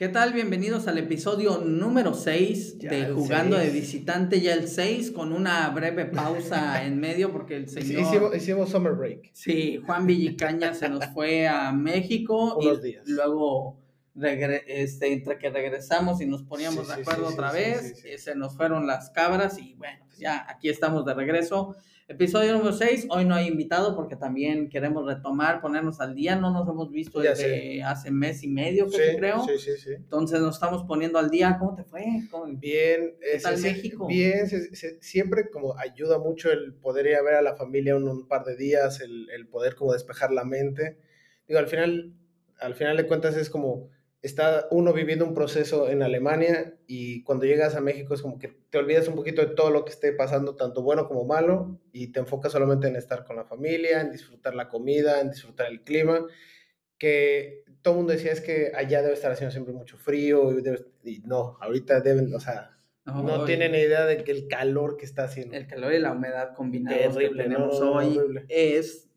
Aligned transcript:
¿Qué 0.00 0.08
tal? 0.08 0.32
Bienvenidos 0.32 0.88
al 0.88 0.96
episodio 0.96 1.58
número 1.58 2.14
6 2.14 2.78
Ya 2.78 2.90
de 2.90 3.12
Jugando 3.12 3.58
de. 3.58 3.68
Visitante, 3.68 4.40
ya 4.40 4.54
el 4.54 4.66
6, 4.66 5.10
con 5.10 5.30
una 5.30 5.68
breve 5.68 6.06
pausa 6.06 6.82
en 6.86 6.98
medio 6.98 7.30
porque 7.30 7.56
el 7.56 7.68
señor... 7.68 8.00
Hicimos, 8.00 8.34
hicimos 8.34 8.70
summer 8.70 8.94
break. 8.94 9.28
Sí, 9.34 9.78
Juan 9.84 10.06
Villicaña 10.06 10.72
se 10.72 10.88
nos 10.88 11.04
fue 11.08 11.46
a 11.46 11.70
México 11.72 12.56
Unos 12.58 12.78
y 12.78 12.92
días. 12.92 13.06
luego 13.08 13.76
regre- 14.16 14.62
este, 14.68 15.12
entre 15.12 15.36
que 15.36 15.50
regresamos 15.50 16.22
y 16.22 16.26
nos 16.26 16.44
poníamos 16.44 16.88
Sí, 16.88 16.94
de 16.94 17.02
acuerdo 17.02 17.28
sí, 17.28 17.34
otra 17.34 17.50
sí, 17.50 17.56
vez, 17.58 17.88
sí, 17.88 17.94
sí. 17.96 18.08
eh, 18.08 18.16
se 18.18 18.34
nos 18.34 18.56
fueron 18.56 18.86
las 18.86 19.10
cabras 19.10 19.58
y 19.58 19.74
bueno, 19.74 19.98
pues 20.06 20.16
ya 20.18 20.46
aquí 20.48 20.70
estamos 20.70 21.04
de 21.04 21.12
regreso. 21.12 21.76
Episodio 22.14 22.54
número 22.54 22.72
6, 22.72 23.06
hoy 23.10 23.24
no 23.24 23.36
hay 23.36 23.46
invitado 23.46 23.94
porque 23.94 24.16
también 24.16 24.68
queremos 24.68 25.06
retomar, 25.06 25.60
ponernos 25.60 26.00
al 26.00 26.16
día, 26.16 26.34
no 26.34 26.50
nos 26.52 26.68
hemos 26.68 26.90
visto 26.90 27.22
Ya 27.22 27.30
desde 27.30 27.84
hace 27.84 28.10
mes 28.10 28.42
y 28.42 28.48
medio, 28.48 28.88
Sí, 28.88 28.98
creo. 29.16 29.44
sí, 29.46 29.56
sí, 29.58 29.76
sí. 29.78 29.90
Entonces 29.94 30.40
nos 30.40 30.56
estamos 30.56 30.82
poniendo 30.88 31.20
al 31.20 31.30
día. 31.30 31.56
¿Cómo 31.60 31.76
te 31.76 31.84
fue? 31.84 32.04
¿Cómo- 32.28 32.46
Bien, 32.58 33.14
¿Qué 33.20 33.38
tal 33.40 33.56
se- 33.56 33.68
México? 33.72 34.08
bien, 34.08 34.48
se- 34.48 34.74
se- 34.74 35.00
siempre 35.00 35.50
como 35.50 35.78
ayuda 35.78 36.18
mucho 36.18 36.50
el 36.50 36.74
poder 36.74 37.06
ir 37.06 37.14
a 37.14 37.22
ver 37.22 37.34
a 37.34 37.42
la 37.42 37.54
familia 37.54 37.94
un, 37.94 38.08
un 38.08 38.26
par 38.26 38.44
de 38.44 38.56
días, 38.56 39.00
el, 39.00 39.30
el 39.30 39.46
poder 39.46 39.76
como 39.76 39.92
despejar 39.92 40.32
la 40.32 40.42
mente. 40.42 40.98
Digo, 41.46 41.60
al 41.60 41.68
final, 41.68 42.12
al 42.58 42.74
final 42.74 42.96
de 42.96 43.06
cuentas 43.06 43.36
es 43.36 43.48
como 43.48 43.88
está 44.22 44.68
uno 44.70 44.92
viviendo 44.92 45.24
un 45.24 45.34
proceso 45.34 45.88
en 45.88 46.02
Alemania 46.02 46.74
y 46.86 47.22
cuando 47.24 47.46
llegas 47.46 47.74
a 47.74 47.80
México 47.80 48.12
es 48.14 48.22
como 48.22 48.38
que 48.38 48.48
te 48.48 48.78
olvidas 48.78 49.08
un 49.08 49.14
poquito 49.16 49.40
de 49.40 49.54
todo 49.54 49.70
lo 49.70 49.84
que 49.84 49.92
esté 49.92 50.12
pasando, 50.12 50.56
tanto 50.56 50.82
bueno 50.82 51.08
como 51.08 51.24
malo, 51.24 51.80
y 51.92 52.08
te 52.12 52.20
enfocas 52.20 52.52
solamente 52.52 52.88
en 52.88 52.96
estar 52.96 53.24
con 53.24 53.36
la 53.36 53.44
familia, 53.44 54.00
en 54.02 54.12
disfrutar 54.12 54.54
la 54.54 54.68
comida, 54.68 55.20
en 55.20 55.30
disfrutar 55.30 55.68
el 55.70 55.82
clima, 55.82 56.26
que 56.98 57.64
todo 57.82 57.94
el 57.94 57.98
mundo 57.98 58.12
decía 58.12 58.32
es 58.32 58.40
que 58.40 58.72
allá 58.74 59.00
debe 59.02 59.14
estar 59.14 59.32
haciendo 59.32 59.52
siempre 59.52 59.72
mucho 59.72 59.96
frío 59.96 60.52
y, 60.52 60.62
debe- 60.62 60.84
y 61.04 61.20
no, 61.20 61.56
ahorita 61.60 62.00
deben, 62.00 62.34
o 62.34 62.40
sea, 62.40 62.76
no 63.06 63.40
Ay, 63.40 63.46
tienen 63.46 63.74
idea 63.74 64.04
de 64.04 64.22
que 64.22 64.32
el 64.32 64.46
calor 64.48 64.96
que 64.98 65.06
está 65.06 65.24
haciendo. 65.24 65.56
El 65.56 65.66
calor 65.66 65.94
y 65.94 65.98
la 65.98 66.12
humedad 66.12 66.54
combinados 66.54 67.16
que 67.16 67.22
Terrible, 67.22 67.42
tenemos 67.44 67.80
no, 67.80 67.86
no, 67.86 67.92
hoy 67.92 68.18
horrible. 68.18 68.44
es 68.48 69.08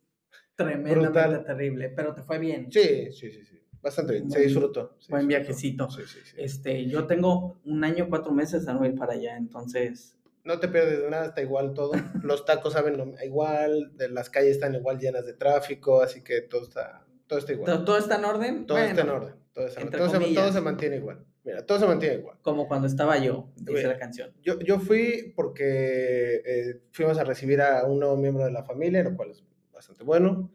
tremendamente 0.55 1.19
Brutal. 1.19 1.45
terrible, 1.45 1.89
pero 1.89 2.13
te 2.13 2.23
fue 2.23 2.39
bien. 2.39 2.71
Sí, 2.71 3.11
sí, 3.11 3.31
sí, 3.31 3.43
sí, 3.45 3.52
bastante 3.83 4.13
bien, 4.13 4.31
se 4.31 4.39
disfrutó. 4.41 4.95
se 4.99 5.11
buen 5.11 5.27
disfrutó. 5.27 5.27
viajecito. 5.27 5.91
Sí, 5.91 6.01
sí, 6.07 6.19
sí. 6.23 6.35
Este, 6.39 6.85
yo 6.87 7.05
tengo 7.05 7.59
un 7.65 7.83
año, 7.83 8.07
cuatro 8.09 8.31
meses 8.31 8.67
a 8.67 8.73
no 8.73 8.85
ir 8.85 8.95
para 8.95 9.13
allá, 9.13 9.37
entonces 9.37 10.17
No 10.45 10.59
te 10.59 10.67
pierdes 10.67 11.01
de 11.01 11.09
nada, 11.09 11.27
está 11.27 11.41
igual 11.41 11.73
todo. 11.73 11.91
Los 12.23 12.45
tacos 12.45 12.73
saben 12.73 12.97
lo- 12.97 13.13
igual, 13.23 13.95
de 13.95 14.09
las 14.09 14.29
calles 14.29 14.51
están 14.53 14.73
igual 14.75 14.97
llenas 14.99 15.25
de 15.25 15.33
tráfico, 15.33 16.01
así 16.01 16.21
que 16.21 16.41
todo 16.41 16.63
está, 16.63 17.05
todo 17.27 17.39
está 17.39 17.51
igual. 17.53 17.71
¿todo, 17.71 17.85
todo 17.85 17.97
está 17.97 18.15
en 18.17 18.25
orden? 18.25 18.65
Todo 18.65 18.77
está 18.79 19.01
en 19.01 19.09
orden. 19.09 19.35
Todo, 19.53 19.67
está 19.67 19.81
se, 19.81 19.87
comillas. 20.13 20.43
todo 20.43 20.51
se 20.53 20.61
mantiene 20.61 20.95
igual. 20.97 21.23
Mira, 21.45 21.65
todo 21.65 21.77
se 21.77 21.85
mantiene 21.85 22.15
igual. 22.15 22.37
Como 22.41 22.67
cuando 22.69 22.87
estaba 22.87 23.17
yo, 23.19 23.51
dice 23.57 23.85
la 23.87 23.97
canción. 23.99 24.31
Yo, 24.41 24.59
yo 24.59 24.79
fui 24.79 25.33
porque 25.35 26.41
eh, 26.45 26.81
fuimos 26.91 27.17
a 27.19 27.23
recibir 27.25 27.61
a 27.61 27.83
un 27.85 27.99
nuevo 27.99 28.15
miembro 28.17 28.45
de 28.45 28.51
la 28.51 28.63
familia, 28.63 29.03
lo 29.03 29.15
cual 29.15 29.31
es 29.31 29.43
bastante 29.73 30.03
bueno. 30.03 30.49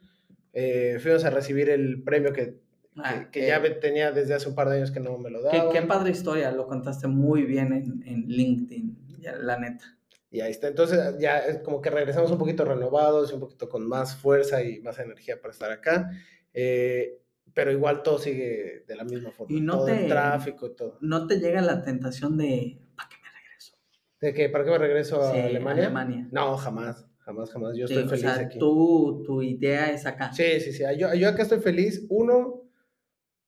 Eh, 0.52 0.98
fuimos 1.00 1.24
a 1.24 1.30
recibir 1.30 1.68
el 1.70 2.02
premio 2.02 2.32
que- 2.32 2.56
Ah, 3.02 3.28
que 3.30 3.46
ya 3.46 3.58
ve- 3.58 3.70
tenía 3.70 4.12
desde 4.12 4.34
hace 4.34 4.48
un 4.48 4.54
par 4.54 4.68
de 4.68 4.76
años 4.76 4.90
que 4.90 5.00
no 5.00 5.16
me 5.18 5.30
lo 5.30 5.40
Qué, 5.50 5.56
daban. 5.56 5.72
qué 5.72 5.82
padre 5.82 6.10
historia, 6.10 6.50
lo 6.52 6.66
contaste 6.66 7.06
muy 7.06 7.42
bien 7.44 7.72
en, 7.72 8.02
en 8.06 8.26
LinkedIn, 8.26 9.18
ya, 9.20 9.36
la 9.36 9.58
neta. 9.58 9.84
Y 10.30 10.40
ahí 10.40 10.50
está. 10.50 10.68
Entonces 10.68 11.14
ya 11.18 11.38
es 11.38 11.58
como 11.58 11.80
que 11.80 11.90
regresamos 11.90 12.30
un 12.30 12.38
poquito 12.38 12.64
renovados, 12.64 13.32
un 13.32 13.40
poquito 13.40 13.68
con 13.68 13.86
más 13.88 14.14
fuerza 14.16 14.62
y 14.62 14.80
más 14.80 14.98
energía 14.98 15.40
para 15.40 15.52
estar 15.52 15.70
acá. 15.72 16.10
Eh, 16.52 17.20
pero 17.54 17.72
igual 17.72 18.02
todo 18.02 18.18
sigue 18.18 18.84
de 18.86 18.96
la 18.96 19.04
misma 19.04 19.30
forma. 19.32 19.56
Y 19.56 19.60
no 19.60 19.78
todo 19.78 19.86
te- 19.86 20.02
el 20.02 20.08
tráfico 20.08 20.66
y 20.66 20.74
todo. 20.76 20.98
¿No 21.00 21.26
te 21.26 21.38
llega 21.40 21.62
la 21.62 21.82
tentación 21.82 22.36
de, 22.36 22.78
¿para 22.94 23.08
qué 23.08 23.16
me 23.22 23.28
regreso? 23.40 23.74
¿De 24.20 24.34
que 24.34 24.48
¿Para 24.50 24.64
qué 24.64 24.70
me 24.70 24.78
regreso 24.78 25.22
a 25.22 25.32
Sí, 25.32 25.38
Alemania? 25.38 25.84
Alemania. 25.84 26.28
No, 26.30 26.56
jamás. 26.56 27.06
Jamás, 27.20 27.50
jamás. 27.50 27.76
Yo 27.76 27.86
Sí, 27.86 27.94
estoy 27.94 28.06
o 28.06 28.08
feliz 28.08 28.22
sea, 28.22 28.44
aquí. 28.46 28.58
tú- 28.58 29.22
tu 29.24 29.42
idea 29.42 29.90
es 29.90 30.04
acá. 30.06 30.32
Sí, 30.32 30.60
sí, 30.60 30.72
sí. 30.72 30.82
Yo, 30.98 31.12
yo 31.14 31.28
acá 31.28 31.42
estoy 31.42 31.60
feliz. 31.60 32.06
Uno, 32.08 32.57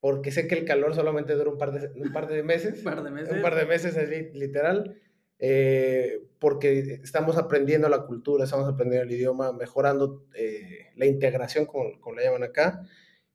porque 0.00 0.33
sé 0.33 0.47
que 0.49 0.55
el 0.55 0.65
calor 0.65 0.94
solamente 0.94 1.34
dura 1.34 1.50
un 1.50 1.59
par 1.59 1.72
de, 1.72 1.88
un 2.00 2.12
par 2.12 2.27
de 2.28 2.43
meses. 2.43 2.78
Un 2.78 2.84
par 2.84 3.03
de 3.03 3.11
meses. 3.11 3.33
Un 3.34 3.43
par 3.43 3.55
de 3.55 3.66
meses, 3.66 3.97
así, 3.97 4.31
literal. 4.34 4.97
eh, 5.38 6.22
porque 6.38 7.00
estamos 7.03 7.37
aprendiendo 7.37 7.88
la 7.88 8.03
cultura, 8.06 8.44
estamos 8.44 8.66
aprendiendo 8.69 9.05
el 9.09 9.12
idioma, 9.15 9.53
mejorando 9.53 10.27
eh, 10.34 10.87
la 10.97 11.06
integración, 11.06 11.66
como, 11.66 12.00
como 12.00 12.16
la 12.16 12.22
llaman 12.25 12.44
acá. 12.44 12.83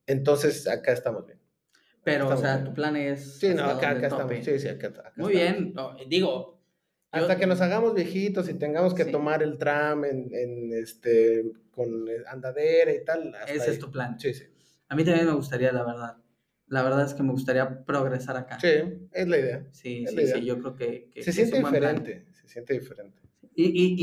Entonces, 0.07 0.67
acá 0.67 0.91
estamos 0.91 1.25
bien. 1.25 1.39
Pero, 2.03 2.25
o 2.25 2.33
Estamos 2.33 2.41
sea, 2.41 2.53
bien. 2.57 2.65
tu 2.65 2.73
plan 2.75 2.95
es. 2.95 3.39
Sí, 3.39 3.53
no, 3.55 3.63
acá, 3.65 3.91
acá 3.91 4.07
estamos. 4.07 4.33
Sí, 4.43 4.59
sí, 4.59 4.67
acá, 4.67 4.87
acá 4.87 5.13
Muy 5.15 5.33
estamos. 5.35 5.59
bien. 5.61 5.73
no, 5.73 5.95
digo. 6.07 6.29
yo- 7.13 7.21
Hasta 7.21 7.37
que 7.37 7.47
nos 7.47 7.61
hagamos 7.61 7.93
viejitos 7.95 8.47
y 8.49 8.53
tengamos 8.55 8.93
que 8.93 9.05
Sí. 9.05 9.11
tomar 9.11 9.41
el 9.41 9.57
tram 9.57 10.05
en, 10.05 10.29
en, 10.33 10.73
este, 10.73 11.43
con 11.71 12.05
andadera 12.27 12.91
y 12.91 13.03
tal. 13.03 13.33
Ese 13.47 13.63
ahí. 13.63 13.69
es 13.71 13.79
tu 13.79 13.89
plan. 13.91 14.19
Sí, 14.19 14.33
sí. 14.35 14.43
A 14.89 14.95
mí 14.95 15.03
también 15.03 15.25
me 15.25 15.33
gustaría, 15.33 15.71
la 15.71 15.83
verdad. 15.83 16.17
La 16.67 16.81
verdad 16.83 17.05
es 17.05 17.13
que 17.13 17.23
me 17.23 17.31
gustaría 17.31 17.83
progresar 17.85 18.37
acá. 18.37 18.59
Sí, 18.59 18.67
es 19.11 19.27
la 19.27 19.37
idea. 19.37 19.67
sí, 19.71 20.03
es 20.05 20.11
sí, 20.11 20.17
idea. 20.17 20.35
sí, 20.37 20.45
Yo 20.45 20.59
creo 20.59 20.75
que. 20.75 21.09
que- 21.11 21.21
Se 21.21 21.25
que 21.25 21.31
siente 21.33 21.57
diferente, 21.59 22.25
se 22.33 22.47
siente 22.47 22.73
diferente. 22.73 23.21
Y, 23.55 23.65
y, 23.65 23.95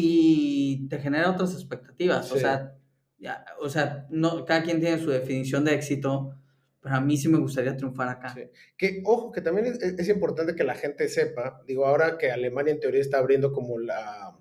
y 0.84 0.88
te 0.88 0.98
genera 0.98 1.30
otras 1.30 1.52
expectativas. 1.54 2.30
O 2.30 2.34
Sí. 2.36 2.40
sea, 2.40 2.74
ya, 3.18 3.44
o 3.60 3.68
sea 3.68 4.06
no, 4.10 4.44
cada 4.44 4.62
quien 4.62 4.80
tiene 4.80 4.98
su 4.98 5.10
definición 5.10 5.64
de 5.64 5.74
éxito. 5.74 6.36
Pero 6.80 6.96
a 6.96 7.00
mí 7.00 7.16
sí 7.16 7.28
me 7.28 7.38
gustaría 7.38 7.76
triunfar 7.76 8.08
acá. 8.08 8.30
Sí. 8.34 8.42
Que, 8.76 9.02
ojo, 9.04 9.30
que 9.30 9.40
también 9.40 9.66
es, 9.66 9.80
es 9.80 10.08
importante 10.08 10.56
que 10.56 10.64
la 10.64 10.74
gente 10.74 11.08
sepa, 11.08 11.62
digo, 11.64 11.86
ahora 11.86 12.18
que 12.18 12.32
Alemania 12.32 12.72
en 12.72 12.80
teoría 12.80 13.00
está 13.00 13.18
abriendo 13.18 13.52
como 13.52 13.78
la, 13.78 14.36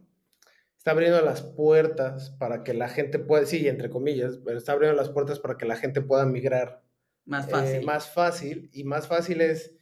está 0.76 0.90
abriendo 0.90 1.22
las 1.22 1.44
puertas 1.44 2.32
para 2.40 2.64
que 2.64 2.74
la 2.74 2.90
gente 2.90 3.20
pueda, 3.20 3.46
sí, 3.46 3.68
entre 3.68 3.92
comillas, 3.92 4.40
pero 4.44 4.58
está 4.58 4.72
abriendo 4.72 4.98
las 4.98 5.10
puertas 5.10 5.40
para 5.40 5.56
que 5.56 5.68
la 5.68 5.76
gente 5.76 6.02
pueda 6.02 6.26
migrar 6.26 6.82
Más 7.26 7.48
eh, 7.48 7.52
fácil. 7.52 7.86
más 7.86 8.10
fácil, 8.10 8.70
y 8.74 8.84
más 8.84 9.08
fácil 9.08 9.42
es, 9.42 9.76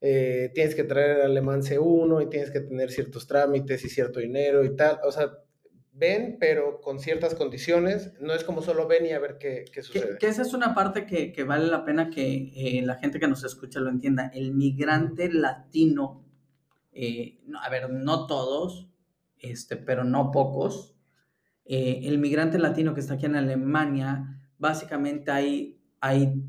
eh, 0.00 0.50
tienes 0.54 0.74
que 0.74 0.84
traer 0.84 1.18
el 1.18 1.22
alemán 1.22 1.62
C1 1.62 2.22
y 2.22 2.28
tienes 2.28 2.50
que 2.50 2.60
tener 2.60 2.90
ciertos 2.90 3.26
trámites 3.26 3.84
y 3.84 3.88
cierto 3.88 4.20
dinero 4.20 4.64
y 4.64 4.74
tal, 4.76 4.98
o 5.04 5.12
sea, 5.12 5.30
ven, 5.92 6.38
pero 6.40 6.80
con 6.80 6.98
ciertas 6.98 7.34
condiciones, 7.34 8.14
no 8.20 8.32
es 8.32 8.44
como 8.44 8.62
solo 8.62 8.86
ven 8.88 9.04
y 9.06 9.10
a 9.10 9.18
ver 9.18 9.36
qué, 9.38 9.64
qué 9.72 9.82
sucede. 9.82 10.16
que 10.18 10.28
esa 10.28 10.42
es 10.42 10.54
una 10.54 10.74
parte 10.74 11.04
que, 11.04 11.32
que 11.32 11.44
vale 11.44 11.66
la 11.66 11.84
pena 11.84 12.08
que 12.08 12.52
eh, 12.54 12.82
la 12.82 12.96
gente 12.96 13.20
que 13.20 13.28
nos 13.28 13.44
escucha 13.44 13.80
lo 13.80 13.90
entienda. 13.90 14.30
El 14.32 14.54
migrante 14.54 15.30
latino, 15.30 16.24
no, 17.46 17.60
a 17.60 17.68
ver, 17.68 17.90
no 17.90 18.26
todos, 18.26 18.88
este, 19.38 19.76
pero 19.76 20.04
no 20.04 20.30
pocos. 20.30 20.96
el 21.66 22.18
migrante 22.18 22.58
latino 22.58 22.94
que 22.94 23.00
está 23.00 23.14
aquí 23.14 23.26
en 23.26 23.36
Alemania, 23.36 24.40
básicamente 24.58 25.30
hay, 25.30 25.82
hay 26.00 26.42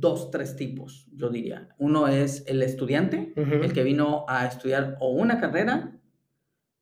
dos, 0.00 0.30
tres 0.30 0.56
tipos, 0.56 1.06
yo 1.14 1.28
diría. 1.30 1.68
Uno 1.78 2.08
es 2.08 2.44
el 2.46 2.62
estudiante, 2.62 3.32
el 3.36 3.72
que 3.72 3.82
vino 3.82 4.24
a 4.28 4.46
estudiar 4.46 4.96
o 5.00 5.10
una 5.10 5.40
carrera 5.40 5.92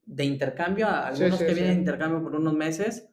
de 0.06 0.24
intercambio, 0.24 0.86
a 0.86 1.08
algunos 1.08 1.38
sí, 1.38 1.46
que 1.46 1.54
vienen 1.54 1.74
de 1.74 1.78
intercambio 1.80 2.22
por 2.22 2.34
unos 2.34 2.54
meses, 2.54 3.08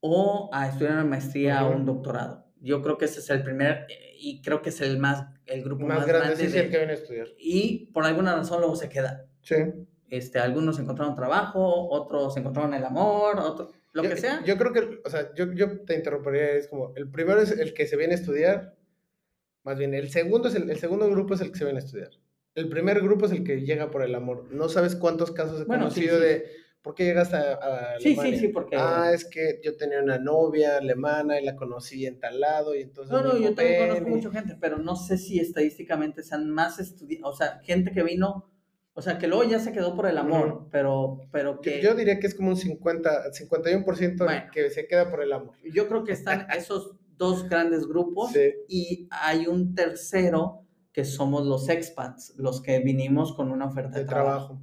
o 0.00 0.50
a 0.52 0.68
estudiar 0.68 0.94
una 0.94 1.04
maestría 1.04 1.64
o 1.66 1.74
un 1.76 1.84
doctorado. 1.84 2.46
Yo 2.60 2.82
creo 2.82 2.98
que 2.98 3.04
ese 3.06 3.20
es 3.20 3.30
el 3.30 3.42
primer, 3.42 3.86
eh, 3.88 4.14
y 4.18 4.40
creo 4.42 4.62
que 4.62 4.68
es 4.70 4.80
el 4.80 4.98
más, 4.98 5.26
el 5.46 5.62
grupo 5.62 5.86
más, 5.86 5.98
más 5.98 6.06
grande, 6.06 6.36
de- 6.36 6.60
el 6.60 6.70
que 6.70 6.76
viene 6.78 6.92
a 6.92 6.96
estudiar. 6.96 7.28
y 7.38 7.86
por 7.92 8.04
alguna 8.04 8.34
razón 8.34 8.60
luego 8.60 8.76
se 8.76 8.88
queda. 8.88 9.26
Sí. 9.42 9.56
Este, 10.10 10.38
algunos 10.38 10.78
encontraron 10.78 11.14
trabajo, 11.14 11.88
otros 11.90 12.36
encontraron 12.36 12.74
el 12.74 12.84
amor, 12.84 13.36
lo 13.92 14.02
yo, 14.02 14.10
que 14.10 14.16
sea. 14.16 14.42
Yo 14.44 14.56
creo 14.58 14.72
que, 14.72 15.00
o 15.04 15.10
sea, 15.10 15.32
yo, 15.34 15.52
yo 15.52 15.80
te 15.84 15.94
interrumpiría, 15.96 16.52
es 16.52 16.68
como, 16.68 16.92
el 16.96 17.08
primero 17.10 17.40
es 17.40 17.50
el 17.52 17.72
que 17.74 17.86
se 17.86 17.96
viene 17.96 18.12
a 18.14 18.16
estudiar, 18.16 18.74
más 19.64 19.78
bien, 19.78 19.94
el 19.94 20.10
segundo, 20.10 20.48
es 20.48 20.54
el, 20.54 20.68
el 20.70 20.78
segundo 20.78 21.08
grupo 21.10 21.34
es 21.34 21.40
el 21.40 21.52
que 21.52 21.58
se 21.58 21.64
viene 21.64 21.80
a 21.80 21.82
estudiar. 21.84 22.10
El 22.54 22.68
primer 22.68 23.00
grupo 23.00 23.26
es 23.26 23.32
el 23.32 23.44
que 23.44 23.62
llega 23.62 23.90
por 23.90 24.02
el 24.02 24.14
amor. 24.14 24.46
No 24.50 24.68
sabes 24.68 24.94
cuántos 24.96 25.30
casos 25.30 25.60
he 25.60 25.64
Bueno, 25.64 25.90
sí, 25.90 26.00
conocido 26.06 26.18
sí. 26.18 26.24
de, 26.26 26.46
¿por 26.82 26.94
qué 26.94 27.04
llegaste 27.04 27.36
a, 27.36 27.52
a 27.94 28.00
Sí, 28.00 28.14
sí, 28.20 28.36
sí, 28.36 28.48
porque- 28.48 28.76
Ah, 28.76 29.10
es 29.14 29.24
que 29.24 29.60
yo 29.64 29.76
tenía 29.76 30.02
una 30.02 30.18
novia 30.18 30.76
alemana 30.76 31.40
y 31.40 31.44
la 31.44 31.56
conocí 31.56 32.04
en 32.06 32.18
tal 32.20 32.40
lado 32.40 32.74
y 32.74 32.82
entonces... 32.82 33.12
No, 33.12 33.22
no, 33.22 33.38
yo 33.38 33.54
también 33.54 33.86
conozco 33.88 34.08
y- 34.08 34.10
mucha 34.10 34.30
gente, 34.30 34.56
pero 34.60 34.78
no 34.78 34.96
sé 34.96 35.16
si 35.16 35.38
estadísticamente 35.40 36.22
sean 36.22 36.50
más 36.50 36.78
estudiantes, 36.78 37.26
o 37.26 37.32
sea, 37.32 37.60
gente 37.62 37.92
que 37.92 38.02
vino, 38.02 38.50
o 38.94 39.00
sea, 39.00 39.16
que 39.16 39.28
luego 39.28 39.44
ya 39.44 39.58
se 39.58 39.72
quedó 39.72 39.96
por 39.96 40.06
el 40.06 40.18
amor, 40.18 40.66
pero, 40.70 41.20
pero 41.32 41.54
Yo, 41.54 41.60
que 41.62 41.80
yo 41.80 41.94
diría 41.94 42.18
que 42.20 42.26
es 42.26 42.34
como 42.34 42.50
un 42.50 42.56
50, 42.58 43.30
51% 43.32 44.24
Bueno. 44.24 44.42
que 44.52 44.68
se 44.70 44.86
queda 44.86 45.08
por 45.10 45.22
el 45.22 45.32
amor. 45.32 45.54
yo 45.72 45.88
creo 45.88 46.04
que 46.04 46.12
están 46.12 46.46
esos 46.54 46.96
dos 47.16 47.48
grandes 47.48 47.86
grupos 47.86 48.32
Sí. 48.32 48.50
y 48.68 49.08
hay 49.10 49.46
un 49.46 49.74
tercero 49.74 50.64
que 50.92 51.04
somos 51.04 51.46
los 51.46 51.68
expats, 51.68 52.34
los 52.36 52.60
que 52.60 52.78
vinimos 52.80 53.34
con 53.34 53.50
una 53.50 53.66
oferta 53.66 53.96
de, 53.98 54.00
De 54.04 54.08
trabajo. 54.08 54.46
trabajo. 54.46 54.62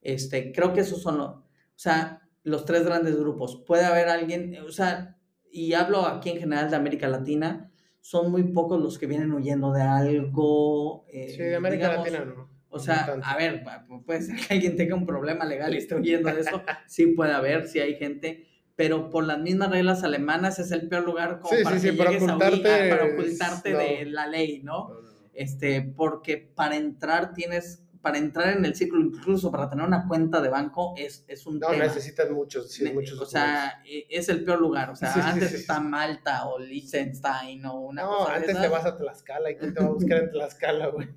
Este, 0.00 0.52
creo 0.52 0.72
que 0.72 0.80
esos 0.80 1.02
son 1.02 1.18
los, 1.18 1.28
o 1.30 1.42
sea, 1.74 2.22
los 2.44 2.64
tres 2.64 2.84
grandes 2.84 3.16
grupos. 3.18 3.62
Puede 3.66 3.84
haber 3.84 4.08
alguien, 4.08 4.56
o 4.64 4.70
sea, 4.70 5.18
y 5.50 5.72
hablo 5.72 6.06
aquí 6.06 6.30
en 6.30 6.38
general 6.38 6.70
de 6.70 6.76
América 6.76 7.08
Latina, 7.08 7.70
son 8.00 8.30
muy 8.30 8.44
pocos 8.44 8.80
los 8.80 8.98
que 8.98 9.06
vienen 9.06 9.32
huyendo 9.32 9.72
de 9.72 9.82
algo. 9.82 11.04
sí, 11.10 11.36
de 11.38 11.56
América 11.56 11.96
Latina 11.96 12.24
no. 12.24 12.48
O 12.70 12.78
sea, 12.78 13.18
a 13.24 13.36
ver, 13.36 13.64
puede 14.04 14.20
ser 14.22 14.36
que 14.36 14.54
alguien 14.54 14.76
tenga 14.76 14.94
un 14.94 15.06
problema 15.06 15.44
legal 15.46 15.74
y 15.74 15.78
esté 15.78 15.94
huyendo 15.96 16.30
de 16.32 16.40
eso. 16.42 16.62
sí 16.86 17.08
puede 17.08 17.32
haber, 17.32 17.66
sí 17.66 17.80
hay 17.80 17.94
gente. 17.96 18.46
Pero 18.78 19.10
por 19.10 19.24
las 19.24 19.40
mismas 19.40 19.70
reglas 19.70 20.04
alemanas 20.04 20.60
es 20.60 20.70
el 20.70 20.88
peor 20.88 21.04
lugar 21.04 21.40
como 21.40 21.50
para, 21.64 21.80
que 21.80 21.92
para, 21.94 22.10
ocultarte, 22.12 22.88
para 22.88 23.04
ocultarte 23.06 23.74
de 23.74 24.04
la 24.04 24.28
ley, 24.28 24.62
¿no? 24.62 24.92
Este, 25.34 25.82
porque 25.82 26.36
para 26.36 26.76
entrar 26.76 27.34
tienes 27.34 27.82
para 28.00 28.18
entrar 28.18 28.56
en 28.56 28.64
el 28.64 28.76
círculo, 28.76 29.04
incluso 29.04 29.50
para 29.50 29.68
tener 29.68 29.84
una 29.84 30.06
cuenta 30.06 30.40
de 30.40 30.48
banco, 30.48 30.94
es, 30.96 31.24
es 31.26 31.44
un 31.44 31.58
no, 31.58 31.72
necesitas 31.72 32.30
muchos, 32.30 32.70
sí, 32.70 32.88
muchos. 32.92 33.20
O 33.20 33.26
sea, 33.26 33.82
e, 33.84 34.06
es 34.08 34.28
el 34.28 34.44
peor 34.44 34.60
lugar. 34.60 34.90
O 34.90 34.94
sea, 34.94 35.12
antes 35.28 35.52
está 35.52 35.80
Malta 35.80 36.46
o 36.46 36.60
Liechtenstein 36.60 37.66
o 37.66 37.80
una 37.80 38.02
no, 38.02 38.18
cosa 38.18 38.34
antes 38.36 38.60
te 38.60 38.68
vas 38.68 38.86
a 38.86 38.96
Tlaxcala 38.96 39.50
y 39.50 39.56
quién 39.56 39.74
te 39.74 39.80
va 39.80 39.86
a 39.86 39.90
buscar 39.90 40.22
en 40.22 40.30
Tlaxcala, 40.30 40.86
güey. 40.86 41.08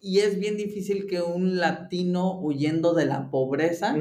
Y 0.00 0.18
es 0.18 0.40
bien 0.40 0.56
difícil 0.56 1.06
que 1.06 1.22
un 1.22 1.58
latino 1.58 2.40
huyendo 2.40 2.92
de 2.92 3.06
la 3.06 3.30
pobreza... 3.30 3.94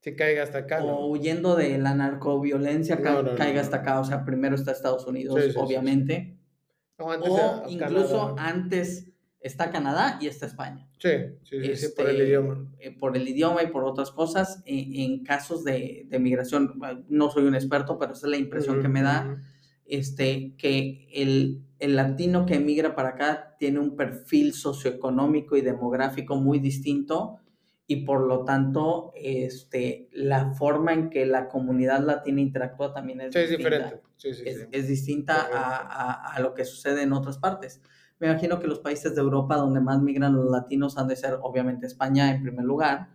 Se 0.00 0.14
caiga 0.14 0.42
hasta 0.42 0.58
acá. 0.58 0.82
O 0.84 1.06
huyendo 1.06 1.56
de 1.56 1.76
la 1.78 1.94
narcoviolencia 1.94 3.02
caiga 3.02 3.60
hasta 3.60 3.78
acá. 3.78 4.00
O 4.00 4.04
sea, 4.04 4.24
primero 4.24 4.54
está 4.54 4.72
Estados 4.72 5.06
Unidos, 5.06 5.56
obviamente. 5.56 6.38
o 6.98 7.68
incluso 7.68 8.34
antes 8.38 9.12
está 9.40 9.70
Canadá 9.70 10.18
y 10.20 10.26
está 10.26 10.46
España. 10.46 10.88
Sí, 10.98 11.10
sí, 11.44 11.76
sí, 11.76 11.88
por 11.96 12.08
el 12.08 12.16
este, 12.16 12.26
idioma. 12.26 12.72
Eh, 12.80 12.90
por 12.90 13.16
el 13.16 13.28
idioma 13.28 13.62
y 13.62 13.68
por 13.68 13.84
otras 13.84 14.10
cosas. 14.10 14.62
En, 14.66 15.24
casos 15.24 15.64
de, 15.64 16.06
de, 16.08 16.18
migración, 16.18 16.78
no 17.08 17.30
soy 17.30 17.44
un 17.44 17.54
experto, 17.54 17.98
pero 17.98 18.12
esa 18.12 18.26
es 18.26 18.30
la 18.30 18.36
impresión 18.36 18.82
que 18.82 18.88
me 18.88 19.02
da, 19.02 19.42
este, 19.84 20.54
que 20.56 21.08
el, 21.12 21.62
el, 21.78 21.96
latino 21.96 22.46
que 22.46 22.56
emigra 22.56 22.94
para 22.94 23.10
acá 23.10 23.56
tiene 23.58 23.78
un 23.78 23.96
perfil 23.96 24.52
socioeconómico 24.52 25.56
y 25.56 25.60
demográfico 25.60 26.36
muy 26.36 26.58
distinto 26.58 27.40
y 27.90 28.04
por 28.04 28.20
lo 28.20 28.44
tanto 28.44 29.12
este, 29.16 30.10
la 30.12 30.52
forma 30.52 30.92
en 30.92 31.08
que 31.08 31.24
la 31.24 31.48
comunidad 31.48 32.04
latina 32.04 32.42
interactúa 32.42 32.92
también 32.92 33.22
es, 33.22 33.32
sí, 33.32 33.56
diferente. 33.56 34.02
Sí, 34.18 34.34
sí, 34.34 34.42
es, 34.44 34.68
es 34.70 34.88
distinta 34.88 35.48
a, 35.50 35.78
a, 35.78 36.34
a, 36.34 36.40
lo 36.40 36.52
que 36.52 36.66
sucede 36.66 37.02
en 37.02 37.14
otras 37.14 37.38
partes. 37.38 37.80
Me 38.18 38.28
imagino 38.28 38.60
que 38.60 38.66
los 38.66 38.80
países 38.80 39.14
de 39.14 39.22
Europa 39.22 39.56
donde 39.56 39.80
más 39.80 40.02
migran 40.02 40.36
los 40.36 40.50
latinos 40.50 40.98
han 40.98 41.08
de 41.08 41.16
ser 41.16 41.38
obviamente 41.40 41.86
España 41.86 42.30
en 42.30 42.42
primer 42.42 42.66
lugar, 42.66 43.08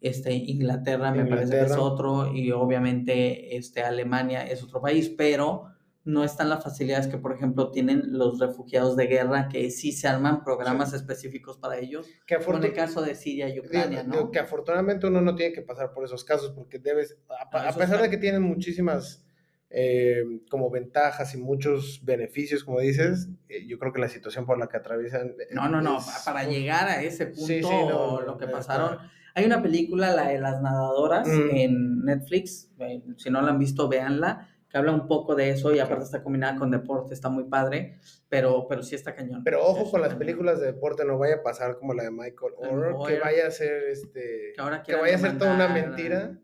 este, 0.00 0.32
Inglaterra, 0.32 1.10
me 1.10 1.26
parece 1.26 1.58
que 1.58 1.64
es 1.64 1.76
otro 1.76 2.32
y 2.32 2.52
obviamente 2.52 3.56
este, 3.56 3.82
Alemania 3.82 4.46
es 4.46 4.62
otro 4.62 4.80
país, 4.80 5.08
pero 5.08 5.69
no 6.04 6.24
están 6.24 6.48
las 6.48 6.64
facilidades 6.64 7.06
que, 7.08 7.18
por 7.18 7.32
ejemplo, 7.32 7.70
tienen 7.70 8.18
los 8.18 8.38
refugiados 8.38 8.96
de 8.96 9.06
guerra, 9.06 9.48
que 9.48 9.70
sí 9.70 9.92
se 9.92 10.08
arman 10.08 10.42
programas 10.44 10.92
específicos 10.94 11.58
para 11.58 11.78
ellos, 11.78 12.08
que 12.26 12.36
como 12.36 12.58
en 12.58 12.64
el 12.64 12.72
caso 12.72 13.02
de 13.02 13.14
Siria 13.14 13.48
y 13.48 13.60
Ucrania, 13.60 14.02
¿no? 14.02 14.30
que 14.30 14.38
afortunadamente 14.38 15.06
uno 15.06 15.20
no 15.20 15.34
tiene 15.34 15.52
que 15.52 15.62
pasar 15.62 15.92
por 15.92 16.04
esos 16.04 16.24
casos, 16.24 16.52
porque 16.52 16.78
debes, 16.78 17.18
a 17.28 17.74
pesar 17.74 18.00
de 18.00 18.08
que 18.08 18.16
tienen 18.16 18.42
muchísimas 18.42 19.24
eh, 19.72 20.24
como 20.50 20.68
ventajas 20.68 21.34
y 21.34 21.38
muchos 21.38 22.04
beneficios, 22.04 22.64
como 22.64 22.80
dices, 22.80 23.28
eh, 23.48 23.66
yo 23.66 23.78
creo 23.78 23.92
que 23.92 24.00
la 24.00 24.08
situación 24.08 24.44
por 24.44 24.58
la 24.58 24.68
que 24.68 24.78
atraviesan... 24.78 25.28
Eh, 25.28 25.52
no, 25.52 25.68
no, 25.68 25.80
no, 25.80 25.98
para 26.24 26.44
llegar 26.44 26.88
a 26.88 27.02
ese 27.02 27.26
punto, 27.26 28.22
lo 28.22 28.36
que 28.36 28.46
pasaron... 28.48 28.98
Hay 29.32 29.44
una 29.44 29.62
película, 29.62 30.12
la 30.12 30.26
de 30.26 30.40
las 30.40 30.60
nadadoras, 30.60 31.28
mm. 31.28 31.50
en 31.52 32.04
Netflix, 32.04 32.68
si 33.16 33.30
no 33.30 33.42
la 33.42 33.52
han 33.52 33.60
visto, 33.60 33.88
véanla, 33.88 34.49
que 34.70 34.78
habla 34.78 34.92
un 34.92 35.08
poco 35.08 35.34
de 35.34 35.50
eso 35.50 35.74
y 35.74 35.80
aparte 35.80 36.04
está 36.04 36.22
combinada 36.22 36.56
con 36.56 36.70
deporte, 36.70 37.12
está 37.12 37.28
muy 37.28 37.44
padre, 37.44 37.98
pero, 38.28 38.66
pero 38.68 38.84
sí 38.84 38.94
está 38.94 39.14
cañón. 39.14 39.42
Pero 39.42 39.66
ojo 39.66 39.90
con 39.90 40.00
las 40.00 40.14
películas 40.14 40.60
de 40.60 40.66
deporte, 40.66 41.04
no 41.04 41.18
vaya 41.18 41.36
a 41.36 41.42
pasar 41.42 41.76
como 41.76 41.92
la 41.92 42.04
de 42.04 42.12
Michael 42.12 42.54
Orr, 42.56 42.96
que 43.06 43.18
vaya 43.18 43.48
a 43.48 43.50
ser, 43.50 43.82
este, 43.90 44.52
que, 44.86 44.94
vaya 44.94 45.16
a 45.16 45.18
ser 45.18 45.38
toda 45.38 45.54
una 45.54 45.68
mentira. 45.68 46.38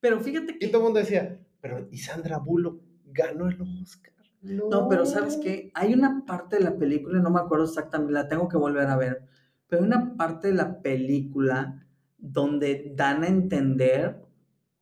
Pero 0.00 0.20
fíjate 0.20 0.58
que... 0.58 0.66
Y 0.66 0.70
todo 0.70 0.78
el 0.78 0.84
mundo 0.84 1.00
decía, 1.00 1.38
pero 1.60 1.86
¿y 1.90 1.98
Sandra 1.98 2.38
Bullock 2.38 2.82
ganó 3.04 3.48
el 3.48 3.60
Oscar? 3.82 4.14
No. 4.40 4.88
pero 4.88 5.04
¿sabes 5.04 5.38
qué? 5.42 5.70
Hay 5.74 5.92
una 5.92 6.24
parte 6.24 6.56
de 6.56 6.62
la 6.62 6.76
película, 6.76 7.18
no 7.18 7.30
me 7.30 7.40
acuerdo 7.40 7.64
exactamente, 7.64 8.12
la 8.12 8.28
tengo 8.28 8.48
que 8.48 8.56
volver 8.56 8.86
a 8.86 8.96
ver, 8.96 9.24
pero 9.66 9.82
hay 9.82 9.88
una 9.88 10.16
parte 10.16 10.48
de 10.48 10.54
la 10.54 10.80
película 10.80 11.84
donde 12.16 12.92
dan 12.94 13.24
a 13.24 13.28
entender 13.28 14.22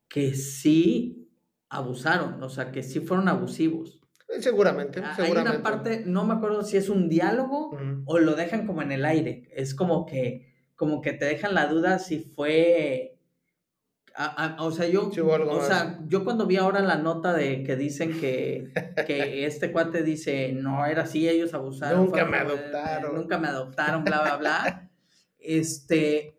que 0.07 0.35
sí 0.35 1.24
abusaron, 1.69 2.41
o 2.41 2.49
sea, 2.49 2.71
que 2.71 2.83
sí 2.83 2.99
fueron 2.99 3.27
abusivos. 3.27 4.01
Seguramente, 4.39 5.01
ah, 5.03 5.13
seguramente. 5.15 5.49
Hay 5.49 5.55
una 5.55 5.63
parte, 5.63 6.03
no 6.05 6.25
me 6.25 6.33
acuerdo 6.33 6.63
si 6.63 6.77
es 6.77 6.89
un 6.89 7.09
diálogo 7.09 7.77
o 8.05 8.19
lo 8.19 8.35
dejan 8.35 8.65
como 8.65 8.81
en 8.81 8.91
el 8.91 9.05
aire. 9.05 9.49
Es 9.53 9.75
como 9.75 10.05
que, 10.05 10.53
como 10.75 11.01
que 11.01 11.13
te 11.13 11.25
dejan 11.25 11.53
la 11.53 11.67
duda 11.67 11.99
si 11.99 12.19
fue 12.19 13.15
o 14.59 14.71
sea, 14.71 14.87
yo, 14.87 15.09
o 15.09 15.61
sea, 15.61 15.99
yo 16.07 16.23
cuando 16.23 16.45
vi 16.45 16.55
ahora 16.55 16.79
la 16.79 16.97
nota 16.97 17.33
de 17.33 17.63
que 17.63 17.75
dicen 17.75 18.17
que, 18.19 18.71
que 19.05 19.45
este 19.45 19.73
cuate 19.73 20.03
dice, 20.03 20.53
no 20.53 20.85
era 20.85 21.03
así, 21.03 21.27
ellos 21.27 21.53
abusaron. 21.53 22.05
Nunca 22.05 22.23
me 22.25 22.37
adoptaron. 22.37 23.15
nunca 23.15 23.37
me 23.37 23.47
adoptaron, 23.49 24.03
bla, 24.05 24.21
bla, 24.21 24.37
bla. 24.37 24.89
este, 25.39 26.34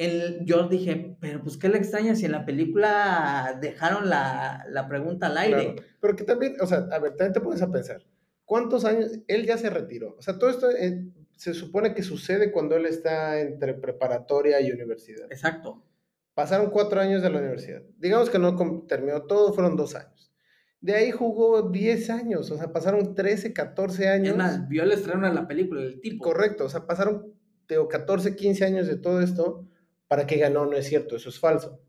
el, 0.00 0.46
yo 0.46 0.66
dije, 0.66 1.18
pero 1.20 1.42
pues 1.42 1.58
qué 1.58 1.68
le 1.68 1.76
extraña 1.76 2.14
si 2.14 2.24
en 2.24 2.32
la 2.32 2.46
película 2.46 3.58
dejaron 3.60 4.08
la, 4.08 4.64
la 4.70 4.88
pregunta 4.88 5.26
al 5.26 5.36
aire. 5.36 5.76
Pero 6.00 6.16
que 6.16 6.24
también, 6.24 6.56
o 6.58 6.66
sea, 6.66 6.88
a 6.90 6.98
ver, 6.98 7.16
también 7.16 7.34
te 7.34 7.40
pones 7.42 7.60
a 7.60 7.70
pensar, 7.70 8.02
¿cuántos 8.46 8.86
años? 8.86 9.12
Él 9.28 9.44
ya 9.44 9.58
se 9.58 9.68
retiró. 9.68 10.16
O 10.18 10.22
sea, 10.22 10.38
todo 10.38 10.48
esto 10.48 10.70
eh, 10.70 11.04
se 11.36 11.52
supone 11.52 11.92
que 11.92 12.02
sucede 12.02 12.50
cuando 12.50 12.76
él 12.76 12.86
está 12.86 13.40
entre 13.40 13.74
preparatoria 13.74 14.58
y 14.62 14.72
universidad. 14.72 15.30
Exacto. 15.30 15.84
Pasaron 16.32 16.70
cuatro 16.70 16.98
años 16.98 17.20
de 17.20 17.28
la 17.28 17.38
universidad. 17.38 17.82
Digamos 17.98 18.30
que 18.30 18.38
no 18.38 18.56
terminó 18.88 19.24
todo, 19.24 19.52
fueron 19.52 19.76
dos 19.76 19.96
años. 19.96 20.32
De 20.80 20.94
ahí 20.94 21.10
jugó 21.10 21.68
10 21.68 22.08
años, 22.08 22.50
o 22.50 22.56
sea, 22.56 22.72
pasaron 22.72 23.14
13, 23.14 23.52
14 23.52 24.08
años. 24.08 24.28
Es 24.28 24.36
más, 24.36 24.66
vio 24.66 24.82
el 24.82 24.92
estreno 24.92 25.26
en 25.26 25.34
la 25.34 25.46
película, 25.46 25.82
el 25.82 26.00
tipo. 26.00 26.24
Correcto, 26.24 26.64
o 26.64 26.68
sea, 26.70 26.86
pasaron 26.86 27.34
tengo 27.66 27.86
14, 27.86 28.34
15 28.34 28.64
años 28.64 28.86
de 28.88 28.96
todo 28.96 29.20
esto 29.20 29.68
para 30.10 30.26
que 30.26 30.38
ganó, 30.38 30.66
no 30.66 30.76
es 30.76 30.88
cierto, 30.88 31.14
eso 31.14 31.28
es 31.28 31.38
falso. 31.38 31.80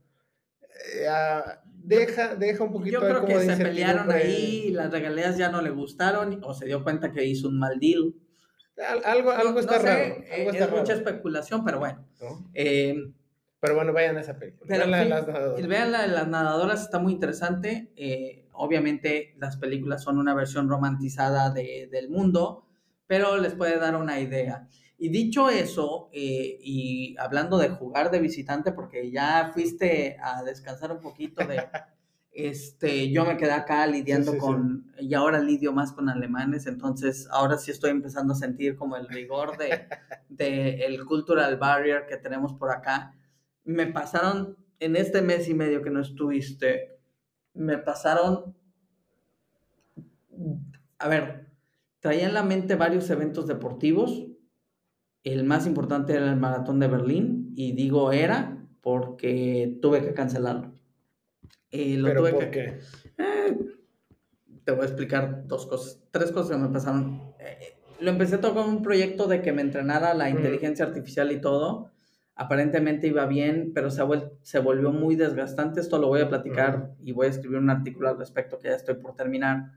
Eh, 0.94 1.08
ah, 1.10 1.60
deja, 1.66 2.36
deja 2.36 2.64
un 2.64 2.72
poquito 2.72 3.02
Yo 3.02 3.08
creo 3.08 3.26
que 3.26 3.40
se 3.40 3.58
pelearon 3.58 4.12
ahí, 4.12 4.70
las 4.70 4.92
regalías 4.92 5.40
ya 5.40 5.50
no 5.50 5.60
le 5.60 5.72
gustaron 5.72 6.40
o 6.44 6.54
se 6.54 6.68
dio 6.68 6.84
cuenta 6.84 7.12
que 7.12 7.26
hizo 7.26 7.48
un 7.48 7.58
mal 7.58 7.80
deal. 7.80 8.14
algo, 9.04 9.32
algo 9.32 9.60
está 9.60 9.80
raro. 9.80 10.00
Eh, 10.00 10.52
es 10.54 10.70
mucha 10.70 10.94
especulación, 10.94 11.66
pero 11.66 11.80
bueno. 11.80 12.06
Eh, 12.54 12.96
pero 13.60 13.74
bueno, 13.74 13.92
vayan 13.92 14.16
a 14.18 14.22
esa 14.22 14.38
película. 14.38 14.68
vean 14.70 14.92
la 14.92 14.98
de 15.00 15.10
las 15.10 15.28
nadadoras. 15.28 15.68
Vean 15.68 15.92
la 15.92 16.02
de 16.04 16.08
las 16.10 16.28
nadadoras, 16.28 16.82
está 16.84 17.00
muy 17.00 17.14
interesante. 17.14 17.92
Eh, 17.96 18.46
obviamente 18.54 19.34
las 19.40 19.58
películas 19.58 20.04
son 20.04 20.20
una 20.20 20.36
versión 20.36 20.70
romantizada 20.70 21.50
de, 21.50 21.90
del 21.92 22.08
mundo, 22.08 22.68
pero 23.08 23.38
les 23.38 23.56
puede 23.56 23.80
dar 23.80 23.96
una 23.96 24.20
idea. 24.20 24.68
Y 25.04 25.10
dicho 25.10 25.50
eso, 25.50 26.10
eh, 26.14 26.60
y 26.62 27.16
hablando 27.18 27.58
de 27.58 27.70
jugar 27.70 28.12
de 28.12 28.20
visitante, 28.20 28.72
porque 28.72 29.10
ya 29.10 29.50
fuiste 29.52 30.16
a 30.22 30.44
descansar 30.44 30.92
un 30.92 31.00
poquito 31.00 31.44
de... 31.48 31.64
este, 32.32 33.12
yo 33.12 33.26
me 33.26 33.36
quedé 33.36 33.52
acá 33.52 33.88
lidiando 33.88 34.38
con, 34.38 34.94
y 35.00 35.16
ahora 35.16 35.40
lidio 35.40 35.74
más 35.74 35.92
con 35.92 36.08
alemanes, 36.08 36.68
entonces 36.68 37.28
ahora 37.32 37.58
sí 37.58 37.72
estoy 37.72 37.90
empezando 37.90 38.34
a 38.34 38.36
sentir 38.36 38.76
como 38.76 38.96
el 38.96 39.08
rigor 39.08 39.58
de, 39.58 39.88
de 40.30 40.86
el 40.86 41.04
cultural 41.06 41.58
barrier 41.58 42.06
que 42.06 42.18
tenemos 42.18 42.54
por 42.54 42.70
acá 42.70 43.16
me 43.64 43.88
pasaron, 43.88 44.56
en 44.80 44.96
este 44.96 45.24
mes 45.24 45.50
y 45.50 45.56
medio 45.56 45.82
que 45.82 45.90
no 45.90 46.02
estuviste, 46.02 47.00
me 47.56 47.80
pasaron, 47.80 48.56
a 51.00 51.08
ver, 51.08 51.48
traía 52.00 52.28
en 52.28 52.36
la 52.36 52.44
mente 52.44 52.76
varios 52.76 53.10
eventos 53.10 53.48
deportivos. 53.48 54.28
El 55.24 55.44
más 55.44 55.68
importante 55.68 56.14
era 56.14 56.30
el 56.30 56.40
maratón 56.40 56.80
de 56.80 56.88
Berlín, 56.88 57.54
y 57.56 57.74
digo 57.74 58.12
era 58.12 58.68
porque 58.82 59.78
tuve 59.82 60.02
que 60.02 60.14
cancelarlo. 60.14 60.74
Eh, 61.70 61.98
lo 61.98 62.08
¿Pero 62.08 62.32
por 62.32 62.50
qué? 62.50 62.80
Eh, 63.18 63.58
te 64.64 64.72
voy 64.72 64.82
a 64.82 64.86
explicar 64.86 65.48
dos 65.48 65.66
cosas, 65.68 66.02
tres 66.12 66.32
cosas 66.32 66.52
que 66.52 66.58
me 66.58 66.70
pasaron. 66.70 67.34
Eh, 67.40 67.78
lo 68.00 68.10
empecé 68.10 68.38
todo 68.40 68.56
con 68.56 68.70
un 68.70 68.82
proyecto 68.82 69.28
de 69.28 69.42
que 69.42 69.52
me 69.52 69.62
entrenara 69.62 70.14
la 70.14 70.30
inteligencia 70.30 70.86
artificial 70.86 71.32
y 71.32 71.40
todo 71.40 71.92
aparentemente 72.42 73.06
iba 73.06 73.26
bien, 73.28 73.72
pero 73.74 73.92
se, 73.92 74.02
se 74.42 74.60
volvió 74.60 74.92
muy 74.92 75.16
desgastante. 75.16 75.80
Esto 75.80 76.00
lo 76.00 76.08
voy 76.08 76.22
a 76.22 76.30
platicar 76.30 76.96
y 77.04 77.12
voy 77.12 77.28
a 77.28 77.30
escribir 77.30 77.60
un 77.60 77.70
artículo 77.70 78.10
al 78.10 78.18
respecto 78.18 78.58
que 78.58 78.70
ya 78.70 78.76
estoy 78.76 78.96
por 78.96 79.16
terminar. 79.16 79.74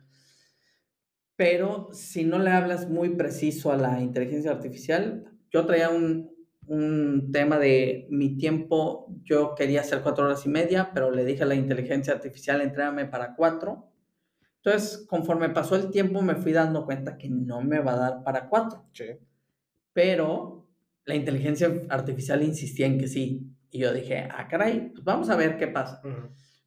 Pero 1.36 1.90
si 1.92 2.24
no 2.24 2.38
le 2.38 2.50
hablas 2.50 2.88
muy 2.88 3.10
preciso 3.10 3.70
a 3.70 3.76
la 3.76 4.00
inteligencia 4.00 4.50
artificial, 4.50 5.33
yo 5.54 5.64
traía 5.66 5.88
un, 5.88 6.34
un 6.66 7.30
tema 7.32 7.60
de 7.60 8.08
mi 8.10 8.36
tiempo, 8.36 9.06
yo 9.22 9.54
quería 9.54 9.82
hacer 9.82 10.02
cuatro 10.02 10.24
horas 10.24 10.44
y 10.44 10.48
media, 10.48 10.90
pero 10.92 11.12
le 11.12 11.24
dije 11.24 11.44
a 11.44 11.46
la 11.46 11.54
inteligencia 11.54 12.12
artificial, 12.12 12.60
entréame 12.60 13.04
para 13.06 13.36
cuatro. 13.36 13.92
Entonces, 14.56 15.06
conforme 15.08 15.50
pasó 15.50 15.76
el 15.76 15.90
tiempo, 15.90 16.22
me 16.22 16.34
fui 16.34 16.50
dando 16.50 16.84
cuenta 16.84 17.16
que 17.16 17.28
no 17.30 17.60
me 17.60 17.78
va 17.78 17.92
a 17.92 17.98
dar 17.98 18.24
para 18.24 18.48
cuatro. 18.48 18.84
Sí. 18.92 19.04
Pero 19.92 20.66
la 21.04 21.14
inteligencia 21.14 21.70
artificial 21.88 22.42
insistía 22.42 22.86
en 22.86 22.98
que 22.98 23.06
sí. 23.06 23.48
Y 23.70 23.78
yo 23.78 23.92
dije, 23.92 24.28
ah, 24.28 24.48
caray, 24.48 24.90
pues 24.92 25.04
vamos 25.04 25.30
a 25.30 25.36
ver 25.36 25.56
qué 25.56 25.68
pasa. 25.68 26.02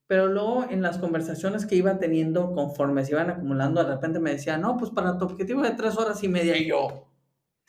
Pero 0.05 0.27
luego 0.27 0.65
en 0.69 0.81
las 0.81 0.97
conversaciones 0.97 1.65
que 1.65 1.75
iba 1.75 1.99
teniendo 1.99 2.53
conforme 2.53 3.03
se 3.03 3.11
iban 3.11 3.31
acumulando, 3.31 3.83
de 3.83 3.95
repente 3.95 4.21
me 4.21 4.31
decía, 4.31 4.57
no, 4.57 4.77
pues 4.77 4.91
para 4.91 5.17
tu 5.17 5.25
objetivo 5.25 5.61
de 5.63 5.71
tres 5.71 5.97
horas 5.97 6.23
y 6.23 6.29
media. 6.29 6.55
Y 6.55 6.69
yo, 6.69 7.11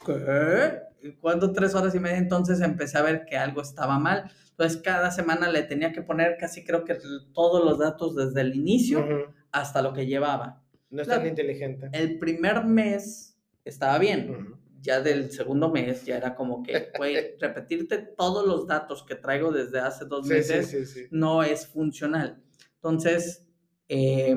¿qué? 0.07 0.88
¿Y 1.01 1.13
¿Cuándo 1.13 1.53
tres 1.53 1.75
horas 1.75 1.95
y 1.95 2.01
media? 2.01 2.19
Entonces 2.19 2.61
empecé 2.61 2.99
a 2.99 3.03
ver 3.03 3.25
que 3.25 3.37
algo 3.37 3.63
estaba 3.63 3.99
mal. 3.99 4.31
Entonces 4.51 4.81
cada 4.83 5.11
semana 5.11 5.51
le 5.51 5.63
tenía 5.63 5.93
que 5.93 6.03
poner 6.03 6.37
casi 6.39 6.65
creo 6.65 6.85
que 6.85 6.97
todos 7.33 7.65
los 7.65 7.79
datos 7.79 8.17
desde 8.17 8.41
el 8.41 8.55
inicio 8.55 9.01
Ujú. 9.01 9.33
hasta 9.53 9.81
lo 9.83 9.93
que 9.93 10.07
llevaba. 10.07 10.63
No 10.91 11.03
es 11.03 11.07
Claro. 11.07 11.21
tan 11.23 11.31
inteligente. 11.31 11.89
El 11.93 12.19
primer 12.19 12.65
mes 12.65 13.39
estaba 13.65 13.99
bien. 13.99 14.31
Ujú. 14.31 14.59
Ya 14.81 15.01
del 15.01 15.31
segundo 15.33 15.71
mes 15.71 16.05
ya 16.07 16.17
era 16.17 16.35
como 16.35 16.63
que, 16.63 16.91
güey, 16.97 17.37
repetirte 17.41 17.99
todos 17.99 18.47
los 18.47 18.67
datos 18.67 19.03
que 19.05 19.17
traigo 19.17 19.53
desde 19.53 19.81
hace 19.81 20.05
dos 20.07 20.27
sí, 20.27 20.33
meses 20.33 20.69
sí, 20.69 20.87
sí. 20.87 21.07
no 21.11 21.43
es 21.43 21.67
funcional. 21.67 22.41
Entonces, 22.77 23.45
eh, 23.89 24.37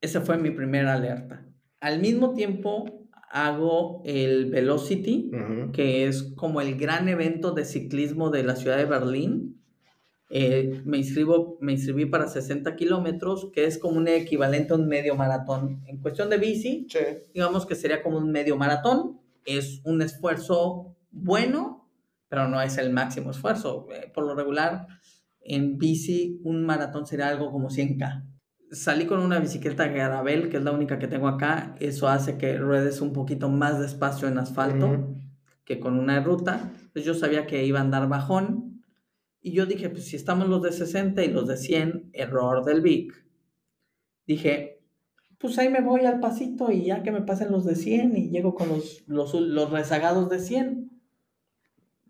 esa 0.00 0.20
fue 0.20 0.36
mi 0.38 0.50
primera 0.50 0.94
alerta. 0.94 1.44
Al 1.80 2.00
mismo 2.00 2.32
tiempo, 2.32 2.99
hago 3.30 4.02
el 4.04 4.46
Velocity, 4.50 5.30
que 5.72 6.06
es 6.06 6.32
como 6.34 6.60
el 6.60 6.76
gran 6.76 7.08
evento 7.08 7.52
de 7.52 7.64
ciclismo 7.64 8.30
de 8.30 8.42
la 8.42 8.56
ciudad 8.56 8.76
de 8.76 8.84
Berlín. 8.84 9.62
Eh, 10.32 10.82
me, 10.84 10.98
inscribo, 10.98 11.56
me 11.60 11.72
inscribí 11.72 12.06
para 12.06 12.28
60 12.28 12.76
kilómetros, 12.76 13.50
que 13.52 13.64
es 13.64 13.78
como 13.78 13.98
un 13.98 14.08
equivalente 14.08 14.72
a 14.72 14.76
un 14.76 14.86
medio 14.86 15.14
maratón. 15.16 15.82
En 15.86 15.98
cuestión 15.98 16.28
de 16.30 16.38
bici, 16.38 16.86
Sí. 16.88 16.98
digamos 17.34 17.66
que 17.66 17.74
sería 17.74 18.02
como 18.02 18.18
un 18.18 18.30
medio 18.30 18.56
maratón. 18.56 19.20
Es 19.44 19.80
un 19.84 20.02
esfuerzo 20.02 20.96
bueno, 21.10 21.88
pero 22.28 22.48
no 22.48 22.60
es 22.60 22.78
el 22.78 22.90
máximo 22.90 23.30
esfuerzo. 23.30 23.86
Eh, 23.92 24.10
Por 24.14 24.24
lo 24.24 24.34
regular, 24.34 24.86
en 25.40 25.78
bici, 25.78 26.40
un 26.44 26.64
maratón 26.64 27.06
sería 27.06 27.28
algo 27.28 27.50
como 27.50 27.70
100K. 27.70 28.24
Salí 28.72 29.06
con 29.06 29.20
una 29.20 29.40
bicicleta 29.40 29.88
Garabel, 29.88 30.48
que 30.48 30.58
es 30.58 30.62
la 30.62 30.70
única 30.70 30.98
que 30.98 31.08
tengo 31.08 31.26
acá. 31.26 31.74
Eso 31.80 32.08
hace 32.08 32.38
que 32.38 32.56
ruedes 32.56 33.00
un 33.00 33.12
poquito 33.12 33.48
más 33.48 33.80
despacio 33.80 34.28
en 34.28 34.38
asfalto 34.38 35.16
que 35.64 35.80
con 35.80 35.98
una 35.98 36.20
ruta. 36.20 36.70
Entonces 36.74 37.04
yo 37.04 37.14
sabía 37.14 37.46
que 37.46 37.64
iba 37.64 37.80
a 37.80 37.82
andar 37.82 38.08
bajón. 38.08 38.84
Y 39.40 39.52
yo 39.52 39.66
dije, 39.66 39.88
pues 39.88 40.04
si 40.04 40.16
estamos 40.16 40.48
los 40.48 40.62
de 40.62 40.72
60 40.72 41.24
y 41.24 41.32
los 41.32 41.48
de 41.48 41.56
100, 41.56 42.10
error 42.12 42.64
del 42.64 42.80
Vic. 42.80 43.24
Dije, 44.26 44.80
pues 45.38 45.58
ahí 45.58 45.68
me 45.68 45.80
voy 45.80 46.04
al 46.04 46.20
pasito 46.20 46.70
y 46.70 46.84
ya 46.84 47.02
que 47.02 47.10
me 47.10 47.22
pasen 47.22 47.50
los 47.50 47.64
de 47.64 47.74
100 47.74 48.16
y 48.16 48.30
llego 48.30 48.54
con 48.54 48.68
los, 48.68 49.02
los, 49.06 49.34
los 49.34 49.70
rezagados 49.70 50.28
de 50.28 50.38
100. 50.38 50.90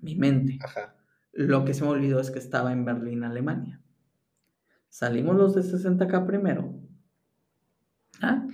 Mi 0.01 0.15
mente. 0.15 0.59
Ajá. 0.63 0.97
Lo 1.33 1.65
que 1.65 1.73
se 1.73 1.85
me 1.85 1.91
olvidó 1.91 2.21
es 2.21 2.31
que 2.31 2.39
estaba 2.39 2.73
en 2.73 2.85
Berlín, 2.85 3.25
Alemania. 3.25 3.81
Salimos 4.91 5.37
los 5.37 5.55
de 5.55 5.63
60K 5.63 6.27
primero. 6.27 6.75
¿Ah? 8.21 8.47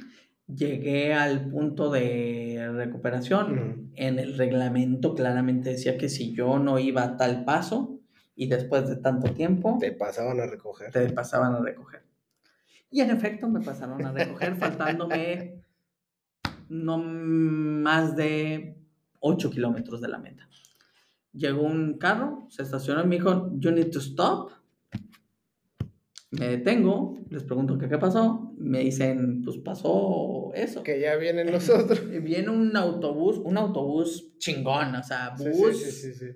Llegué 0.47 1.13
al 1.13 1.49
punto 1.51 1.91
de 1.91 2.71
recuperación. 2.73 3.91
En 3.95 4.19
el 4.21 4.37
reglamento 4.37 5.15
claramente 5.15 5.71
decía 5.71 5.99
que 5.99 6.09
si 6.09 6.33
yo 6.35 6.59
no 6.61 6.79
iba 6.79 7.03
a 7.03 7.17
tal 7.17 7.45
paso 7.45 7.99
y 8.37 8.47
después 8.47 8.89
de 8.89 8.97
tanto 8.97 9.33
tiempo, 9.33 9.79
Te 9.81 9.93
pasaban 9.93 10.39
a 10.39 10.47
recoger. 10.47 10.93
te 10.93 11.09
pasaban 11.11 11.55
a 11.55 11.61
recoger. 11.61 12.03
Y 12.91 13.01
en 13.01 13.11
efecto 13.11 13.49
me 13.49 13.61
pasaron 13.61 14.05
a 14.05 14.13
recoger 14.13 14.55
faltándome 14.57 15.63
no 16.69 16.99
más 16.99 18.15
de 18.15 18.77
8 19.21 19.51
kilómetros 19.51 20.01
de 20.01 20.09
la 20.09 20.19
meta. 20.19 20.49
Llegó 21.33 21.63
un 21.63 21.99
carro, 21.99 22.47
se 22.51 22.63
estacionó 22.63 23.03
y 23.03 23.07
me 23.07 23.17
dijo, 23.17 23.51
you 23.59 23.71
need 23.73 23.91
to 23.91 23.99
stop. 23.99 24.51
Me 26.33 26.49
detengo, 26.49 27.19
les 27.31 27.45
pregunto 27.45 27.79
qué, 27.79 27.89
qué 27.89 27.99
pasó. 27.99 28.53
Me 28.59 28.81
dicen, 28.81 29.43
pues 29.43 29.59
pasó 29.59 30.53
eso. 30.55 30.83
Que 30.83 31.01
ya 31.01 31.17
vienen 31.17 31.51
nosotros. 31.51 32.03
Y 32.13 32.19
Viene 32.19 32.51
un 32.51 32.77
autobús, 32.77 33.39
un 33.39 33.57
autobús 33.57 34.37
chingón, 34.39 34.95
o 34.97 35.03
sea, 35.03 35.35
bus, 35.39 35.79
sí, 35.79 35.91
sí, 35.93 36.15
sí, 36.15 36.27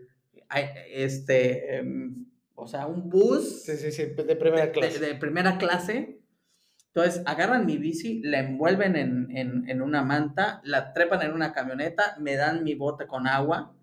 este, 0.95 1.77
em, 1.79 2.27
o 2.55 2.67
sea, 2.67 2.87
un 2.87 3.09
bus 3.09 3.63
Sí, 3.65 3.77
sí, 3.77 3.91
sí, 3.91 4.03
de 4.05 4.37
primera 4.37 4.67
de- 4.67 4.73
clase. 4.73 4.99
De, 5.01 5.07
de 5.09 5.15
primera 5.17 5.59
clase. 5.59 6.21
Entonces, 6.93 7.23
agarran 7.27 7.67
mi 7.67 7.77
bici, 7.77 8.21
la 8.23 8.41
envuelven 8.41 8.97
en, 8.97 9.29
en- 9.37 9.69
en 9.69 9.81
una 9.83 10.03
manta, 10.03 10.61
la 10.65 10.93
trepan 10.93 11.23
en 11.23 11.33
una 11.33 11.53
camioneta, 11.53 12.17
me 12.21 12.35
dan 12.37 12.65
mi 12.65 12.75
bote 12.75 13.07
con 13.07 13.27
agua, 13.29 13.77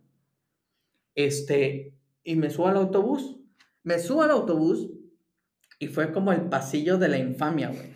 este, 1.16 1.94
y 2.24 2.36
me 2.36 2.50
subo 2.50 2.68
al 2.68 2.78
autobús. 2.78 3.38
Me 3.84 4.00
subo 4.00 4.24
al 4.24 4.32
autobús 4.32 4.90
y 5.80 5.88
fue 5.88 6.12
como 6.12 6.32
el 6.32 6.42
pasillo 6.42 6.98
de 6.98 7.08
la 7.08 7.18
infamia, 7.18 7.70
güey. 7.70 7.96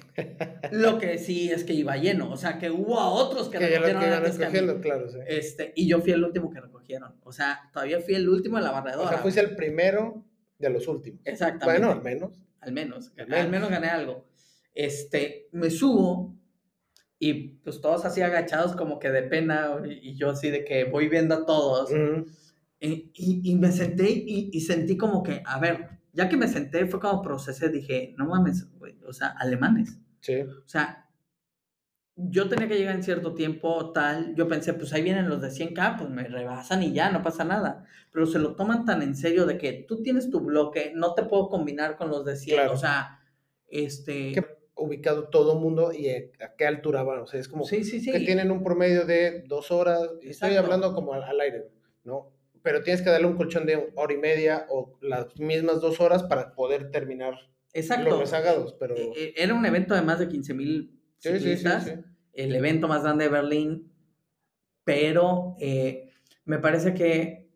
Lo 0.71 0.99
que 0.99 1.17
sí 1.17 1.49
es 1.51 1.63
que 1.63 1.73
iba 1.73 1.95
lleno, 1.97 2.29
o 2.31 2.37
sea, 2.37 2.59
que 2.59 2.69
hubo 2.69 2.99
a 2.99 3.09
otros 3.09 3.49
que, 3.49 3.57
que 3.57 3.65
que 3.67 3.69
recogieron 3.79 4.03
iban 4.03 4.13
antes 4.17 4.37
que 4.37 4.45
a 4.45 4.81
claro, 4.81 5.09
sí. 5.09 5.17
Este, 5.25 5.73
y 5.75 5.87
yo 5.87 5.99
fui 6.01 6.11
el 6.11 6.23
último 6.23 6.51
que 6.51 6.59
recogieron. 6.61 7.15
O 7.23 7.31
sea, 7.31 7.69
todavía 7.73 7.99
fui 8.01 8.13
el 8.15 8.27
último 8.29 8.57
de 8.57 8.63
la 8.63 8.71
O 8.71 8.73
barredora. 8.73 9.09
sea, 9.09 9.17
fuiste 9.19 9.39
el 9.41 9.55
primero 9.55 10.23
de 10.59 10.69
los 10.69 10.87
últimos. 10.87 11.21
Exactamente. 11.25 11.65
Bueno, 11.65 11.91
al 11.91 12.03
menos. 12.03 12.43
Al 12.59 12.71
menos, 12.73 13.11
Al 13.17 13.21
al 13.23 13.29
menos. 13.29 13.49
menos. 13.49 13.69
gané 13.71 13.87
algo. 13.87 14.27
Este, 14.75 15.47
me 15.51 15.71
subo 15.71 16.35
y 17.17 17.33
pues 17.63 17.81
todos 17.81 18.05
así 18.05 18.21
agachados 18.21 18.75
como 18.75 18.99
que 18.99 19.09
de 19.11 19.23
pena 19.23 19.81
y, 19.87 20.15
yo 20.15 20.31
así 20.31 20.49
de 20.49 20.63
que 20.65 20.83
voy 20.83 21.07
viendo 21.07 21.35
a 21.35 21.45
todos. 21.45 21.89
Ujú. 21.91 22.25
Y, 22.79 23.11
y- 23.15 23.41
y 23.51 23.55
me 23.55 23.71
senté 23.71 24.09
y, 24.09 24.49
y 24.51 24.61
sentí 24.61 24.97
como 24.97 25.23
que, 25.23 25.41
a 25.45 25.59
ver, 25.59 26.00
ya 26.13 26.29
que 26.29 26.37
me 26.37 26.47
senté 26.47 26.85
fue 26.87 26.99
cuando 26.99 27.21
procesé, 27.21 27.69
dije, 27.69 28.13
no 28.17 28.25
mames, 28.27 28.69
güey, 28.77 28.97
o 29.05 29.13
sea, 29.13 29.27
alemanes. 29.39 29.97
Sí. 30.19 30.41
O 30.41 30.67
sea, 30.67 31.07
yo 32.15 32.47
tenía 32.49 32.67
que 32.67 32.77
llegar 32.77 32.95
en 32.95 33.03
cierto 33.03 33.33
tiempo, 33.33 33.91
tal, 33.93 34.35
yo 34.35 34.47
pensé, 34.47 34.73
pues 34.73 34.93
ahí 34.93 35.01
vienen 35.01 35.29
los 35.29 35.41
de 35.41 35.49
100K, 35.49 35.97
pues 35.97 36.09
me 36.09 36.23
rebasan 36.25 36.83
y 36.83 36.93
ya, 36.93 37.09
no 37.11 37.23
pasa 37.23 37.43
nada. 37.43 37.85
Pero 38.11 38.25
se 38.25 38.37
lo 38.39 38.55
toman 38.55 38.85
tan 38.85 39.01
en 39.01 39.15
serio 39.15 39.45
de 39.45 39.57
que 39.57 39.85
tú 39.87 40.03
tienes 40.03 40.29
tu 40.29 40.41
bloque, 40.41 40.91
no 40.95 41.13
te 41.15 41.23
puedo 41.23 41.49
combinar 41.49 41.95
con 41.97 42.09
los 42.09 42.25
de 42.25 42.35
100, 42.35 42.55
Claro. 42.57 42.73
o 42.73 42.77
sea, 42.77 43.19
este... 43.67 44.33
¿Qué- 44.33 44.61
Ubicado 44.73 45.27
todo 45.27 45.59
mundo 45.59 45.91
y 45.93 46.09
a 46.09 46.55
qué 46.57 46.65
altura 46.65 47.03
van. 47.03 47.19
O 47.19 47.27
sea, 47.27 47.39
es 47.39 47.47
como 47.47 47.65
Sí, 47.65 47.83
sí, 47.83 47.99
sí. 47.99 48.11
que 48.11 48.21
tienen 48.21 48.49
un 48.49 48.63
promedio 48.63 49.05
de 49.05 49.43
dos 49.45 49.69
horas. 49.69 50.01
Estoy 50.23 50.29
Exacto. 50.31 50.57
hablando 50.59 50.93
como 50.95 51.13
al, 51.13 51.21
al 51.23 51.39
aire, 51.39 51.69
¿no? 52.03 52.31
Pero 52.63 52.81
tienes 52.83 53.01
que 53.01 53.09
darle 53.09 53.27
un 53.27 53.35
colchón 53.37 53.65
de 53.65 53.91
hora 53.95 54.13
y 54.13 54.17
media 54.17 54.65
o 54.69 54.97
las 55.01 55.37
mismas 55.39 55.81
dos 55.81 55.99
horas 55.99 56.23
para 56.23 56.53
poder 56.53 56.91
terminar 56.91 57.33
Exacto. 57.73 58.09
los 58.09 58.19
rezagados. 58.19 58.73
Pero 58.79 58.95
Eh, 58.95 59.11
eh, 59.15 59.33
Era 59.37 59.53
un 59.53 59.65
evento 59.65 59.95
de 59.95 60.01
más 60.01 60.19
de 60.19 60.27
15 60.27 60.53
mil 60.53 60.99
sí, 61.17 61.29
sí, 61.29 61.33
sí, 61.35 61.39
ciclistas, 61.39 61.83
sí. 61.85 61.93
el 62.33 62.55
evento 62.55 62.87
más 62.87 63.03
grande 63.03 63.25
de 63.25 63.29
Berlín, 63.31 63.91
pero 64.83 65.55
eh, 65.59 66.09
me 66.45 66.59
parece 66.59 66.93
que 66.93 67.49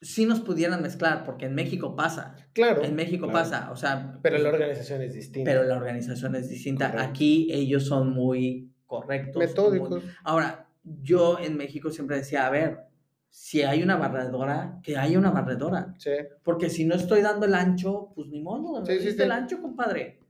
sí 0.00 0.26
nos 0.26 0.40
pudieran 0.40 0.80
mezclar, 0.80 1.24
porque 1.24 1.46
en 1.46 1.54
México 1.54 1.96
pasa, 1.96 2.36
Claro. 2.52 2.84
en 2.84 2.94
México 2.94 3.26
claro. 3.26 3.38
pasa, 3.40 3.70
o 3.72 3.76
sea, 3.76 4.18
Pero 4.22 4.38
la 4.38 4.50
organización 4.50 5.02
es 5.02 5.12
distinta. 5.14 5.50
pero 5.50 5.64
la 5.64 5.76
organización 5.76 6.34
es 6.36 6.48
distinta. 6.48 6.90
Correcto. 6.92 7.10
Aquí 7.10 7.48
ellos 7.52 7.84
son 7.86 8.10
muy 8.12 8.72
correctos. 8.86 9.36
Metódicos. 9.42 9.90
muy- 10.04 10.12
Ahora, 10.22 10.68
yo 10.84 11.38
en 11.40 11.56
México 11.56 11.90
siempre 11.90 12.16
decía, 12.18 12.46
a 12.46 12.50
ver, 12.50 12.78
si 13.30 13.62
hay 13.62 13.82
una 13.82 13.96
barredora, 13.96 14.80
que 14.82 14.96
haya 14.96 15.18
una 15.18 15.30
barredora. 15.30 15.94
Sí. 15.98 16.10
Porque 16.42 16.70
si 16.70 16.84
no 16.84 16.94
estoy 16.94 17.22
dando 17.22 17.46
el 17.46 17.54
ancho, 17.54 18.12
pues 18.14 18.28
ni 18.28 18.40
modo, 18.40 18.84
Sí, 18.84 18.98
sí, 19.00 19.12
sí. 19.12 19.22
el 19.22 19.32
ancho, 19.32 19.60
compadre. 19.62 20.20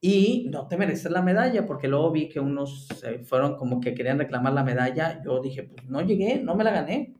Y 0.00 0.48
no 0.50 0.68
te 0.68 0.76
mereces 0.76 1.10
la 1.10 1.22
medalla, 1.22 1.66
porque 1.66 1.88
luego 1.88 2.12
vi 2.12 2.28
que 2.28 2.38
unos 2.38 2.86
se 2.88 3.20
fueron 3.20 3.56
como 3.56 3.80
que 3.80 3.94
querían 3.94 4.18
reclamar 4.18 4.52
la 4.52 4.62
medalla. 4.62 5.20
Yo 5.24 5.40
dije, 5.40 5.64
pues 5.64 5.84
no 5.88 6.00
llegué, 6.02 6.40
no 6.42 6.54
me 6.54 6.64
la 6.64 6.70
gané. 6.70 7.14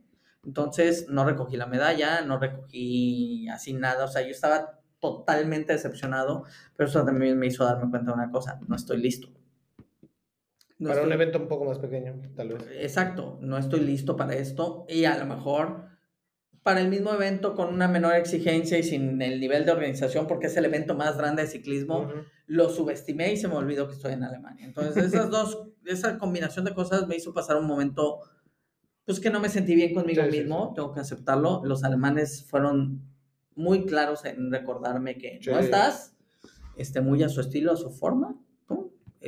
Entonces 0.45 1.07
no 1.09 1.25
recogí 1.25 1.57
la 1.57 1.65
medalla, 1.65 2.21
no 2.21 2.39
recogí 2.39 3.47
así 3.49 3.73
nada. 3.73 4.05
O 4.05 4.07
sea, 4.07 4.21
yo 4.21 4.29
estaba 4.29 4.79
totalmente 4.99 5.73
decepcionado, 5.73 6.43
pero 6.75 6.87
eso 6.89 7.03
también 7.03 7.37
me 7.37 7.47
hizo 7.47 7.65
darme 7.65 7.89
cuenta 7.89 8.11
de 8.11 8.17
una 8.17 8.31
cosa, 8.31 8.59
no 8.67 8.75
estoy 8.75 8.97
listo. 9.01 9.29
No 10.79 10.89
para 10.89 11.01
un 11.01 11.07
estoy- 11.11 11.21
evento 11.23 11.39
un 11.39 11.47
poco 11.47 11.65
más 11.65 11.79
pequeño, 11.79 12.21
tal 12.35 12.49
vez. 12.49 12.63
Exacto, 12.79 13.37
no 13.41 13.57
estoy 13.57 13.79
listo 13.81 14.15
para 14.15 14.35
esto 14.35 14.85
y 14.87 15.05
a 15.05 15.17
lo 15.17 15.25
mejor 15.25 15.85
para 16.63 16.81
el 16.81 16.89
mismo 16.89 17.13
evento 17.13 17.55
con 17.55 17.73
una 17.73 17.87
menor 17.87 18.13
exigencia 18.15 18.77
y 18.77 18.83
sin 18.83 19.21
el 19.21 19.39
nivel 19.39 19.65
de 19.65 19.71
organización 19.71 20.27
porque 20.27 20.47
es 20.47 20.57
el 20.57 20.65
evento 20.65 20.95
más 20.95 21.17
grande 21.17 21.43
de 21.43 21.47
ciclismo, 21.47 22.01
Ujú. 22.01 22.13
lo 22.47 22.69
subestimé 22.69 23.31
y 23.33 23.37
se 23.37 23.47
me 23.47 23.55
olvidó 23.55 23.87
que 23.87 23.93
estoy 23.93 24.13
en 24.13 24.23
Alemania. 24.23 24.65
Entonces 24.65 24.95
esas 25.25 25.29
dos, 25.29 25.67
esa 25.85 26.17
combinación 26.17 26.65
de 26.65 26.73
cosas 26.73 27.07
me 27.07 27.15
hizo 27.15 27.33
pasar 27.33 27.57
un 27.57 27.65
momento 27.67 28.19
pues 29.05 29.21
que 29.21 29.29
no 29.29 29.39
me 29.39 29.47
sentí 29.47 29.73
bien 29.73 29.93
conmigo 29.95 30.21
Sí, 30.25 30.31
sí, 30.31 30.37
mismo, 30.39 30.73
tengo 30.75 30.91
que 30.93 30.99
aceptarlo. 30.99 31.61
Los 31.63 31.85
alemanes 31.85 32.45
fueron 32.45 33.01
muy 33.55 33.85
claros 33.85 34.25
en 34.25 34.51
recordarme 34.51 35.17
que 35.17 35.39
no 35.47 35.57
Sí. 35.57 35.63
estás, 35.63 36.13
este, 36.75 36.99
muy 36.99 37.23
a 37.23 37.29
su 37.29 37.39
estilo, 37.39 37.71
a 37.71 37.77
su 37.77 37.89
forma, 37.89 38.35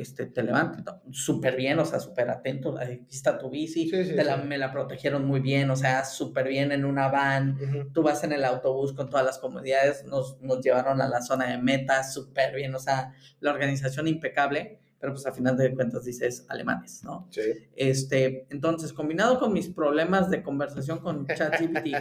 este, 0.00 0.26
te 0.26 0.42
levanta 0.42 1.00
súper 1.10 1.56
bien, 1.56 1.78
o 1.78 1.84
sea, 1.84 2.00
súper 2.00 2.30
atento, 2.30 2.78
aquí 2.78 3.06
está 3.10 3.38
tu 3.38 3.50
bici, 3.50 3.88
Sí, 3.88 4.04
sí, 4.04 4.14
te 4.16 4.24
la- 4.24 4.40
sí. 4.40 4.46
me 4.48 4.58
la 4.58 4.72
protegieron 4.72 5.24
muy 5.26 5.40
bien, 5.40 5.70
o 5.70 5.76
sea, 5.76 6.04
súper 6.04 6.48
bien 6.48 6.72
en 6.72 6.84
una 6.84 7.08
van, 7.08 7.52
Ujú. 7.62 7.90
tú 7.92 8.02
vas 8.02 8.22
en 8.24 8.32
el 8.32 8.44
autobús 8.44 8.92
con 8.92 9.08
todas 9.10 9.24
las 9.26 9.38
comodidades, 9.38 10.04
nos, 10.04 10.40
nos 10.40 10.60
llevaron 10.62 11.00
a 11.00 11.08
la 11.08 11.22
zona 11.22 11.46
de 11.50 11.58
meta, 11.58 12.02
súper 12.04 12.54
bien, 12.54 12.74
o 12.74 12.78
sea, 12.78 13.12
la 13.40 13.50
organización 13.52 14.08
impecable, 14.08 14.78
pero 14.98 15.12
pues 15.14 15.24
a 15.26 15.32
final 15.32 15.56
de 15.56 15.74
cuentas 15.74 16.04
dices 16.04 16.44
alemanes, 16.48 17.02
¿no? 17.04 17.26
Sí. 17.30 17.40
Este, 17.74 18.46
entonces, 18.50 18.92
combinado 18.92 19.38
con 19.38 19.52
mis 19.52 19.68
problemas 19.68 20.28
de 20.30 20.42
conversación 20.42 20.98
con 20.98 21.26
ChatGPT, 21.26 21.96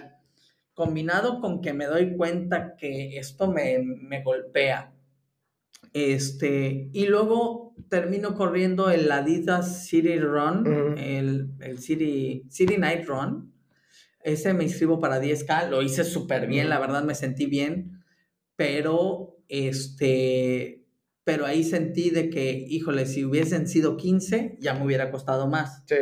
combinado 0.73 1.39
con 1.41 1.61
que 1.61 1.73
me 1.73 1.85
doy 1.85 2.15
cuenta 2.15 2.75
que 2.75 3.17
esto 3.17 3.51
me, 3.51 3.79
me 3.79 4.21
golpea, 4.23 4.93
este, 5.93 6.89
y 6.93 7.07
luego 7.07 7.75
termino 7.89 8.35
corriendo 8.35 8.89
el 8.89 9.11
Adidas 9.11 9.87
City 9.87 10.19
Run, 10.19 10.97
el, 10.97 11.51
el 11.59 11.79
City, 11.79 12.45
City 12.49 12.77
Night 12.77 13.05
Run. 13.07 13.53
Ese 14.21 14.53
me 14.53 14.65
inscribo 14.65 14.99
para 14.99 15.21
10K, 15.21 15.69
lo 15.69 15.81
hice 15.81 16.03
súper 16.03 16.47
bien, 16.47 16.69
la 16.69 16.79
verdad 16.79 17.03
me 17.03 17.15
sentí 17.15 17.45
bien, 17.45 18.03
pero 18.55 19.37
este, 19.47 20.85
pero 21.23 21.45
ahí 21.45 21.63
sentí 21.63 22.09
de 22.09 22.29
que, 22.29 22.65
híjole, 22.67 23.05
si 23.05 23.25
hubiesen 23.25 23.67
sido 23.67 23.97
15, 23.97 24.57
ya 24.59 24.73
me 24.73 24.85
hubiera 24.85 25.11
costado 25.11 25.47
más. 25.47 25.83
Sí. 25.87 25.95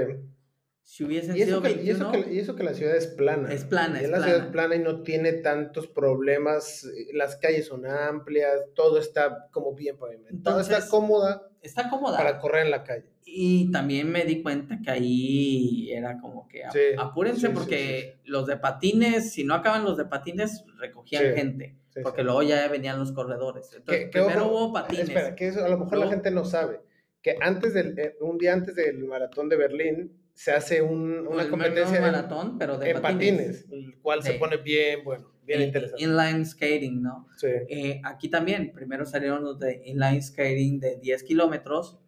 Si 0.90 1.04
hubiesen 1.04 1.36
Y 1.36 1.42
eso, 1.42 1.60
sido 1.60 1.62
que, 1.64 1.72
y, 1.72 1.76
21, 1.76 1.96
eso 1.98 2.12
que, 2.24 2.34
y 2.34 2.40
eso 2.40 2.56
que 2.56 2.64
la 2.64 2.74
ciudad 2.74 2.96
es 2.96 3.08
plana. 3.08 3.52
Es 3.52 3.66
plana, 3.66 4.02
Y 4.02 4.06
es 4.06 4.10
la 4.10 4.20
ciudad 4.24 4.36
es 4.38 4.42
plana. 4.46 4.52
plana 4.70 4.76
y 4.78 4.80
no 4.80 5.04
tiene 5.04 5.34
tantos 5.34 5.88
problemas. 5.88 6.86
eh, 6.86 7.08
Las 7.14 7.36
calles 7.36 7.66
son 7.68 7.86
amplias, 7.86 8.54
todo 8.74 8.98
está 8.98 9.50
como 9.52 9.74
bien 9.76 9.98
pavimentado. 9.98 10.62
está 10.62 10.76
Entonces, 10.76 10.90
cómoda 10.90 11.50
está 11.62 11.90
cómoda. 11.90 12.16
para 12.18 12.40
correr 12.40 12.66
en 12.66 12.72
la 12.72 12.86
calle. 12.86 13.12
Y 13.26 13.70
también 13.70 14.10
me 14.10 14.24
di 14.24 14.42
cuenta 14.42 14.80
que 14.82 14.90
ahí 14.90 15.92
era 15.92 16.20
como 16.22 16.48
que 16.48 16.62
Sí, 16.72 16.80
apúrense 16.98 17.42
sí, 17.42 17.48
sí, 17.48 17.54
porque 17.54 18.20
los 18.24 18.48
de 18.48 18.56
patines, 18.56 19.34
si 19.34 19.44
no 19.44 19.56
acaban 19.56 19.84
los 19.84 19.98
de 19.98 20.06
patines, 20.06 20.64
recogían 20.80 21.24
Sí, 21.24 21.30
gente. 21.36 21.76
sí, 21.90 22.00
porque 22.02 22.22
sí. 22.22 22.26
luego 22.26 22.44
ya 22.44 22.66
venían 22.70 22.98
los 22.98 23.12
corredores. 23.12 23.70
Entonces, 23.76 24.06
que 24.06 24.12
primero 24.22 24.46
ojo, 24.46 24.66
hubo 24.68 24.74
patines. 24.74 25.10
Espera, 25.10 25.36
que 25.36 25.50
eso 25.50 25.66
a 25.66 25.68
lo 25.68 25.78
mejor 25.80 25.98
la 25.98 26.08
gente 26.08 26.32
no 26.32 26.46
sabe. 26.46 26.80
Que 27.22 27.36
antes 27.42 27.74
del, 27.74 28.00
eh, 28.00 28.16
un 28.22 28.38
día 28.38 28.54
antes 28.54 28.74
del 28.76 29.04
maratón 29.04 29.50
de 29.50 29.58
Berlín 29.58 30.14
se 30.38 30.52
hace 30.52 30.84
un- 30.84 31.26
una 31.28 31.42
El 31.44 31.50
competencia 31.50 31.90
un 31.90 31.96
en- 31.96 32.02
maratón, 32.04 32.58
pero 32.60 32.78
de 32.78 32.92
en 32.92 33.02
patines, 33.02 33.66
el 33.72 33.98
cual 34.02 34.22
se 34.22 34.34
Sí. 34.34 34.38
pone 34.38 34.58
bien 34.58 35.04
bueno, 35.04 35.32
bien 35.44 35.62
Eh, 35.62 35.66
interesante. 35.66 36.04
Inline 36.04 36.46
skating, 36.46 37.02
¿no? 37.02 37.28
Sí. 37.38 37.48
Eh, 37.70 38.00
aquí 38.04 38.30
también, 38.30 38.72
primero 38.72 39.04
salieron 39.08 39.44
los 39.44 39.58
de 39.58 39.82
inline 39.86 40.22
skating 40.22 40.80
de 40.80 40.98
10 40.98 41.24
kilómetros 41.24 42.00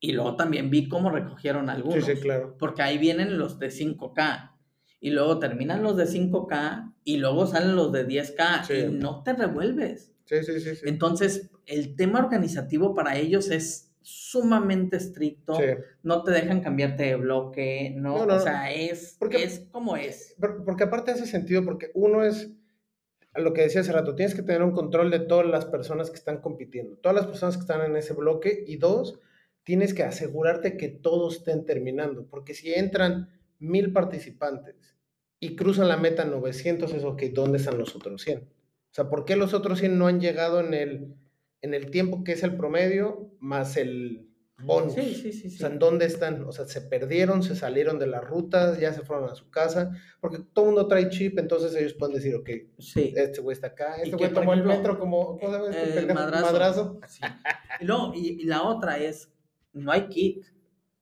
y 0.00 0.12
luego 0.12 0.34
también 0.34 0.68
vi 0.68 0.88
cómo 0.88 1.10
recogieron 1.10 1.66
sí, 1.66 1.70
algunos. 1.70 2.04
sí, 2.04 2.14
claro. 2.16 2.56
Porque 2.58 2.82
ahí 2.82 2.98
vienen 2.98 3.38
los 3.38 3.60
de 3.60 3.70
5K 3.70 4.56
y 5.00 5.10
luego 5.10 5.38
terminan 5.38 5.84
los 5.84 5.96
de 5.96 6.06
5K 6.06 6.92
y 7.04 7.18
luego 7.18 7.46
salen 7.46 7.76
los 7.76 7.92
de 7.92 8.04
10K 8.04 8.64
Sí. 8.64 8.74
y 8.74 8.84
no 8.92 9.22
te 9.22 9.32
revuelves. 9.34 10.12
Sí, 10.24 10.42
sí, 10.42 10.58
sí. 10.60 10.74
sí. 10.74 10.82
Entonces, 10.86 11.50
el 11.66 11.94
tema 11.94 12.18
organizativo 12.18 12.96
para 12.96 13.16
ellos 13.16 13.48
es 13.52 13.87
sumamente 14.02 14.96
estricto. 14.96 15.54
Sí. 15.54 15.64
No 16.02 16.22
te 16.22 16.30
dejan 16.32 16.60
cambiarte 16.60 17.04
de 17.04 17.16
bloque, 17.16 17.92
no, 17.96 18.18
No, 18.18 18.26
no, 18.26 18.34
o 18.36 18.40
sea, 18.40 18.72
es, 18.72 19.16
Porque- 19.18 19.42
es 19.42 19.60
como 19.70 19.96
es. 19.96 20.34
Por- 20.40 20.64
Porque 20.64 20.84
aparte 20.84 21.10
hace 21.10 21.26
sentido, 21.26 21.64
porque 21.64 21.90
uno 21.94 22.24
es 22.24 22.50
lo 23.34 23.52
que 23.52 23.62
decía 23.62 23.82
hace 23.82 23.92
rato, 23.92 24.14
tienes 24.14 24.34
que 24.34 24.42
tener 24.42 24.62
un 24.62 24.72
control 24.72 25.10
de 25.10 25.20
todas 25.20 25.46
las 25.46 25.64
personas 25.66 26.10
que 26.10 26.16
están 26.16 26.38
compitiendo, 26.40 26.96
todas 26.96 27.14
las 27.16 27.26
personas 27.26 27.56
que 27.56 27.60
están 27.62 27.82
en 27.84 27.96
ese 27.96 28.14
bloque, 28.14 28.64
y 28.66 28.76
dos, 28.76 29.20
tienes 29.62 29.94
que 29.94 30.02
asegurarte 30.02 30.76
que 30.76 30.88
todos 30.88 31.36
estén 31.38 31.64
terminando, 31.66 32.26
porque 32.26 32.54
si 32.54 32.72
entran 32.72 33.28
mil 33.60 33.92
participantes 33.92 34.96
y 35.40 35.54
cruzan 35.54 35.88
la 35.88 35.96
meta 35.98 36.24
900, 36.24 36.92
es 36.94 37.04
ok, 37.04 37.22
¿dónde 37.32 37.58
están 37.58 37.78
los 37.78 37.94
otros 37.94 38.22
100? 38.22 38.38
O 38.40 38.94
sea, 38.94 39.08
¿por 39.08 39.24
qué 39.24 39.36
los 39.36 39.52
otros 39.54 39.78
100 39.78 39.98
no 39.98 40.06
han 40.06 40.20
llegado 40.20 40.60
en 40.60 40.72
el, 40.74 41.14
en 41.62 41.74
el 41.74 41.90
tiempo 41.90 42.24
que 42.24 42.32
es 42.32 42.42
el 42.42 42.56
promedio 42.56 43.30
más 43.40 43.76
el 43.76 44.26
bonus? 44.62 44.94
Sí, 44.94 45.14
sí, 45.14 45.32
sí. 45.32 45.48
O 45.48 45.58
sea, 45.58 45.68
¿en 45.68 45.78
dónde 45.78 46.06
están? 46.06 46.42
O 46.44 46.52
sea, 46.52 46.66
se 46.66 46.80
perdieron, 46.80 47.42
se 47.42 47.54
salieron 47.54 47.98
de 47.98 48.06
las 48.06 48.24
rutas, 48.24 48.78
ya 48.80 48.92
se 48.92 49.02
fueron 49.02 49.28
a 49.30 49.34
su 49.34 49.50
casa, 49.50 49.90
porque 50.20 50.38
todo 50.52 50.66
el 50.66 50.70
mundo 50.72 50.88
trae 50.88 51.08
chip, 51.10 51.38
entonces 51.38 51.74
ellos 51.74 51.94
pueden 51.94 52.16
decir, 52.16 52.34
ok, 52.34 52.50
Sí. 52.78 53.12
este 53.16 53.40
güey 53.40 53.54
está 53.54 53.68
acá, 53.68 53.96
este 54.02 54.16
güey 54.16 54.32
tomó 54.32 54.52
el 54.54 54.64
metro 54.64 54.98
como, 54.98 55.38
¿cómo 55.38 55.52
llama 55.52 55.70
este 55.70 55.92
pendejo? 55.92 56.14
madrazo. 56.14 56.46
madrazo. 56.46 57.00
Sí. 57.06 57.20
Y, 57.80 57.84
luego, 57.84 58.12
y, 58.14 58.28
y 58.40 58.44
la 58.44 58.62
otra 58.64 58.98
es, 58.98 59.32
no 59.72 59.92
hay 59.92 60.08
kit. 60.08 60.44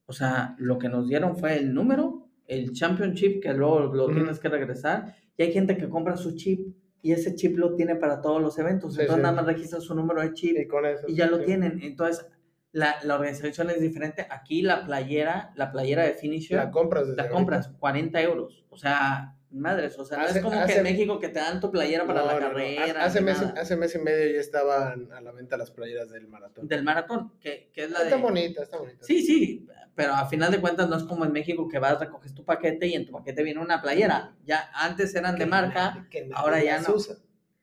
O 0.09 0.12
sea, 0.12 0.55
lo 0.59 0.79
que 0.79 0.88
nos 0.88 1.09
dieron 1.09 1.37
fue 1.37 1.57
el 1.57 1.75
número, 1.75 2.29
el 2.47 2.73
championship, 2.73 3.40
que 3.42 3.53
luego 3.53 3.81
lo 3.92 4.07
tienes 4.09 4.38
que 4.38 4.49
regresar, 4.49 5.16
y 5.37 5.42
hay 5.42 5.53
gente 5.53 5.77
que 5.77 5.88
compra 5.88 6.16
su 6.16 6.37
chip 6.37 6.77
y 7.07 7.12
ese 7.12 7.37
chip 7.37 7.57
lo 7.57 7.75
tiene 7.77 7.95
para 7.95 8.21
todos 8.21 8.42
los 8.42 8.59
eventos. 8.59 8.95
Sí, 8.95 9.01
Entonces 9.03 9.21
sí. 9.21 9.23
nada 9.23 9.37
más 9.37 9.47
registra 9.47 9.81
su 9.81 9.95
número 9.95 10.23
de 10.23 10.33
chip 10.33 10.57
Y 10.59 10.66
con 10.66 10.85
eso. 10.87 11.07
y 11.07 11.14
ya 11.14 11.29
lo 11.29 11.38
tienen. 11.40 11.81
Entonces, 11.83 12.27
la, 12.73 12.97
la 13.05 13.14
organización 13.14 13.71
es 13.71 13.81
diferente. 13.81 14.27
Aquí 14.29 14.61
la 14.62 14.85
playera, 14.85 15.53
la 15.55 15.71
playera 15.71 16.03
de 16.03 16.14
Finisher, 16.14 16.59
La 16.59 16.64
la, 16.64 16.71
compras 16.73 17.07
desde 17.07 17.29
compras 17.31 17.69
40 17.79 18.21
euros. 18.23 18.64
O 18.71 18.77
sea, 18.77 19.36
madres, 19.50 19.98
o 19.98 20.04
sea, 20.04 20.18
no 20.18 20.26
es 20.26 20.38
como 20.40 20.64
que 20.66 20.74
en 20.76 20.82
México 20.82 21.18
que 21.18 21.28
te 21.28 21.38
dan 21.38 21.61
tu 21.61 21.70
playera 21.70 22.06
para 22.06 22.20
No, 22.20 22.26
la 22.26 22.35
no, 22.35 22.40
carrera. 22.40 23.04
Hace, 23.04 23.20
mes, 23.20 23.40
hace 23.40 23.76
mes 23.76 23.94
y 23.94 23.98
medio 23.98 24.32
ya 24.35 24.40
estaban 24.40 25.11
a 25.12 25.20
la 25.20 25.32
venta 25.32 25.56
las 25.56 25.70
playeras 25.70 26.11
del 26.11 26.28
maratón. 26.28 26.66
Del 26.68 26.82
maratón, 26.82 27.32
que, 27.40 27.70
que 27.72 27.85
es 27.85 27.90
la 27.90 28.02
Está 28.02 28.16
de... 28.16 28.22
bonita, 28.22 28.62
está 28.62 28.78
bonita. 28.78 28.98
Sí, 29.06 29.22
sí, 29.22 29.66
pero 29.94 30.12
a 30.14 30.28
final 30.28 30.50
de 30.52 30.61
cuentas 30.61 30.88
no 30.88 30.96
es 30.96 31.04
como 31.04 31.24
en 31.24 31.32
México 31.32 31.68
que 31.68 31.78
vas, 31.78 31.98
recoges 31.98 32.35
tu 32.35 32.44
paquete 32.44 32.87
y 32.87 32.94
en 32.94 33.06
tu 33.06 33.12
paquete 33.12 33.42
viene 33.42 33.61
una 33.61 33.80
playera. 33.80 34.37
Ya 34.44 34.68
antes 34.74 35.14
eran 35.14 35.38
de 35.38 35.46
marca, 35.46 35.94
nadie- 35.94 36.09
que 36.11 36.20
nadie 36.22 36.35
ahora 36.37 36.62
ya 36.62 36.76
las 36.76 36.88
no. 36.88 36.94
usa. 36.96 37.16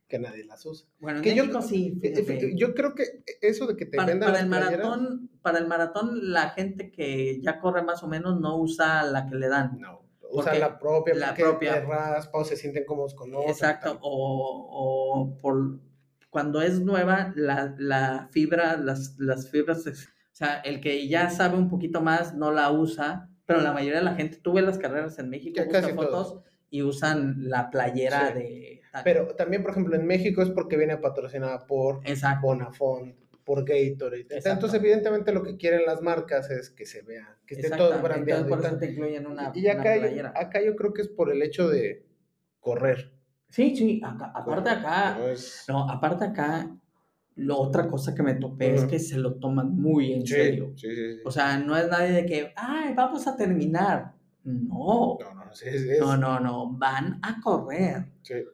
Que 0.07 0.19
nadie 0.19 0.43
las 0.45 0.63
usa. 0.65 0.87
bueno, 0.99 1.17
en 1.19 1.23
Que 1.23 1.33
yo- 1.35 1.61
sí. 1.61 1.99
Eh, 2.03 2.15
fíjate. 2.23 2.53
Yo 2.55 2.73
creo 2.75 2.93
que 2.95 3.23
eso 3.41 3.65
de 3.67 3.75
que 3.75 3.85
te 3.85 3.97
Para, 3.97 4.09
vendan 4.09 4.31
para 4.31 4.43
el 4.43 4.47
playeras- 4.49 4.87
maratón, 4.87 5.29
para 5.41 5.57
el 5.59 5.67
maratón 5.67 6.31
la 6.31 6.49
gente 6.51 6.91
que 6.91 7.39
ya 7.41 7.59
corre 7.59 7.81
más 7.83 8.03
o 8.03 8.07
menos 8.07 8.39
no 8.39 8.57
usa 8.57 9.03
la 9.03 9.27
que 9.27 9.35
le 9.35 9.47
dan. 9.47 9.79
No, 9.79 10.02
usan 10.33 10.59
la 10.59 10.77
propia, 10.77 11.15
la 11.15 11.33
propia. 11.33 11.79
raspa 11.81 12.37
o 12.39 12.43
se 12.45 12.55
sienten 12.57 12.85
cómodos 12.85 13.13
con 13.15 13.33
otra. 13.33 13.49
Exacto, 13.51 13.99
o, 14.01 14.67
o 14.71 15.37
por 15.37 15.79
cuando 16.29 16.61
es 16.61 16.79
nueva, 16.81 17.31
la, 17.35 17.75
la 17.77 18.27
fibra, 18.31 18.75
las, 18.77 19.15
las 19.19 19.51
fibras, 19.51 19.85
o 19.85 19.91
sea, 20.31 20.55
el 20.61 20.81
que 20.81 21.07
ya 21.07 21.29
sabe 21.29 21.57
un 21.57 21.69
poquito 21.69 22.01
más 22.01 22.33
no 22.33 22.51
la 22.51 22.71
usa, 22.71 23.29
pero 23.45 23.61
la 23.61 23.71
mayoría 23.71 23.99
de 23.99 24.05
la 24.05 24.15
gente, 24.15 24.37
tú 24.41 24.53
ves 24.53 24.65
las 24.65 24.79
carreras 24.79 25.19
en 25.19 25.29
México, 25.29 25.55
Ya 25.57 25.65
busca 25.65 25.89
fotos 25.89 26.39
y 26.71 26.81
usan 26.81 27.35
la 27.49 27.69
playera 27.69 28.29
Sí. 28.29 28.33
de... 28.39 28.81
Pero 29.03 29.27
también, 29.35 29.61
por 29.61 29.71
ejemplo, 29.71 29.95
en 29.95 30.05
México 30.07 30.41
es 30.41 30.49
porque 30.49 30.77
viene 30.77 30.97
patrocinada 30.97 31.67
por 31.67 31.99
Exacto. 32.03 32.47
Bonafont, 32.47 33.15
por 33.45 33.65
Gatorade. 33.65 34.27
Entonces, 34.29 34.73
evidentemente, 34.79 35.31
lo 35.33 35.43
que 35.43 35.57
quieren 35.57 35.85
las 35.85 36.01
marcas 36.01 36.49
es 36.49 36.69
que 36.69 36.85
se 36.85 37.01
vea, 37.01 37.37
que 37.45 37.55
esté 37.55 37.69
todo 37.75 38.01
brandeado. 38.01 38.47
por 38.47 38.59
y 38.59 38.61
eso 38.61 38.69
tal. 38.71 38.79
te 38.79 38.91
incluyen 38.91 39.27
una, 39.27 39.51
Y 39.53 39.63
una 39.65 39.73
acá, 39.79 39.95
yo, 39.95 40.01
playera. 40.01 40.33
acá 40.35 40.61
yo 40.63 40.75
creo 40.75 40.93
que 40.93 41.01
es 41.01 41.09
por 41.09 41.31
el 41.31 41.41
hecho 41.41 41.67
de 41.69 42.05
correr. 42.59 43.11
Sí, 43.49 43.75
sí, 43.75 44.01
acá- 44.03 44.31
aparte 44.33 44.69
acá, 44.69 45.17
No 45.19 45.27
es- 45.27 45.65
no, 45.67 45.89
aparte 45.89 46.25
acá, 46.25 46.75
lo 47.35 47.57
otra 47.59 47.87
cosa 47.87 48.13
que 48.15 48.23
me 48.23 48.35
topé 48.35 48.75
es 48.75 48.85
que 48.85 48.99
se 48.99 49.17
lo 49.17 49.35
toman 49.35 49.75
muy 49.75 50.13
en 50.13 50.25
Sí, 50.25 50.33
serio. 50.33 50.73
sí, 50.75 50.95
sí. 50.95 51.19
O 51.25 51.31
sea, 51.31 51.57
no 51.57 51.75
es 51.77 51.87
nadie 51.89 52.11
de 52.13 52.25
que, 52.25 52.53
ay, 52.55 52.93
vamos 52.95 53.27
a 53.27 53.35
terminar. 53.35 54.13
No, 54.43 55.17
no, 55.19 55.33
no, 55.45 55.53
sí, 55.55 55.65
es- 55.67 55.83
es- 55.83 55.99
no, 55.99 56.17
no, 56.17 56.39
no, 56.39 56.71
van 56.77 57.19
a 57.23 57.39
correr. 57.41 58.05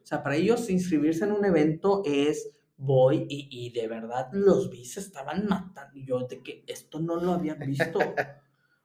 O 0.02 0.06
sea, 0.06 0.22
para 0.22 0.36
ellos 0.36 0.68
inscribirse 0.70 1.24
en 1.24 1.32
un 1.32 1.44
evento 1.44 2.02
es 2.04 2.50
voy 2.80 3.26
y, 3.28 3.48
y 3.50 3.70
de 3.70 3.86
verdad 3.88 4.28
los 4.32 4.70
vi 4.70 4.84
se 4.84 5.00
estaban 5.00 5.46
matando. 5.46 6.00
Yo 6.00 6.20
de 6.26 6.42
que 6.42 6.64
esto 6.66 6.98
no 6.98 7.16
lo 7.16 7.32
había 7.32 7.54
visto. 7.54 7.98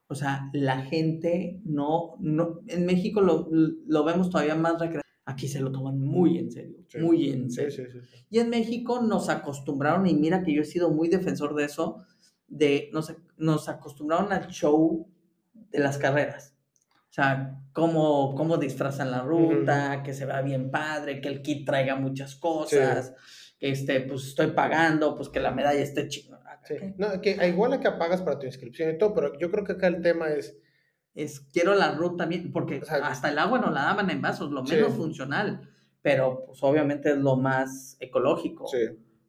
O 0.08 0.14
sea, 0.14 0.50
la 0.52 0.82
gente 0.82 1.60
no, 1.64 2.14
no, 2.20 2.60
en 2.68 2.86
México 2.86 3.20
lo, 3.20 3.48
lo 3.50 4.04
vemos 4.04 4.30
todavía 4.30 4.54
más 4.54 4.74
recreativo. 4.74 5.02
Aquí 5.24 5.48
se 5.48 5.58
lo 5.58 5.72
toman 5.72 5.98
muy 5.98 6.38
en 6.38 6.52
serio, 6.52 6.76
Sí. 6.86 6.98
muy 6.98 7.30
en 7.30 7.50
serio. 7.50 7.72
sí, 7.72 7.82
sí. 7.90 7.98
Y 8.30 8.38
en 8.38 8.48
México 8.50 9.00
nos 9.02 9.28
acostumbraron, 9.28 10.06
y 10.06 10.14
mira 10.14 10.44
que 10.44 10.54
yo 10.54 10.62
he 10.62 10.64
sido 10.64 10.90
muy 10.90 11.08
defensor 11.08 11.56
de 11.56 11.64
eso, 11.64 12.04
de 12.46 12.90
nos, 12.92 13.12
nos 13.36 13.68
acostumbraron 13.68 14.32
al 14.32 14.46
show 14.46 15.08
de 15.52 15.78
las 15.80 15.98
carreras. 15.98 16.54
O 17.10 17.12
sea, 17.16 17.58
cómo, 17.72 18.34
cómo 18.36 18.58
disfrazan 18.58 19.10
la 19.10 19.22
ruta, 19.22 20.02
que 20.04 20.14
se 20.14 20.26
vea 20.26 20.42
bien 20.42 20.70
padre, 20.70 21.20
que 21.20 21.28
el 21.28 21.42
kit 21.42 21.66
traiga 21.66 21.96
muchas 21.96 22.36
cosas, 22.36 23.14
que 23.58 23.70
este, 23.70 24.00
pues 24.00 24.26
estoy 24.28 24.48
pagando, 24.52 25.16
pues 25.16 25.28
que 25.28 25.40
la 25.40 25.50
medalla 25.52 25.80
esté 25.80 26.08
chingona. 26.08 26.60
Sí. 26.64 26.74
No, 26.98 27.20
que 27.20 27.36
igual 27.48 27.72
a 27.74 27.80
que 27.80 27.90
pagas 27.92 28.22
para 28.22 28.38
tu 28.38 28.46
inscripción 28.46 28.90
y 28.94 28.98
todo, 28.98 29.14
pero 29.14 29.38
yo 29.38 29.50
creo 29.50 29.64
que 29.64 29.72
acá 29.72 29.86
el 29.88 30.02
tema 30.02 30.28
es, 30.30 30.56
Es, 31.14 31.40
quiero 31.40 31.74
la 31.74 31.92
ruta 31.92 32.26
bien, 32.26 32.52
porque 32.52 32.78
O 32.80 32.84
sea, 32.84 32.98
hasta 33.06 33.30
el 33.30 33.38
agua 33.38 33.58
nos 33.58 33.72
la 33.72 33.82
daban 33.84 34.10
en 34.10 34.20
vasos, 34.20 34.50
lo 34.52 34.66
Sí. 34.66 34.74
menos 34.74 34.92
funcional, 34.94 35.70
pero 36.02 36.44
pues 36.46 36.62
obviamente 36.62 37.10
es 37.10 37.16
lo 37.18 37.36
más 37.36 37.96
ecológico. 38.00 38.66
sí, 38.68 38.78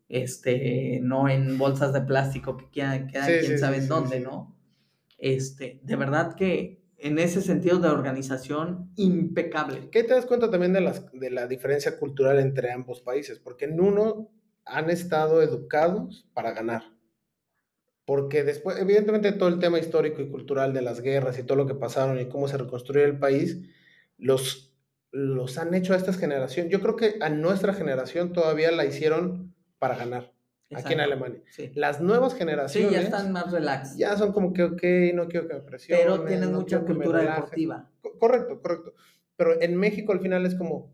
este, 0.09 0.99
no 1.01 1.29
en 1.29 1.57
bolsas 1.57 1.93
de 1.93 2.01
plástico 2.01 2.57
que 2.57 2.69
quedan, 2.71 3.07
quedan 3.07 3.25
Sí, 3.27 3.33
quién 3.39 3.51
sí, 3.53 3.57
sabe 3.57 3.75
sí, 3.75 3.81
en 3.81 3.83
sí, 3.83 3.89
dónde, 3.89 4.17
sí. 4.17 4.23
¿no? 4.23 4.57
Este, 5.17 5.79
de 5.83 5.95
verdad 5.95 6.35
que 6.35 6.81
en 6.97 7.19
ese 7.19 7.41
sentido 7.41 7.79
de 7.79 7.89
organización, 7.89 8.91
impecable. 8.95 9.89
¿Qué 9.91 10.03
te 10.03 10.13
das 10.13 10.25
cuenta 10.25 10.49
también 10.49 10.73
de, 10.73 10.81
las, 10.81 11.11
de 11.11 11.29
la 11.29 11.47
diferencia 11.47 11.97
cultural 11.99 12.39
entre 12.39 12.71
ambos 12.71 13.01
países? 13.01 13.39
Porque 13.39 13.65
en 13.65 13.79
uno 13.79 14.31
han 14.65 14.89
estado 14.89 15.41
educados 15.41 16.27
para 16.33 16.51
ganar. 16.51 16.83
Porque 18.05 18.43
después, 18.43 18.79
evidentemente, 18.79 19.31
todo 19.33 19.49
el 19.49 19.59
tema 19.59 19.79
histórico 19.79 20.21
y 20.21 20.29
cultural 20.29 20.73
de 20.73 20.81
las 20.81 21.01
guerras 21.01 21.37
y 21.37 21.43
todo 21.43 21.57
lo 21.57 21.67
que 21.67 21.75
pasaron 21.75 22.19
y 22.19 22.29
cómo 22.29 22.47
se 22.47 22.57
reconstruyó 22.57 23.05
el 23.05 23.19
país, 23.19 23.61
los, 24.17 24.73
los 25.11 25.57
han 25.57 25.73
hecho 25.73 25.93
a 25.93 25.97
esta 25.97 26.13
generación. 26.13 26.69
Yo 26.69 26.81
creo 26.81 26.95
que 26.95 27.15
a 27.21 27.29
nuestra 27.29 27.73
generación 27.73 28.33
todavía 28.33 28.71
la 28.71 28.85
hicieron 28.85 29.53
para 29.77 29.97
ganar 29.97 30.36
aquí 30.75 30.93
en 30.93 30.99
Exacto. 30.99 31.03
Alemania. 31.03 31.41
Sí. 31.49 31.71
Las 31.75 32.01
nuevas 32.01 32.33
Sí, 32.33 32.39
generaciones 32.39 32.91
ya 32.91 33.01
están 33.01 33.31
más 33.31 33.51
relax. 33.51 33.95
ya 33.97 34.15
son 34.17 34.33
como 34.33 34.53
que, 34.53 34.63
ok, 34.63 34.81
no 35.15 35.27
quiero 35.27 35.47
que 35.47 35.53
me 35.55 35.61
presionen. 35.61 36.05
pero 36.05 36.23
tienen 36.25 36.51
no 36.51 36.59
mucha 36.59 36.81
cultura 36.81 37.21
deportiva. 37.21 37.89
Co- 38.01 38.17
Correcto, 38.19 38.61
correcto. 38.61 38.93
Pero 39.35 39.61
en 39.61 39.75
México 39.77 40.11
al 40.11 40.19
final 40.19 40.45
es 40.45 40.55
como, 40.55 40.93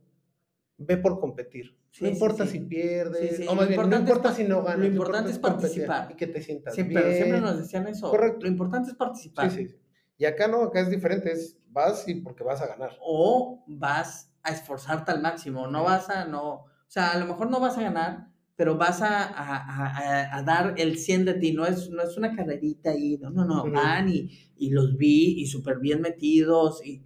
ve 0.78 0.98
por 0.98 1.20
competir. 1.20 1.78
Sí, 1.92 2.04
no 2.04 2.08
sí, 2.10 2.14
importa 2.16 2.46
sí. 2.46 2.52
si 2.54 2.60
pierdes, 2.62 3.30
Sí, 3.38 3.44
sí, 3.44 3.48
o 3.48 3.56
más 3.56 3.68
bien, 3.68 3.88
no 3.90 3.98
importa 3.98 4.34
si 4.34 4.44
no 4.44 4.64
ganas. 4.64 4.80
lo 4.80 4.86
importante 4.86 5.32
es 5.32 5.40
participar. 5.40 6.12
Y 6.12 6.16
que 6.16 6.28
te 6.28 6.42
sientas 6.42 6.74
Sí, 6.76 6.84
bien. 6.84 7.02
pero 7.02 7.14
siempre 7.14 7.40
nos 7.42 7.58
decían 7.60 7.88
eso. 7.88 8.10
Correcto. 8.10 8.40
Lo 8.42 8.48
importante 8.48 8.90
es 8.90 8.96
participar. 8.96 9.50
Sí, 9.52 9.58
sí, 9.58 9.68
sí. 9.70 9.80
Y 10.18 10.26
acá 10.26 10.48
no, 10.48 10.64
acá 10.64 10.80
es 10.82 10.90
diferente, 10.90 11.32
es 11.32 11.58
vas 11.70 12.08
y 12.08 12.16
porque 12.16 12.44
vas 12.44 12.62
a 12.62 12.68
ganar. 12.68 12.92
O 13.02 13.64
vas 13.68 14.32
a 14.44 14.52
esforzarte 14.52 15.12
al 15.12 15.22
máximo. 15.22 15.68
No 15.68 15.84
vas 15.84 16.10
a, 16.10 16.26
no. 16.26 16.54
O 16.54 16.66
sea, 16.88 17.12
a 17.12 17.18
lo 17.20 17.26
mejor 17.28 17.50
no 17.50 17.60
vas 17.60 17.78
a 17.78 17.82
ganar, 17.82 18.28
pero 18.56 18.78
vas 18.78 19.02
a, 19.02 19.24
a- 19.24 19.58
a- 19.58 20.38
a- 20.38 20.44
dar 20.44 20.76
el 20.78 20.98
100 20.98 21.26
de 21.26 21.34
ti. 21.36 21.54
No 21.54 21.66
es, 21.66 21.90
no 21.90 22.02
es 22.04 22.16
una 22.18 22.36
carrerita 22.36 22.92
ahí. 22.92 23.18
No, 23.20 23.30
no, 23.32 23.46
no. 23.46 23.64
Van 23.72 24.10
y, 24.10 24.30
y 24.58 24.70
los 24.70 24.96
vi 24.98 25.42
y 25.42 25.48
súper 25.48 25.80
bien 25.80 26.02
metidos. 26.02 26.86
Y, 26.86 27.02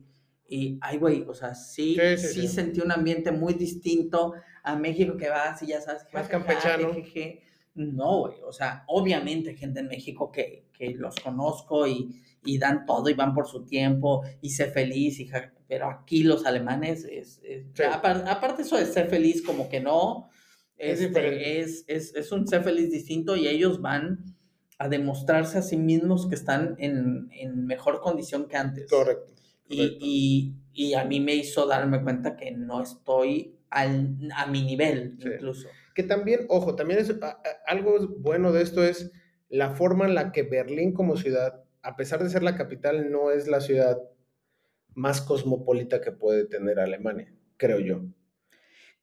y 0.50 0.78
ay, 0.82 0.98
güey, 0.98 1.24
o 1.28 1.34
sea, 1.34 1.56
sí, 1.56 1.96
Sí, 1.96 2.18
sí, 2.18 2.42
sí, 2.42 2.48
sentí 2.48 2.80
un 2.82 2.92
ambiente 2.92 3.32
muy 3.32 3.54
distinto 3.54 4.34
a 4.64 4.76
México 4.76 5.16
que 5.18 5.30
vas 5.30 5.62
y 5.64 5.68
ya 5.68 5.82
sabes. 5.82 6.04
Más 6.14 6.28
jajaja, 6.28 6.30
campechano. 6.46 6.94
jejeje. 6.94 7.42
No, 7.76 8.22
güey, 8.22 8.38
o 8.44 8.52
sea, 8.52 8.84
obviamente 8.88 9.54
gente 9.56 9.82
en 9.82 9.88
México 9.88 10.32
que, 10.32 10.66
que 10.74 10.96
los 10.96 11.16
conozco 11.18 11.86
y, 11.88 12.24
y 12.44 12.58
dan 12.58 12.88
todo 12.88 13.08
y 13.08 13.14
van 13.14 13.36
por 13.36 13.48
su 13.48 13.66
tiempo 13.66 14.24
y 14.42 14.50
sé 14.50 14.66
feliz, 14.66 15.20
y 15.20 15.28
ja- 15.28 15.54
pero 15.68 15.88
aquí 15.88 16.24
los 16.24 16.48
alemanes 16.48 17.06
es, 17.06 17.40
es- 17.44 17.66
aparte 18.26 18.64
eso 18.64 18.78
de 18.78 18.86
ser 18.88 19.10
feliz 19.10 19.44
como 19.44 19.70
que 19.70 19.80
no, 19.80 20.28
Es 20.78 21.00
este, 21.02 21.08
diferente. 21.08 21.60
es, 21.62 21.86
es, 21.88 22.16
es 22.16 22.32
un 22.32 22.48
ser 22.48 22.64
feliz 22.64 22.92
distinto 22.92 23.36
y 23.36 23.48
ellos 23.48 23.82
van 23.82 24.24
a 24.80 24.88
demostrarse 24.90 25.58
a 25.58 25.62
sí 25.64 25.78
mismos 25.78 26.28
que 26.28 26.36
están 26.36 26.76
en, 26.78 27.30
en 27.32 27.66
mejor 27.66 28.00
condición 28.00 28.48
que 28.48 28.58
antes. 28.58 28.90
Correcto. 28.90 29.34
Y, 29.68 29.98
y, 30.00 30.56
y 30.90 30.94
a 30.94 31.04
mí 31.04 31.20
me 31.20 31.36
hizo 31.36 31.66
darme 31.66 32.02
cuenta 32.04 32.36
que 32.38 32.52
no 32.52 32.82
estoy 32.82 33.56
al, 33.70 34.18
a 34.36 34.46
mi 34.48 34.62
nivel 34.62 35.18
Sí. 35.20 35.30
incluso. 35.34 35.68
Que 35.96 36.04
también, 36.04 36.42
ojo, 36.50 36.76
también 36.76 37.00
es 37.00 37.10
a- 37.10 37.28
a- 37.28 37.42
algo 37.66 38.08
bueno 38.20 38.52
de 38.52 38.62
esto 38.62 38.84
es 38.84 39.12
la 39.50 39.72
forma 39.72 40.06
en 40.06 40.14
la 40.14 40.32
que 40.32 40.44
Berlín 40.44 40.94
como 40.94 41.18
ciudad, 41.18 41.64
a 41.82 41.96
pesar 41.96 42.22
de 42.24 42.30
ser 42.30 42.44
la 42.44 42.56
capital, 42.56 43.12
no 43.12 43.32
es 43.32 43.48
la 43.48 43.62
ciudad 43.62 43.98
más 44.94 45.22
cosmopolita 45.22 46.02
que 46.02 46.12
puede 46.12 46.46
tener 46.46 46.80
Alemania, 46.80 47.34
creo 47.58 47.80
yo. 47.80 48.04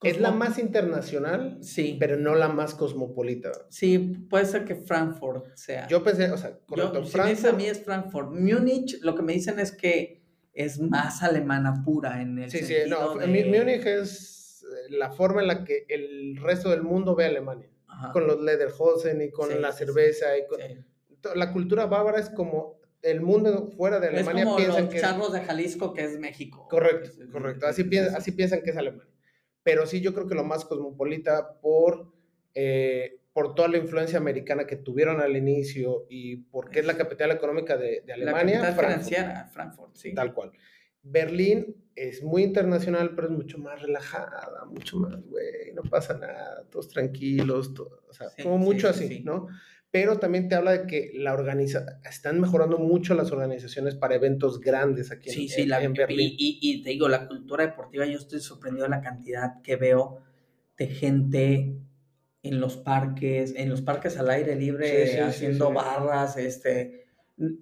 Es 0.03 0.19
la 0.19 0.31
más 0.31 0.59
internacional, 0.59 1.57
Sí, 1.61 1.95
pero 1.99 2.17
no 2.17 2.35
la 2.35 2.47
más 2.49 2.75
cosmopolita. 2.75 3.51
sí, 3.69 3.97
puede 4.29 4.45
ser 4.45 4.65
que 4.65 4.75
Frankfurt 4.75 5.55
sea. 5.55 5.87
Yo 5.87 6.03
pensé, 6.03 6.31
o 6.31 6.37
sea, 6.37 6.51
Yo, 6.51 6.65
correcto, 6.67 7.05
si 7.05 7.17
me 7.17 7.29
dice 7.29 7.47
a 7.47 7.51
Frankfurt- 7.51 7.57
mí 7.57 7.65
es 7.65 7.83
Frankfurt. 7.83 8.31
Múnich, 8.31 8.99
lo 9.01 9.15
que 9.15 9.23
me 9.23 9.33
dicen 9.33 9.59
es 9.59 9.71
que 9.71 10.21
es 10.53 10.79
más 10.79 11.23
alemana 11.23 11.81
pura 11.83 12.21
en 12.21 12.37
el 12.39 12.51
Sí, 12.51 12.59
sí, 12.59 12.73
no, 12.87 13.15
de... 13.15 13.27
Múnich 13.27 13.85
es 13.85 14.63
eh, 14.63 14.91
la 14.91 15.11
forma 15.11 15.41
en 15.41 15.47
la 15.47 15.63
que 15.63 15.85
el 15.89 16.37
resto 16.37 16.69
del 16.69 16.83
mundo 16.83 17.15
ve 17.15 17.25
a 17.25 17.27
Alemania, 17.29 17.69
Ajá, 17.87 18.11
con 18.11 18.27
los 18.27 18.41
Lederhosen 18.41 19.21
y 19.21 19.31
con 19.31 19.49
Sí, 19.49 19.55
la 19.59 19.71
sí. 19.71 19.85
cerveza 19.85 20.37
y 20.37 20.45
con... 20.47 20.59
La 21.35 21.51
cultura 21.51 21.87
bávara 21.87 22.19
es 22.19 22.29
como 22.29 22.79
el 23.01 23.21
mundo 23.21 23.69
fuera 23.75 23.99
de 23.99 24.07
Es 24.07 24.13
Alemania 24.13 24.43
como 24.43 24.57
piensan 24.57 24.83
los 24.85 24.93
que... 24.93 24.99
charros 24.99 25.33
de 25.33 25.41
Jalisco, 25.41 25.93
que 25.93 26.03
es 26.03 26.19
México. 26.19 26.67
Correcto, 26.69 27.09
Es- 27.09 27.17
es- 27.19 27.29
correcto, 27.31 27.65
es- 27.65 27.71
así, 27.71 27.81
es- 27.81 27.87
piensan, 27.87 28.13
es- 28.13 28.19
así 28.19 28.31
piensan 28.33 28.61
que 28.61 28.69
es 28.69 28.77
Alemania. 28.77 29.11
Pero 29.65 29.87
sí, 29.87 29.99
yo 29.99 30.13
creo 30.13 30.27
que 30.27 30.35
lo 30.35 30.43
más 30.43 30.63
cosmopolita 30.63 31.59
por, 31.59 32.13
eh, 32.53 33.19
por 33.33 33.55
toda 33.55 33.67
la 33.67 33.79
influencia 33.79 34.19
americana 34.19 34.67
que 34.67 34.75
tuvieron 34.75 35.21
al 35.21 35.35
inicio 35.35 36.05
y 36.07 36.35
porque 36.35 36.81
es 36.81 36.85
la 36.85 36.95
capital 36.95 37.31
económica 37.31 37.75
de, 37.75 38.01
de 38.05 38.15
La 38.15 38.31
Alemania, 38.31 38.61
capital 38.61 38.85
financiera, 38.85 39.49
Frankfurt, 39.51 39.95
sí. 39.95 40.13
Tal 40.13 40.35
cual. 40.35 40.51
Berlín 41.01 41.75
es 41.95 42.21
muy 42.21 42.43
internacional, 42.43 43.15
pero 43.15 43.27
es 43.27 43.33
mucho 43.33 43.57
más 43.57 43.81
relajada, 43.81 44.65
mucho 44.65 44.97
más, 44.97 45.19
güey, 45.25 45.73
no 45.73 45.81
pasa 45.81 46.15
nada, 46.15 46.63
todos 46.69 46.87
tranquilos, 46.89 47.73
todo, 47.73 48.03
o 48.07 48.13
sea, 48.13 48.29
Sí, 48.29 48.43
como 48.43 48.59
mucho 48.59 48.93
sí, 48.93 49.05
así, 49.05 49.17
sí. 49.17 49.23
¿no? 49.23 49.47
Pero 49.91 50.19
también 50.19 50.49
te 50.49 50.55
habla 50.55 50.71
de 50.71 50.87
que 50.87 51.11
la 51.15 51.33
organiza 51.33 51.85
están 52.09 52.41
mejorando 52.41 52.77
mucho 52.77 53.13
las 53.13 53.31
organizaciones 53.31 53.95
para 53.95 54.15
eventos 54.15 54.59
grandes 54.59 55.09
aquí 55.11 55.29
en, 55.29 55.35
Sí, 55.35 55.47
sí, 55.47 55.61
en- 55.61 55.69
la, 55.69 55.81
en 55.81 55.91
y, 55.93 55.97
Berlín. 55.97 56.29
y- 56.37 56.59
y 56.61 56.83
te 56.83 56.89
digo, 56.89 57.07
la 57.07 57.27
cultura 57.27 57.65
deportiva, 57.65 58.05
yo 58.05 58.17
estoy 58.17 58.41
sorprendido 58.41 58.83
de 58.85 58.89
la 58.89 59.01
cantidad 59.01 59.61
que 59.61 59.77
veo 59.77 60.19
de 60.77 60.87
gente 60.87 61.77
en 62.43 62.59
los 62.59 62.75
parques, 62.77 63.53
en 63.55 63.69
los 63.69 63.81
parques 63.81 64.17
al 64.17 64.29
aire 64.29 64.55
libre, 64.55 64.87
Sí, 64.87 65.11
sí, 65.11 65.15
sí, 65.15 65.21
haciendo 65.21 65.69
sí. 65.69 65.73
barras, 65.75 66.37
este, 66.37 67.05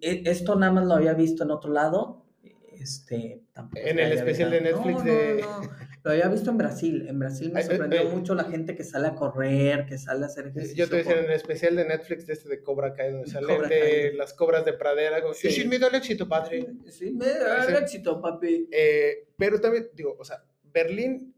e- 0.01 0.23
esto 0.25 0.55
nada 0.55 0.71
más 0.71 0.85
lo 0.87 0.95
había 0.95 1.13
visto 1.13 1.43
en 1.43 1.51
otro 1.51 1.71
lado, 1.71 2.25
este, 2.73 3.43
En 3.75 3.99
el 3.99 4.11
especial 4.11 4.49
de. 4.49 4.61
Netflix 4.61 4.97
No, 4.97 5.03
de- 5.03 5.37
no, 5.41 5.61
no, 5.61 5.69
lo 6.03 6.11
había 6.11 6.27
visto 6.27 6.49
en 6.51 6.57
Brasil, 6.57 7.05
en 7.07 7.17
Brasil 7.17 7.51
me 7.53 7.59
ay, 7.61 7.65
sorprendió 7.65 8.01
ay. 8.01 8.07
mucho 8.07 8.35
la 8.35 8.43
gente 8.43 8.75
que 8.75 8.83
sale 8.83 9.07
a 9.07 9.15
correr, 9.15 9.85
que 9.85 9.97
sale 9.97 10.23
a 10.23 10.27
hacer 10.27 10.47
ejercicio. 10.47 10.75
Yo 10.85 10.89
te 10.89 10.97
decía 10.97 11.13
por- 11.15 11.23
en 11.23 11.29
el 11.29 11.35
especial 11.35 11.75
de 11.77 11.85
Netflix 11.85 12.27
de 12.27 12.33
este 12.33 12.49
de 12.49 12.61
Cobra 12.61 12.93
Kai, 12.93 13.11
donde 13.13 13.31
Cobra 13.31 13.67
de 13.69 13.79
Kai. 14.09 14.15
las 14.17 14.33
cobras 14.33 14.65
de 14.65 14.73
pradera. 14.73 15.21
como, 15.21 15.33
Sí. 15.33 15.47
"Y 15.47 15.51
sin 15.51 15.69
miedo 15.69 15.87
al 15.87 15.95
éxito, 15.95 16.27
padre. 16.27 16.65
Sí, 16.89 17.11
me 17.11 17.25
da 17.25 17.65
el 17.65 17.75
Sí. 17.77 17.81
éxito, 17.83 18.21
papi. 18.21 18.67
Eh, 18.71 19.27
pero 19.37 19.61
también, 19.61 19.89
digo, 19.93 20.15
o 20.19 20.25
sea, 20.25 20.43
Berlín, 20.73 21.33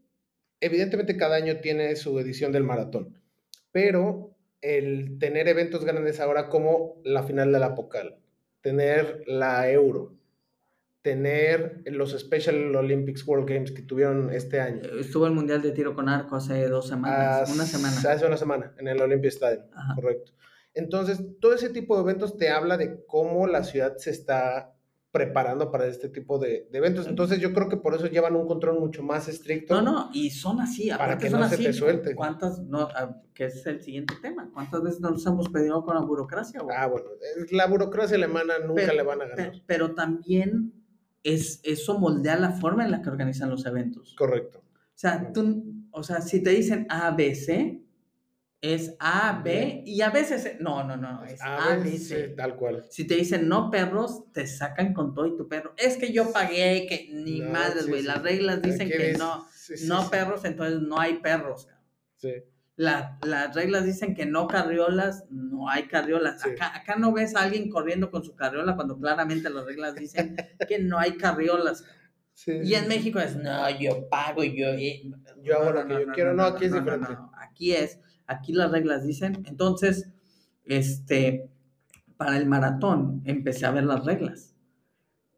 evidentemente 0.60 1.16
cada 1.16 1.36
año 1.36 1.58
tiene 1.58 1.94
su 1.96 2.18
edición 2.18 2.50
del 2.50 2.64
maratón, 2.64 3.16
pero 3.72 4.32
el 4.62 5.18
tener 5.20 5.46
eventos 5.48 5.84
grandes 5.84 6.18
ahora 6.18 6.48
como 6.48 7.00
la 7.04 7.22
final 7.22 7.52
de 7.52 7.58
la 7.60 7.74
Pocal, 7.74 8.18
tener 8.62 9.22
la 9.26 9.70
Euro, 9.70 10.14
tener 11.06 11.82
los 11.86 12.18
Special 12.18 12.74
Olympics 12.74 13.24
World 13.28 13.48
Games 13.48 13.70
que 13.70 13.80
tuvieron 13.82 14.32
este 14.32 14.58
año. 14.60 14.82
Estuvo 14.98 15.24
el 15.28 15.32
Mundial 15.32 15.62
de 15.62 15.70
Tiro 15.70 15.94
con 15.94 16.08
Arco 16.08 16.34
hace 16.34 16.66
dos 16.68 16.88
semanas, 16.88 17.48
una 17.54 17.64
semana. 17.64 17.96
Hace 18.10 18.26
una 18.26 18.36
semana, 18.36 18.74
en 18.76 18.88
el 18.88 19.00
Olympia 19.00 19.28
Stadium, 19.28 19.66
Ajá. 19.72 19.94
correcto. 19.94 20.32
Entonces, 20.74 21.24
todo 21.40 21.54
ese 21.54 21.68
tipo 21.70 21.94
de 21.94 22.02
eventos 22.02 22.36
te 22.36 22.48
habla 22.50 22.76
de 22.76 23.04
cómo 23.06 23.46
la 23.46 23.62
ciudad 23.62 23.96
se 23.98 24.10
está 24.10 24.72
preparando 25.12 25.70
para 25.70 25.86
este 25.86 26.08
tipo 26.08 26.40
de, 26.40 26.66
de 26.72 26.78
eventos. 26.78 27.06
Entonces, 27.06 27.38
yo 27.38 27.54
creo 27.54 27.68
que 27.68 27.76
por 27.76 27.94
eso 27.94 28.08
llevan 28.08 28.34
un 28.34 28.48
control 28.48 28.80
mucho 28.80 29.04
más 29.04 29.28
estricto. 29.28 29.80
No, 29.80 29.82
no, 29.82 30.10
y 30.12 30.30
son 30.30 30.58
así, 30.60 30.90
Para 30.90 31.18
que 31.18 31.30
son 31.30 31.38
no 31.38 31.48
se 31.48 31.54
así. 31.54 31.64
te 31.66 31.72
suelte. 31.72 32.16
¿Cuántas, 32.16 32.58
no, 32.64 32.88
que 33.32 33.44
es 33.44 33.64
el 33.66 33.80
siguiente 33.80 34.14
tema? 34.20 34.50
¿Cuántas 34.52 34.82
veces 34.82 35.00
nos 35.00 35.24
hemos 35.24 35.48
pedido 35.50 35.84
con 35.84 35.94
la 35.94 36.00
burocracia, 36.02 36.60
güey? 36.62 36.76
Ah, 36.76 36.88
bueno, 36.88 37.06
eh, 37.22 37.46
la 37.52 37.66
burocracia 37.68 38.16
alemana 38.16 38.58
nunca 38.58 38.82
Pero- 38.82 38.94
le 38.94 39.02
van 39.04 39.22
a 39.22 39.26
ganar. 39.28 39.52
Pe- 39.52 39.62
Pero, 39.66 39.94
también 39.94 40.72
es, 41.34 41.60
eso 41.64 41.98
moldea 41.98 42.36
la 42.36 42.52
forma 42.52 42.84
en 42.84 42.90
la 42.90 43.02
que 43.02 43.08
organizan 43.10 43.50
los 43.50 43.66
eventos. 43.66 44.14
Correcto. 44.16 44.58
O 44.58 44.98
sea, 44.98 45.32
tú, 45.32 45.64
o 45.90 46.02
sea, 46.02 46.20
si 46.20 46.42
te 46.42 46.50
dicen 46.50 46.86
A, 46.88 47.10
B, 47.10 47.34
C, 47.34 47.82
es 48.62 48.96
A, 48.98 49.42
B, 49.44 49.82
y 49.84 50.00
a 50.00 50.10
veces, 50.10 50.56
no, 50.60 50.82
no, 50.84 50.96
no, 50.96 51.24
es 51.24 51.40
A, 51.42 51.72
A 51.72 51.76
B, 51.76 51.98
C. 51.98 52.28
tal 52.28 52.56
cual. 52.56 52.84
Si 52.90 53.06
te 53.06 53.14
dicen 53.16 53.48
no 53.48 53.70
perros, 53.70 54.32
te 54.32 54.46
sacan 54.46 54.94
con 54.94 55.14
todo 55.14 55.26
y 55.26 55.36
tu 55.36 55.46
perro. 55.48 55.74
Es 55.76 55.96
que 55.96 56.12
yo 56.12 56.32
pagué, 56.32 56.86
que 56.88 57.10
ni 57.12 57.40
No, 57.40 57.50
madres, 57.50 57.86
güey. 57.88 58.00
sí. 58.00 58.06
Las 58.06 58.22
reglas 58.22 58.62
dicen 58.62 58.88
que 58.88 59.12
no, 59.18 59.46
sí, 59.52 59.74
no 59.86 60.08
perros, 60.10 60.44
entonces 60.44 60.80
no 60.80 60.98
hay 60.98 61.18
perros. 61.18 61.68
sí. 62.16 62.32
La- 62.76 63.18
las 63.22 63.54
reglas 63.54 63.84
dicen 63.86 64.14
que 64.14 64.26
no 64.26 64.46
carriolas, 64.46 65.24
no 65.30 65.68
hay 65.70 65.84
carriolas. 65.84 66.42
Sí. 66.42 66.50
Acá, 66.50 66.76
acá 66.76 66.96
no 66.96 67.12
ves 67.12 67.34
a 67.34 67.42
alguien 67.42 67.70
corriendo 67.70 68.10
con 68.10 68.22
su 68.22 68.34
carriola 68.34 68.76
cuando 68.76 68.98
claramente 68.98 69.48
las 69.50 69.64
reglas 69.64 69.94
dicen 69.94 70.36
que 70.68 70.78
no 70.78 70.98
hay 70.98 71.12
carriolas. 71.16 71.84
Sí, 72.34 72.52
Y 72.62 72.74
en. 72.74 72.86
México 72.88 73.18
es, 73.18 73.34
no, 73.36 73.70
yo 73.80 74.08
pago, 74.10 74.44
yo... 74.44 74.66
eh, 74.68 75.10
Yo 75.42 75.58
hago 75.58 75.72
lo 75.72 75.86
que 75.86 75.94
yo 76.04 76.12
quiero. 76.12 76.34
No, 76.34 76.42
aquí 76.44 76.66
es 76.66 76.72
diferente. 76.74 77.16
Aquí 77.40 77.72
es, 77.72 77.98
aquí 78.26 78.52
las 78.52 78.70
reglas 78.70 79.06
dicen. 79.06 79.42
Entonces, 79.46 80.10
este, 80.64 81.48
para 82.18 82.36
el 82.36 82.44
maratón 82.44 83.22
empecé 83.24 83.64
a 83.64 83.70
ver 83.70 83.84
las 83.84 84.04
reglas. 84.04 84.54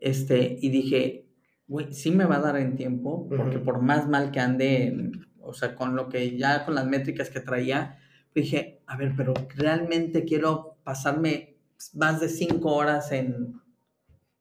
Este, 0.01 0.59
y 0.61 0.71
dije, 0.71 1.27
güey, 1.69 1.93
sí 1.93 2.11
me 2.11 2.25
va 2.25 2.37
a 2.37 2.41
dar 2.41 2.57
en 2.57 2.75
tiempo, 2.75 3.29
porque 3.29 3.59
por 3.61 3.81
más 3.81 4.09
mal 4.09 4.33
que 4.33 4.41
ande, 4.41 5.11
o 5.49 5.55
sea, 5.55 5.75
con 5.75 5.97
lo 5.97 6.09
que 6.09 6.37
ya, 6.37 6.65
con 6.65 6.75
las 6.75 6.87
métricas 6.87 7.31
que 7.31 7.41
traía, 7.41 7.99
Dije, 8.35 8.83
a 8.87 8.97
ver, 8.97 9.15
pero 9.17 9.35
realmente 9.57 10.25
quiero 10.25 10.77
pasarme 10.85 11.57
más 11.95 12.21
de 12.21 12.29
cinco 12.29 12.75
horas 12.77 13.11
en, 13.11 13.55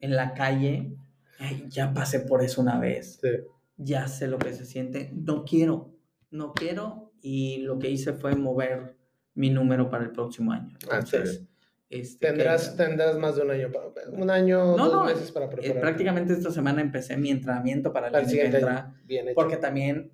en 0.01 0.15
la 0.15 0.33
calle. 0.35 0.93
Ay, 1.39 1.65
ya 1.69 1.93
pasé 1.93 2.19
por 2.19 2.43
eso 2.43 2.61
una 2.61 2.79
vez. 2.79 3.17
Sí. 3.21 3.29
Ya 3.77 4.07
sé 4.07 4.27
lo 4.27 4.37
que 4.37 4.53
se 4.53 4.65
siente. 4.65 5.09
No 5.15 5.45
quiero, 5.45 5.95
no 6.29 6.53
quiero. 6.53 7.11
Y 7.21 7.59
lo 7.59 7.79
que 7.79 7.89
hice 7.89 8.13
fue 8.13 8.35
mover 8.35 8.97
mi 9.33 9.49
número 9.49 9.89
para 9.89 10.03
el 10.03 10.11
próximo 10.11 10.51
año. 10.51 10.77
Ah, 10.91 10.97
Entonces, 10.99 11.45
este, 11.89 12.27
Tendrás, 12.27 12.69
que- 12.69 12.83
tendrás 12.83 13.17
más 13.17 13.35
de 13.37 13.41
un 13.43 13.51
año, 13.51 13.71
pa- 13.71 13.81
un 14.11 14.29
año, 14.29 14.75
No, 14.77 14.85
dos 14.89 14.93
no, 14.93 15.05
meses 15.05 15.31
para 15.31 15.45
eh, 15.45 15.49
preparar. 15.49 15.81
prácticamente 15.81 16.33
esta 16.33 16.51
semana 16.51 16.81
empecé 16.81 17.17
mi 17.17 17.31
entrenamiento 17.31 17.91
para 17.91 18.07
el 18.07 18.11
Para 18.11 18.23
el 18.25 18.29
siguiente 18.29 18.57
entra. 18.57 18.93
Bien 19.05 19.27
hecho. 19.29 19.35
porque 19.35 19.57
también 19.57 20.11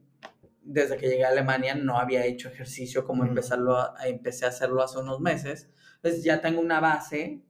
desde 0.63 0.97
que 0.97 1.07
llegué 1.09 1.25
a 1.25 1.29
Alemania 1.29 1.75
no 1.75 1.97
había 1.99 2.25
hecho 2.25 2.49
ejercicio 2.49 3.05
como 3.05 3.21
Ujú. 3.23 3.29
empezarlo 3.31 3.77
a, 3.77 3.93
a- 3.97 4.07
empecé 4.07 4.45
a 4.45 4.49
hacerlo 4.49 4.81
hace 4.81 4.99
unos 4.99 5.19
meses. 5.19 5.69
Entonces 5.97 6.23
ya 6.23 6.41
tengo 6.41 6.61
una 6.61 6.79
base 6.79 7.43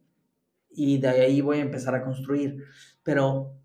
y 0.69 0.99
de 0.99 1.08
ahí 1.10 1.41
voy 1.41 1.60
a 1.60 1.62
empezar 1.62 1.95
a 1.95 2.04
construir. 2.04 2.63
Pero, 3.04 3.56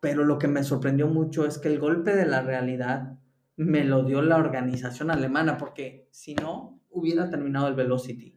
pero 0.00 0.24
lo 0.24 0.38
que 0.38 0.48
me 0.48 0.64
sorprendió 0.64 1.06
mucho 1.08 1.46
es 1.46 1.58
que 1.58 1.68
el 1.68 1.78
golpe 1.78 2.14
de 2.14 2.26
la 2.26 2.42
realidad 2.42 3.18
me 3.56 3.84
lo 3.84 4.04
dio 4.04 4.22
la 4.22 4.36
organización 4.36 5.10
alemana, 5.10 5.58
porque 5.58 6.08
si 6.10 6.34
no, 6.34 6.80
hubiera 6.90 7.28
terminado 7.30 7.68
el 7.68 7.74
Velocity. 7.74 8.34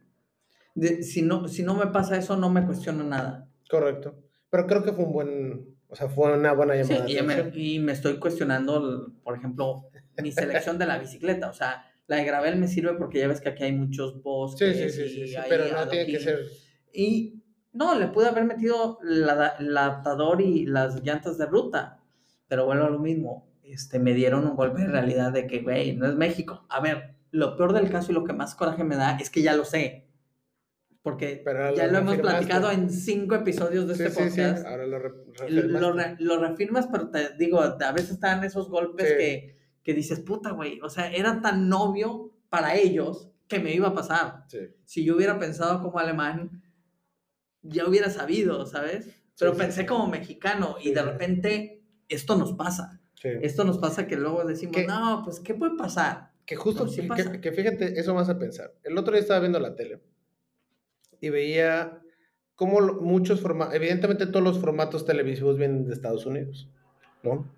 De- 0.74 1.02
si, 1.02 1.22
no, 1.22 1.48
si 1.48 1.62
no 1.62 1.74
me 1.74 1.86
pasa 1.88 2.16
eso, 2.16 2.36
no 2.36 2.50
me 2.50 2.64
cuestiono 2.66 3.04
nada. 3.04 3.48
Correcto. 3.70 4.16
Pero 4.50 4.66
creo 4.66 4.82
que 4.84 4.92
fue 4.92 5.04
un 5.04 5.12
buen, 5.12 5.71
o 5.92 5.96
sea, 5.96 6.08
fue 6.08 6.32
una 6.32 6.52
buena 6.54 6.72
Sí, 6.82 6.88
llamada. 6.88 7.04
de 7.06 7.12
y, 7.12 7.22
me, 7.22 7.52
y 7.54 7.78
me 7.78 7.92
estoy 7.92 8.18
cuestionando, 8.18 9.12
por 9.22 9.36
ejemplo, 9.36 9.90
mi 10.22 10.32
selección 10.32 10.78
de 10.78 10.86
la 10.86 10.98
bicicleta. 10.98 11.50
O 11.50 11.52
sea, 11.52 11.84
la 12.06 12.16
de 12.16 12.24
gravel 12.24 12.56
me 12.56 12.66
sirve 12.66 12.94
porque 12.94 13.18
ya 13.18 13.28
ves 13.28 13.40
que 13.42 13.50
aquí 13.50 13.64
hay 13.64 13.72
muchos 13.72 14.14
Sí, 14.14 14.20
bosques. 14.22 14.76
sí, 14.76 14.90
sí, 14.90 15.08
sí, 15.10 15.28
sí, 15.28 15.36
hay 15.36 15.48
pero 15.50 15.64
no 15.72 15.86
tiene 15.88 16.06
que 16.10 16.18
ser. 16.18 16.40
Y 16.94 17.42
no, 17.74 17.94
le 17.98 18.08
pude 18.08 18.26
haber 18.28 18.44
metido 18.44 18.98
la- 19.02 19.56
el 19.58 19.76
adaptador 19.76 20.40
y 20.40 20.64
las 20.64 21.02
llantas 21.02 21.36
de 21.36 21.44
ruta. 21.46 21.98
Pero 22.48 22.64
bueno, 22.64 22.88
lo 22.88 22.98
mismo. 22.98 23.46
Este, 23.62 23.98
me 23.98 24.14
dieron 24.14 24.46
un 24.46 24.56
golpe 24.56 24.80
de 24.82 24.88
realidad 24.88 25.30
de 25.32 25.46
que, 25.46 25.60
güey, 25.60 25.94
no 25.94 26.06
es 26.06 26.14
México. 26.14 26.64
A 26.70 26.80
ver, 26.80 27.14
lo 27.30 27.56
peor 27.56 27.72
del 27.74 27.90
caso 27.90 28.12
y 28.12 28.14
lo 28.14 28.24
que 28.24 28.32
más 28.32 28.54
coraje 28.54 28.82
me 28.84 28.96
da 28.96 29.18
es 29.18 29.28
que 29.30 29.42
ya 29.42 29.54
lo 29.54 29.64
sé. 29.64 30.06
Porque 31.02 31.42
ya 31.76 31.86
lo 31.86 31.92
lo 31.92 31.98
hemos 31.98 32.18
platicado 32.18 32.70
en 32.70 32.88
cinco 32.88 33.34
episodios 33.34 33.88
de 33.88 33.96
Sí, 33.96 34.02
este 34.04 34.22
sí, 34.24 34.30
sí, 34.30 34.36
podcast. 34.40 34.66
ahora 34.66 34.86
lo, 34.86 34.98
re- 35.00 35.10
Lo, 35.48 35.92
re- 35.92 36.16
lo 36.20 36.38
reafirmas, 36.38 36.86
pero 36.86 37.10
te 37.10 37.36
digo, 37.36 37.60
a 37.60 37.92
veces 37.92 38.12
están 38.12 38.44
esos 38.44 38.68
golpes 38.68 39.08
Sí. 39.08 39.14
que, 39.16 39.58
que 39.82 39.94
dices, 39.94 40.20
puta, 40.20 40.52
güey, 40.52 40.80
o 40.80 40.88
sea, 40.88 41.10
era 41.10 41.40
tan 41.42 41.72
obvio 41.72 42.30
para 42.48 42.76
ellos 42.76 43.30
que 43.48 43.58
me 43.58 43.74
iba 43.74 43.88
a 43.88 43.94
pasar. 43.94 44.44
Sí, 44.46 44.58
Si 44.84 45.04
yo 45.04 45.16
hubiera 45.16 45.38
pensado 45.40 45.82
como 45.82 45.98
alemán, 45.98 46.62
ya 47.62 47.86
hubiera 47.88 48.08
sabido, 48.10 48.64
¿sabes? 48.66 49.08
Pero 49.38 49.52
sí, 49.54 49.58
pensé 49.58 49.80
sí. 49.80 49.86
como 49.86 50.06
mexicano 50.06 50.76
y 50.80 50.84
Sí, 50.88 50.94
de 50.94 51.00
sí. 51.00 51.06
repente 51.06 51.82
esto 52.08 52.36
nos 52.36 52.52
pasa. 52.54 53.00
sí. 53.14 53.28
Esto 53.42 53.64
nos 53.64 53.78
pasa 53.78 54.06
que 54.06 54.16
luego 54.16 54.44
decimos, 54.44 54.76
¿Qué? 54.76 54.86
no, 54.86 55.22
pues, 55.24 55.40
¿qué 55.40 55.54
puede 55.54 55.76
pasar? 55.76 56.30
Que 56.46 56.54
justo, 56.56 56.84
No, 56.84 56.90
sí 56.90 57.02
que- 57.02 57.06
pasa. 57.08 57.40
que, 57.40 57.52
fíjate, 57.52 57.98
eso 57.98 58.14
más 58.14 58.28
a 58.28 58.38
pensar. 58.38 58.72
El 58.84 58.96
otro 58.98 59.12
día 59.12 59.20
estaba 59.22 59.40
viendo 59.40 59.58
la 59.60 59.74
tele 59.76 60.00
y 61.22 61.30
veía 61.30 62.02
cómo 62.56 62.80
muchos 62.80 63.40
formatos, 63.40 63.74
evidentemente 63.74 64.26
todos 64.26 64.44
los 64.44 64.58
formatos 64.58 65.06
televisivos 65.06 65.56
vienen 65.56 65.86
de 65.86 65.94
Estados 65.94 66.26
Unidos, 66.26 66.68
¿no? 67.22 67.50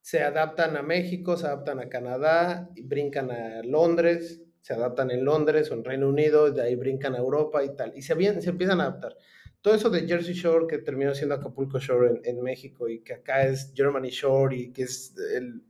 Se 0.00 0.22
adaptan 0.22 0.76
a 0.76 0.82
México, 0.82 1.36
se 1.36 1.46
adaptan 1.46 1.80
a 1.80 1.88
Canadá, 1.88 2.70
y 2.76 2.82
brincan 2.82 3.30
a 3.32 3.62
Londres, 3.64 4.40
se 4.60 4.72
adaptan 4.72 5.10
en 5.10 5.24
Londres 5.24 5.70
o 5.70 5.74
en 5.74 5.84
Reino 5.84 6.08
Unido, 6.08 6.52
de 6.52 6.62
ahí 6.62 6.76
brincan 6.76 7.14
a 7.16 7.18
Europa 7.18 7.64
y 7.64 7.74
tal, 7.74 7.92
y 7.96 8.02
se, 8.02 8.14
se 8.40 8.50
empiezan 8.50 8.80
a 8.80 8.84
adaptar. 8.84 9.16
Todo 9.60 9.74
eso 9.74 9.90
de 9.90 10.06
Jersey 10.06 10.34
Shore, 10.34 10.66
que 10.68 10.78
terminó 10.78 11.12
siendo 11.14 11.34
Acapulco 11.34 11.80
Shore 11.80 12.08
en, 12.08 12.20
en 12.24 12.42
México, 12.42 12.88
y 12.88 13.00
que 13.00 13.14
acá 13.14 13.44
es 13.46 13.72
Germany 13.74 14.10
Shore, 14.10 14.56
y 14.56 14.72
que 14.72 14.82
es 14.84 15.12
el, 15.34 15.62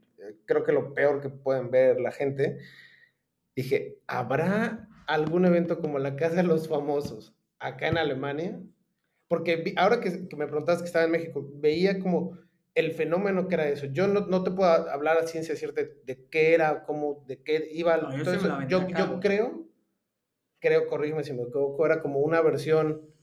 creo 0.45 0.63
que 0.63 0.71
lo 0.71 0.93
peor 0.93 1.19
que 1.19 1.29
pueden 1.29 1.71
ver 1.71 1.99
la 1.99 2.11
gente, 2.11 2.59
dije, 3.55 3.97
¿habrá 4.05 4.87
algún 5.07 5.45
evento 5.45 5.79
como 5.79 5.99
la 5.99 6.15
Casa 6.15 6.35
de 6.35 6.43
los 6.43 6.67
Famosos 6.67 7.33
acá 7.59 7.87
en 7.87 7.97
Alemania? 7.97 8.59
Porque 9.27 9.57
vi- 9.57 9.73
ahora 9.77 9.99
que, 9.99 10.27
que 10.27 10.35
me 10.35 10.47
preguntaste 10.47 10.83
que 10.83 10.87
estaba 10.87 11.05
en 11.05 11.11
México, 11.11 11.49
veía 11.55 11.99
como 11.99 12.37
el 12.75 12.91
fenómeno 12.91 13.47
que 13.47 13.55
era 13.55 13.69
eso. 13.69 13.85
Yo 13.87 14.07
no, 14.07 14.21
no 14.27 14.43
te 14.43 14.51
puedo 14.51 14.69
hablar 14.69 15.17
a 15.17 15.27
ciencia 15.27 15.55
cierta 15.55 15.81
de, 15.81 15.95
de 16.05 16.25
qué 16.29 16.53
era, 16.53 16.83
cómo, 16.83 17.23
de 17.27 17.41
qué 17.41 17.67
iba. 17.71 17.97
No, 17.97 18.11
yo 18.17 18.31
eso. 18.33 18.59
yo, 18.67 19.19
creo, 19.19 19.67
creo, 20.59 20.87
corrígeme 20.87 21.23
si 21.23 21.33
me 21.33 21.43
equivoco, 21.43 21.85
era 21.85 22.01
como 22.01 22.19
una 22.19 22.41
versión 22.41 23.13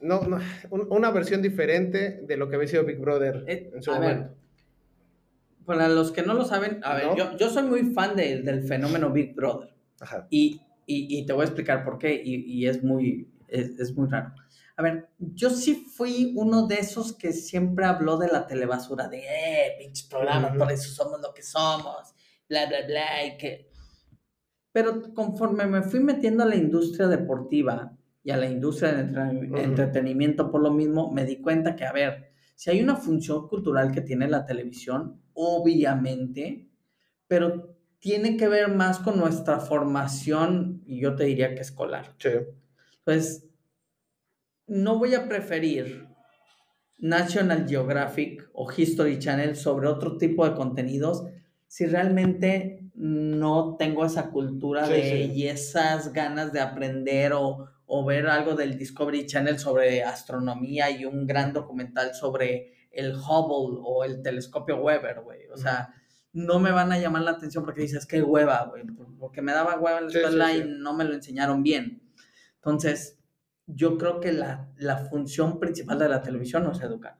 no, 0.00 0.20
no, 0.22 0.38
un- 0.70 0.86
una 0.90 1.10
versión 1.10 1.40
diferente 1.40 2.20
de 2.22 2.36
lo 2.36 2.48
que 2.48 2.56
había 2.56 2.68
sido 2.68 2.84
Big 2.84 2.98
Brother 2.98 3.44
Eh, 3.46 3.70
en 3.74 3.82
su 3.82 3.90
ver, 3.92 4.00
momento. 4.00 4.34
Para 5.64 5.88
los 5.88 6.12
que 6.12 6.22
no 6.22 6.34
lo 6.34 6.44
saben, 6.44 6.80
a 6.82 6.94
ver, 6.94 7.06
¿No? 7.06 7.16
yo, 7.16 7.36
yo 7.36 7.50
soy 7.50 7.62
muy 7.64 7.92
fan 7.92 8.16
de- 8.16 8.42
del 8.42 8.62
fenómeno 8.64 9.10
Big 9.10 9.34
Brother. 9.34 9.74
Ajá. 10.00 10.26
Y, 10.30 10.60
y, 10.86 11.18
y 11.18 11.26
te 11.26 11.32
voy 11.32 11.42
a 11.42 11.46
explicar 11.46 11.84
por 11.84 11.98
qué, 11.98 12.20
y, 12.22 12.34
y 12.52 12.66
es, 12.66 12.82
muy, 12.82 13.28
es, 13.48 13.78
es 13.78 13.94
muy 13.96 14.08
raro. 14.08 14.34
A 14.76 14.82
ver, 14.82 15.08
yo 15.18 15.50
sí 15.50 15.74
fui 15.96 16.32
uno 16.36 16.66
de 16.66 16.74
esos 16.76 17.12
que 17.12 17.32
siempre 17.32 17.86
habló 17.86 18.16
de 18.18 18.26
la 18.28 18.46
telebasura, 18.46 19.08
de, 19.08 19.18
eh, 19.20 19.76
pinches 19.78 20.06
programas, 20.08 20.50
Ujú. 20.50 20.58
por 20.58 20.72
eso 20.72 20.90
somos 20.90 21.20
lo 21.20 21.32
que 21.32 21.42
somos, 21.42 22.12
bla, 22.48 22.66
bla, 22.66 22.78
bla, 22.86 23.24
y 23.26 23.36
que... 23.38 23.70
Pero 24.72 25.14
conforme 25.14 25.66
me 25.66 25.82
fui 25.82 26.00
metiendo 26.00 26.42
a 26.42 26.46
la 26.46 26.56
industria 26.56 27.06
deportiva 27.06 27.96
y 28.24 28.32
a 28.32 28.36
la 28.36 28.46
industria 28.46 28.92
del 28.92 29.06
entre- 29.08 29.46
Ujú. 29.46 29.56
entretenimiento 29.58 30.50
por 30.50 30.60
lo 30.62 30.72
mismo, 30.72 31.12
me 31.12 31.24
di 31.24 31.40
cuenta 31.40 31.76
que, 31.76 31.84
a 31.86 31.92
ver, 31.92 32.32
si 32.56 32.70
hay 32.70 32.82
una 32.82 32.96
función 32.96 33.46
cultural 33.48 33.92
que 33.92 34.00
tiene 34.00 34.26
la 34.28 34.44
televisión, 34.44 35.20
obviamente, 35.34 36.68
pero 37.26 37.76
tiene 37.98 38.36
que 38.36 38.48
ver 38.48 38.68
más 38.68 38.98
con 38.98 39.18
nuestra 39.18 39.60
formación, 39.60 40.82
y 40.86 41.00
yo 41.00 41.14
te 41.16 41.24
diría 41.24 41.54
que 41.54 41.62
escolar. 41.62 42.14
Sí. 42.18 42.30
Pues 43.04 43.46
no 44.66 44.98
voy 44.98 45.14
a 45.14 45.28
preferir 45.28 46.06
National 46.98 47.66
Geographic 47.68 48.48
o 48.52 48.70
History 48.70 49.18
Channel 49.18 49.56
sobre 49.56 49.88
otro 49.88 50.16
tipo 50.16 50.48
de 50.48 50.54
contenidos 50.54 51.24
si 51.66 51.86
realmente 51.86 52.80
no 52.94 53.76
tengo 53.76 54.04
esa 54.06 54.30
cultura 54.30 54.86
Sí, 54.86 54.92
de 54.92 55.02
sí. 55.02 55.32
y 55.34 55.48
esas 55.48 56.12
ganas 56.12 56.52
de 56.52 56.60
aprender 56.60 57.32
o, 57.32 57.66
o 57.86 58.04
ver 58.04 58.26
algo 58.28 58.54
del 58.54 58.78
Discovery 58.78 59.26
Channel 59.26 59.58
sobre 59.58 60.04
astronomía 60.04 60.90
y 60.90 61.04
un 61.04 61.26
gran 61.26 61.52
documental 61.52 62.14
sobre 62.14 62.73
el 62.94 63.14
Hubble 63.14 63.80
o 63.82 64.04
el 64.04 64.22
telescopio 64.22 64.76
Weber, 64.78 65.20
güey. 65.22 65.46
O 65.52 65.56
sea, 65.56 65.94
no 66.32 66.58
me 66.58 66.72
van 66.72 66.90
a 66.92 66.98
llamar 66.98 67.22
la 67.22 67.32
atención 67.32 67.64
porque 67.64 67.82
dices, 67.82 68.06
qué 68.06 68.22
hueva, 68.22 68.66
güey, 68.66 68.84
porque 69.18 69.40
me 69.42 69.52
daba 69.52 69.78
hueva 69.78 69.98
en 69.98 70.04
la 70.06 70.10
Sí, 70.10 70.18
sí, 70.18 70.24
escuela 70.24 70.48
sí. 70.50 70.58
y 70.58 70.64
no 70.80 70.94
me 70.94 71.04
lo 71.04 71.14
enseñaron 71.14 71.62
bien. 71.62 72.02
Entonces, 72.56 73.20
yo 73.66 73.96
creo 73.98 74.20
que 74.20 74.32
la, 74.32 74.70
la 74.76 74.96
función 74.98 75.58
principal 75.60 75.98
de 75.98 76.08
la 76.08 76.22
televisión 76.22 76.64
no 76.64 76.72
es 76.72 76.80
educar. 76.80 77.18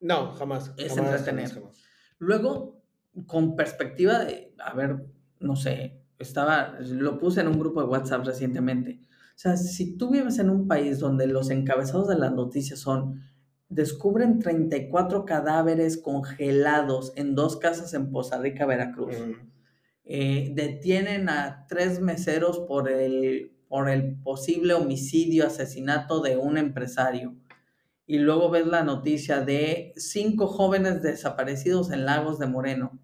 No, 0.00 0.32
jamás. 0.32 0.72
Es 0.76 0.94
jamás, 0.94 1.10
entretener. 1.12 1.48
jamás, 1.50 1.54
jamás. 1.54 1.84
Luego, 2.18 2.82
con 3.26 3.54
perspectiva 3.56 4.18
de, 4.20 4.54
a 4.58 4.74
ver, 4.74 5.04
no 5.40 5.56
sé, 5.56 6.00
estaba, 6.18 6.78
lo 6.80 7.18
puse 7.18 7.40
en 7.42 7.48
un 7.48 7.58
grupo 7.58 7.80
de 7.80 7.88
WhatsApp 7.88 8.24
recientemente. 8.24 9.00
O 9.02 9.36
sea, 9.38 9.56
si 9.56 9.96
tú 9.96 10.10
vives 10.10 10.38
en 10.38 10.48
un 10.50 10.68
país 10.68 11.00
donde 11.00 11.26
los 11.26 11.50
encabezados 11.50 12.08
de 12.08 12.16
las 12.18 12.32
noticias 12.32 12.78
son, 12.80 13.20
descubren 13.74 14.38
34 14.38 15.24
cadáveres 15.24 15.96
congelados 15.96 17.12
en 17.16 17.34
dos 17.34 17.56
casas 17.56 17.92
en 17.94 18.10
Poza 18.10 18.38
Rica, 18.38 18.66
Veracruz. 18.66 19.14
Mm. 19.18 19.32
Eh, 20.04 20.52
detienen 20.54 21.28
a 21.28 21.66
tres 21.68 22.00
meseros 22.00 22.60
por 22.60 22.88
el, 22.90 23.52
por 23.68 23.88
el 23.88 24.16
posible 24.22 24.74
homicidio, 24.74 25.46
asesinato 25.46 26.20
de 26.20 26.36
un 26.36 26.56
empresario. 26.56 27.34
Y 28.06 28.18
luego 28.18 28.50
ves 28.50 28.66
la 28.66 28.84
noticia 28.84 29.40
de 29.40 29.92
cinco 29.96 30.46
jóvenes 30.46 31.02
desaparecidos 31.02 31.90
en 31.90 32.04
Lagos 32.04 32.38
de 32.38 32.46
Moreno. 32.46 32.98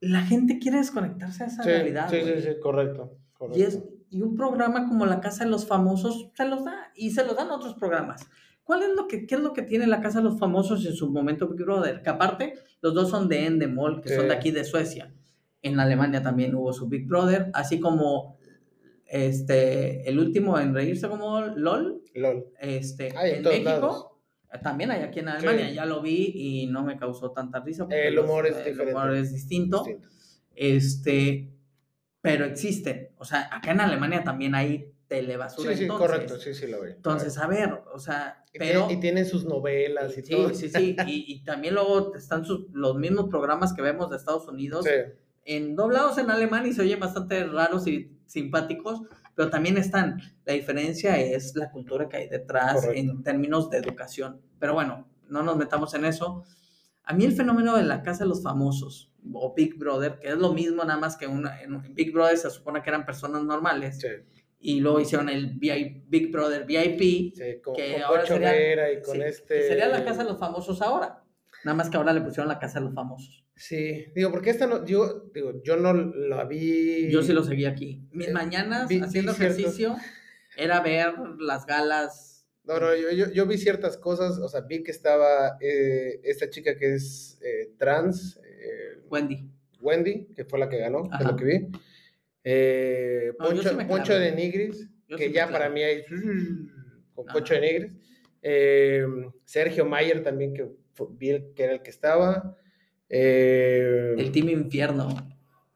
La 0.00 0.22
gente 0.22 0.58
quiere 0.58 0.78
desconectarse 0.78 1.44
a 1.44 1.46
esa 1.46 1.62
Sí, 1.62 1.68
realidad. 1.68 2.08
sí, 2.10 2.20
güey. 2.20 2.40
sí, 2.42 2.48
sí, 2.48 2.60
correcto. 2.60 3.18
correcto. 3.32 3.58
Y, 3.58 3.62
es, 3.62 3.82
y 4.10 4.22
un 4.22 4.36
programa 4.36 4.88
como 4.88 5.06
La 5.06 5.20
Casa 5.20 5.44
de 5.44 5.50
los 5.50 5.66
Famosos 5.66 6.30
se 6.34 6.44
los 6.46 6.64
da 6.64 6.92
y 6.94 7.10
se 7.12 7.24
los 7.24 7.36
dan 7.36 7.50
otros 7.50 7.74
programas. 7.74 8.26
¿Cuál 8.66 8.82
es 8.82 8.88
lo 8.96 9.06
que, 9.06 9.26
qué 9.28 9.36
es 9.36 9.40
lo 9.40 9.52
que 9.52 9.62
tiene 9.62 9.86
La 9.86 10.00
Casa 10.00 10.18
de 10.18 10.24
los 10.24 10.40
Famosos 10.40 10.84
en 10.84 10.92
su 10.94 11.08
momento 11.08 11.46
Big 11.46 11.64
Brother? 11.64 12.02
Que 12.02 12.10
aparte, 12.10 12.54
los 12.82 12.94
dos 12.94 13.08
son 13.08 13.28
de 13.28 13.46
Endemol, 13.46 14.00
que 14.02 14.08
son 14.14 14.26
de 14.26 14.34
aquí 14.34 14.50
de 14.50 14.64
Suecia. 14.64 15.14
En 15.62 15.78
Alemania 15.78 16.20
también 16.20 16.52
hubo 16.56 16.72
su 16.72 16.88
Big 16.88 17.06
Brother, 17.06 17.48
así 17.54 17.78
como 17.78 18.38
este, 19.06 20.08
el 20.08 20.18
último 20.18 20.58
en 20.58 20.74
reírse 20.74 21.08
como 21.08 21.40
LOL, 21.40 22.02
LOL. 22.14 22.46
este, 22.60 23.08
en 23.10 23.36
en 23.36 23.42
México. 23.44 23.64
lados. 23.70 24.06
También 24.62 24.90
hay 24.90 25.02
aquí 25.02 25.20
en 25.20 25.28
Alemania, 25.28 25.68
Sí. 25.68 25.74
ya 25.74 25.84
lo 25.86 26.00
vi 26.02 26.32
y 26.34 26.66
no 26.66 26.82
me 26.82 26.96
causó 26.96 27.30
tanta 27.30 27.60
risa. 27.60 27.84
porque 27.84 28.08
El 28.08 28.14
los- 28.16 28.24
humor 28.24 28.46
es 28.46 28.56
el 28.66 28.80
humor 28.80 29.14
es 29.14 29.32
distinto. 29.32 29.84
Distinto. 29.84 30.08
Este, 30.54 31.52
pero 32.20 32.44
existen. 32.46 33.10
O 33.18 33.24
sea, 33.24 33.48
acá 33.52 33.70
en 33.72 33.80
Alemania 33.80 34.24
también 34.24 34.54
hay 34.54 34.86
telebasura. 35.08 35.70
Sí, 35.72 35.76
sí, 35.78 35.82
entonces. 35.84 36.06
correcto, 36.08 36.38
sí, 36.38 36.54
sí 36.54 36.66
lo 36.66 36.82
vi. 36.82 36.90
Entonces, 36.92 37.38
a 37.38 37.46
ver, 37.46 37.82
o 37.92 37.98
sea, 37.98 38.44
Y 38.52 38.58
pero... 38.58 38.80
tiene- 38.86 38.92
y 38.94 39.00
tienen 39.00 39.26
sus 39.26 39.44
novelas 39.44 40.16
y 40.18 40.22
Sí, 40.22 40.30
todo. 40.32 40.52
sí, 40.54 40.68
sí. 40.68 40.96
Y, 41.06 41.24
y 41.32 41.44
también 41.44 41.74
luego 41.74 42.14
están 42.14 42.44
sus- 42.44 42.66
los 42.72 42.96
mismos 42.96 43.28
programas 43.28 43.72
que 43.72 43.82
vemos 43.82 44.10
de 44.10 44.16
Estados 44.16 44.46
Unidos 44.48 44.84
Sí. 44.84 44.90
en 45.44 45.76
doblados 45.76 46.18
en 46.18 46.30
alemán 46.30 46.66
y 46.66 46.72
se 46.72 46.82
oyen 46.82 46.98
bastante 47.00 47.44
raros 47.44 47.86
y 47.86 48.10
simpáticos, 48.26 49.02
pero 49.34 49.50
también 49.50 49.76
están. 49.78 50.20
La 50.44 50.54
diferencia 50.54 51.18
es 51.18 51.54
la 51.54 51.70
cultura 51.70 52.08
que 52.08 52.16
hay 52.16 52.28
detrás 52.28 52.74
Correcto. 52.74 52.94
en 52.98 53.22
términos 53.22 53.70
de 53.70 53.78
educación. 53.78 54.40
Pero 54.58 54.74
bueno, 54.74 55.08
no 55.28 55.42
nos 55.42 55.56
metamos 55.56 55.94
en 55.94 56.04
eso. 56.04 56.42
A 57.04 57.12
mí 57.14 57.24
el 57.24 57.32
fenómeno 57.32 57.76
de 57.76 57.84
la 57.84 58.02
casa 58.02 58.24
de 58.24 58.28
los 58.30 58.42
famosos 58.42 59.12
o 59.32 59.54
Big 59.54 59.76
Brother, 59.78 60.18
que 60.20 60.28
es 60.28 60.36
lo 60.36 60.52
mismo 60.52 60.82
nada 60.84 60.98
más 60.98 61.16
que 61.16 61.26
una, 61.26 61.60
en 61.62 61.94
Big 61.94 62.12
Brother 62.12 62.36
se 62.38 62.50
supone 62.50 62.82
que 62.82 62.90
eran 62.90 63.04
personas 63.06 63.42
normales 63.44 63.98
Sí, 64.00 64.08
y 64.68 64.80
luego 64.80 64.98
hicieron 65.00 65.28
el 65.28 65.58
VI 65.58 66.04
Big 66.08 66.32
Brother 66.32 66.64
VIP, 66.66 67.34
sí, 67.34 67.60
con, 67.62 67.74
Que 67.76 67.92
con 67.92 68.02
ahora 68.02 68.26
sería- 68.26 68.50
Vera 68.52 68.92
y 68.92 69.00
con 69.00 69.14
sí, 69.16 69.22
este... 69.24 69.54
que 69.54 69.62
sería 69.68 69.88
la 69.88 70.04
casa 70.04 70.24
de 70.24 70.30
los 70.30 70.38
famosos 70.40 70.82
ahora. 70.82 71.22
Nada 71.64 71.76
más 71.76 71.88
que 71.88 71.96
ahora 71.96 72.12
le 72.12 72.20
pusieron 72.20 72.48
la 72.48 72.58
casa 72.58 72.80
de 72.80 72.86
los 72.86 72.94
famosos. 72.94 73.44
Sí, 73.54 74.06
digo, 74.14 74.30
porque 74.32 74.50
esta 74.50 74.66
no, 74.66 74.84
yo, 74.84 75.30
digo, 75.32 75.62
yo 75.62 75.76
no 75.76 75.92
la 75.94 76.44
vi... 76.44 77.08
Yo 77.10 77.22
sí 77.22 77.32
lo 77.32 77.42
seguí 77.44 77.64
aquí. 77.64 78.02
Mis 78.12 78.28
Eh, 78.28 78.32
mañanas 78.32 78.88
vi- 78.88 78.96
vi 78.98 79.02
haciendo 79.04 79.32
ciertos- 79.34 79.56
ejercicio 79.58 79.96
era 80.56 80.80
ver 80.80 81.14
las 81.38 81.64
galas. 81.66 82.46
No, 82.64 82.80
no, 82.80 82.94
yo, 82.96 83.10
yo, 83.12 83.30
yo 83.32 83.46
vi 83.46 83.58
ciertas 83.58 83.96
cosas, 83.96 84.38
o 84.38 84.48
sea, 84.48 84.62
vi 84.62 84.82
que 84.82 84.90
estaba 84.90 85.56
eh, 85.60 86.20
esta 86.24 86.50
chica 86.50 86.76
que 86.76 86.94
es 86.94 87.38
eh, 87.42 87.72
trans, 87.78 88.38
eh, 88.44 89.00
Wendy. 89.08 89.48
Wendy, 89.80 90.26
que 90.34 90.44
fue 90.44 90.58
la 90.58 90.68
que 90.68 90.78
ganó, 90.78 91.04
de 91.04 91.08
Ajá. 91.12 91.30
lo 91.30 91.36
que 91.36 91.44
vi. 91.44 91.68
Eh, 92.48 93.32
No, 93.40 93.46
Poncho, 93.46 93.68
sí 93.68 93.84
Poncho 93.88 94.16
de 94.16 94.30
Nigris, 94.30 94.88
Yo 95.08 95.16
que 95.16 95.26
sí 95.26 95.32
ya 95.32 95.48
para 95.50 95.68
mí 95.68 95.82
hay 95.82 96.04
con. 97.14 97.26
Poncho 97.26 97.54
de 97.54 97.60
Nigris. 97.60 97.92
Eh, 98.40 99.04
Sergio 99.44 99.84
Mayer 99.84 100.22
también, 100.22 100.54
que 100.54 100.68
vi 101.10 101.52
que 101.56 101.64
era 101.64 101.72
el 101.72 101.82
que 101.82 101.90
estaba. 101.90 102.56
Eh, 103.08 104.14
El 104.16 104.30
Team 104.30 104.48
Infierno. 104.50 105.08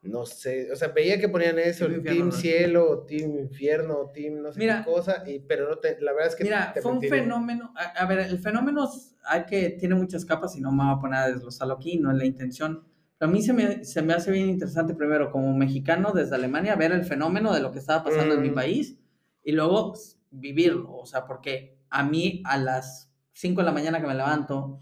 no 0.03 0.25
sé, 0.25 0.71
o 0.71 0.75
sea, 0.77 0.87
veía 0.89 1.19
que 1.19 1.27
ponían 1.29 1.59
eso, 1.59 1.87
Team 1.87 1.91
el 1.93 1.97
Infierno, 1.99 2.15
Team 2.19 2.25
¿no? 2.29 2.31
Cielo, 2.31 2.89
o 2.89 2.99
Team 3.05 3.39
Infierno, 3.39 4.11
Team 4.13 4.41
no 4.41 4.51
sé 4.53 4.59
Mira. 4.59 4.83
qué 4.85 4.91
cosa, 4.91 5.23
y, 5.27 5.39
pero 5.39 5.69
no 5.69 5.77
te, 5.77 5.99
la 5.99 6.13
verdad 6.13 6.29
es 6.29 6.35
que 6.35 6.43
Mira, 6.45 6.71
te 6.73 6.81
fue 6.81 6.93
un 6.93 7.01
fenómeno. 7.01 7.73
A, 7.75 8.03
a 8.03 8.05
ver, 8.07 8.19
el 8.19 8.39
fenómeno 8.39 8.89
hay 9.25 9.43
que, 9.45 9.71
tiene 9.71 9.95
muchas 9.95 10.23
capas 10.25 10.55
y 10.55 10.61
no 10.61 10.71
me 10.71 10.83
voy 10.85 10.93
a 10.95 10.99
poner 11.01 11.19
a 11.19 11.27
desglosarlo 11.27 11.73
aquí, 11.73 11.97
no 11.97 12.11
es 12.11 12.17
la 12.17 12.25
intención. 12.25 12.85
A 13.21 13.27
mí 13.27 13.41
se 13.41 13.53
me, 13.53 13.85
se 13.85 14.01
me 14.01 14.13
hace 14.13 14.31
bien 14.31 14.49
interesante, 14.49 14.95
primero, 14.95 15.31
como 15.31 15.55
mexicano 15.55 16.11
desde 16.11 16.35
Alemania, 16.35 16.75
ver 16.75 16.91
el 16.91 17.05
fenómeno 17.05 17.53
de 17.53 17.61
lo 17.61 17.71
que 17.71 17.79
estaba 17.79 18.03
pasando 18.03 18.33
en 18.35 18.41
mi 18.41 18.49
Mm. 18.49 18.55
país 18.55 18.97
y 19.43 19.51
luego 19.51 19.93
vivirlo. 20.31 20.91
O 20.97 21.05
sea, 21.05 21.25
porque 21.27 21.77
a 21.89 22.03
mí 22.03 22.41
a 22.45 22.57
las 22.57 23.11
5 23.33 23.61
de 23.61 23.65
la 23.65 23.71
mañana 23.71 24.01
que 24.01 24.07
me 24.07 24.15
levanto, 24.15 24.79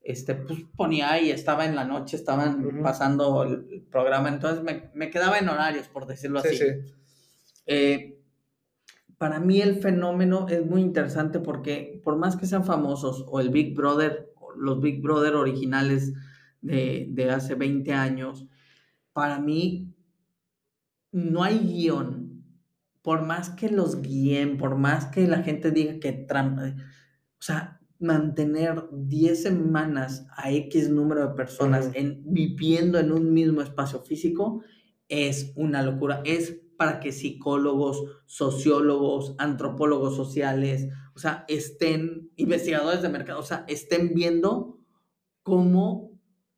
este, 0.00 0.34
pues 0.34 0.60
ponía 0.76 1.12
ahí, 1.12 1.30
estaba 1.30 1.64
en 1.64 1.76
la 1.76 1.84
noche, 1.84 2.16
estaban 2.16 2.64
Ujú. 2.64 2.82
pasando 2.82 3.44
el, 3.44 3.82
programa, 3.90 4.28
entonces 4.28 4.62
me, 4.64 4.90
me 4.94 5.08
quedaba 5.10 5.38
en 5.38 5.48
horarios, 5.48 5.88
por 5.88 6.06
decirlo 6.06 6.40
Sí, 6.40 6.48
así. 6.48 6.56
sí. 6.58 6.64
Eh, 7.66 8.20
para 9.18 9.40
mí 9.40 9.60
el 9.60 9.76
fenómeno 9.76 10.46
es 10.48 10.64
muy 10.64 10.82
interesante 10.82 11.38
porque 11.40 12.00
por 12.04 12.16
más 12.16 12.36
que 12.36 12.46
sean 12.46 12.64
famosos 12.64 13.24
o 13.28 13.40
el 13.40 13.50
Big 13.50 13.74
Brother, 13.74 14.32
los 14.56 14.80
Big 14.80 15.00
Brother 15.00 15.34
originales 15.34 16.12
de, 16.66 17.06
de 17.10 17.30
hace 17.30 17.54
20 17.54 17.92
años, 17.92 18.46
para 19.12 19.38
mí 19.40 19.94
no 21.12 21.42
hay 21.42 21.58
guion. 21.58 22.44
Por 23.02 23.24
más 23.24 23.50
que 23.50 23.70
los 23.70 24.02
guíen, 24.02 24.58
por 24.58 24.76
más 24.76 25.06
que 25.06 25.26
la 25.28 25.42
gente 25.42 25.70
diga 25.70 26.00
que 26.00 26.12
trampa, 26.12 26.74
o 27.38 27.42
sea, 27.42 27.80
mantener 27.98 28.84
10 28.92 29.42
semanas 29.42 30.26
a 30.36 30.50
X 30.50 30.90
número 30.90 31.28
de 31.28 31.34
personas 31.34 31.90
en, 31.94 32.22
viviendo 32.26 32.98
en 32.98 33.12
un 33.12 33.32
mismo 33.32 33.62
espacio 33.62 34.00
físico 34.00 34.62
es 35.08 35.52
una 35.56 35.82
locura. 35.82 36.20
Es 36.24 36.60
para 36.76 37.00
que 37.00 37.12
psicólogos, 37.12 38.04
sociólogos, 38.26 39.34
antropólogos 39.38 40.14
sociales, 40.14 40.88
o 41.14 41.18
sea, 41.18 41.44
estén, 41.48 42.30
investigadores 42.36 43.00
de 43.00 43.08
mercado, 43.08 43.40
o 43.40 43.44
sea, 43.44 43.64
estén 43.66 44.12
viendo 44.14 44.78
cómo 45.42 46.15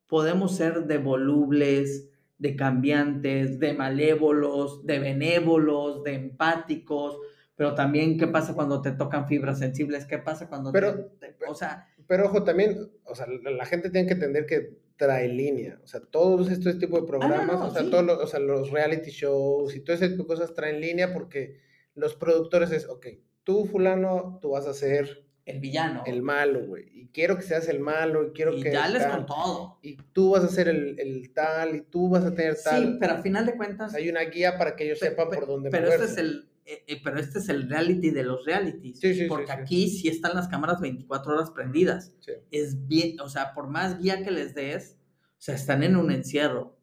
podemos 0.09 0.57
ser 0.57 0.85
de 0.87 0.99
volubles, 0.99 2.09
de 2.39 2.57
cambiantes, 2.57 3.59
de 3.61 3.73
malévolos, 3.75 4.85
de 4.87 4.99
benévolos, 4.99 6.03
de 6.05 6.15
empáticos, 6.15 7.19
pero 7.57 7.75
también 7.75 8.19
qué 8.19 8.27
pasa 8.29 8.55
cuando 8.55 8.81
te 8.81 8.93
tocan 8.93 9.27
fibras 9.27 9.59
sensibles, 9.59 10.07
qué 10.07 10.19
pasa 10.19 10.49
cuando 10.49 10.71
Pero- 10.73 11.07
te- 11.21 11.33
te- 11.33 11.45
o 11.49 11.55
sea, 11.55 11.89
Pero 12.07 12.25
ojo, 12.27 12.43
también, 12.45 12.91
o 13.05 13.15
sea, 13.15 13.27
la, 13.27 13.67
gente 13.67 13.91
tiene 13.91 14.07
que 14.07 14.15
entender 14.15 14.47
que 14.47 14.79
trae 14.97 15.29
línea, 15.29 15.79
o 15.85 15.87
sea, 15.87 16.01
todos 16.01 16.51
estos 16.51 16.79
tipos 16.79 17.03
de 17.03 17.07
programas, 17.07 17.41
Ah, 17.43 17.53
no, 17.53 17.67
o 17.67 17.71
sea, 17.71 17.83
sí. 17.83 17.91
todos 17.91 18.05
los, 18.05 18.19
o 18.19 18.27
sea, 18.27 18.41
los 18.41 18.71
reality 18.71 19.11
shows 19.11 19.75
y 19.77 19.81
todo 19.81 19.95
ese 19.95 20.09
tipo 20.09 20.23
de 20.23 20.29
cosas 20.29 20.55
traen 20.55 20.81
línea 20.81 21.13
porque 21.13 21.59
los 21.95 22.15
productores 22.15 22.71
es, 22.73 22.89
ok, 22.89 23.07
tú 23.45 23.67
fulano, 23.67 24.39
tú 24.41 24.51
vas 24.51 24.67
a 24.67 24.73
ser 24.73 25.25
el 25.49 25.61
villano. 25.61 26.03
el 26.07 26.23
malo, 26.23 26.67
güey, 26.67 26.85
y 26.93 27.09
quiero 27.09 27.37
que 27.37 27.43
seas 27.43 27.69
el 27.69 27.81
malo, 27.81 28.27
y 28.29 28.31
quiero 28.33 28.57
y 28.57 28.63
que... 28.63 28.73
ya 28.73 28.87
les 28.89 29.03
tal, 29.03 29.11
con 29.17 29.27
todo. 29.27 29.79
Y 29.83 29.97
tú 30.13 30.31
vas 30.33 30.45
a 30.45 30.49
ser 30.49 30.69
el, 30.69 30.99
el 31.01 31.33
tal, 31.33 31.75
y 31.77 31.81
tú 31.83 32.09
vas 32.09 32.25
a 32.25 32.35
tener 32.35 32.57
tal. 32.63 32.83
Sí, 32.83 32.97
pero 33.01 33.15
al 33.15 33.23
final 33.23 33.47
de 33.47 33.57
cuentas, 33.57 33.95
Hay 33.95 34.09
una 34.09 34.23
guía 34.23 34.57
para 34.59 34.77
que 34.77 34.85
ellos 34.85 34.99
Pe- 34.99 35.09
sepan 35.09 35.29
por 35.31 35.47
dónde 35.47 35.71
pero 35.71 35.89
este 35.89 36.05
es 36.05 36.17
el 36.19 36.49
eh, 36.71 36.85
eh, 36.87 37.01
pero 37.03 37.19
este 37.19 37.39
es 37.39 37.49
el 37.49 37.67
reality 37.71 38.11
de 38.11 38.25
los 38.25 38.45
realities 38.45 39.01
Sí, 39.01 39.15
sí, 39.15 39.25
porque 39.27 39.47
sí. 39.47 39.53
aquí 39.53 39.89
sí 39.89 40.09
están 40.09 40.35
las 40.37 40.49
cámaras 40.49 40.81
24 40.83 41.33
horas 41.35 41.51
prendidas 41.51 42.13
Sí. 42.21 42.33
es 42.51 42.87
bien 42.87 43.19
o 43.21 43.29
sea 43.31 43.55
por 43.55 43.69
más 43.69 43.99
guía 43.99 44.23
que 44.23 44.31
les 44.31 44.55
des 44.55 44.99
o 45.39 45.41
sea 45.41 45.55
están 45.55 45.83
en 45.83 45.97
un 45.97 46.11
encierro 46.11 46.77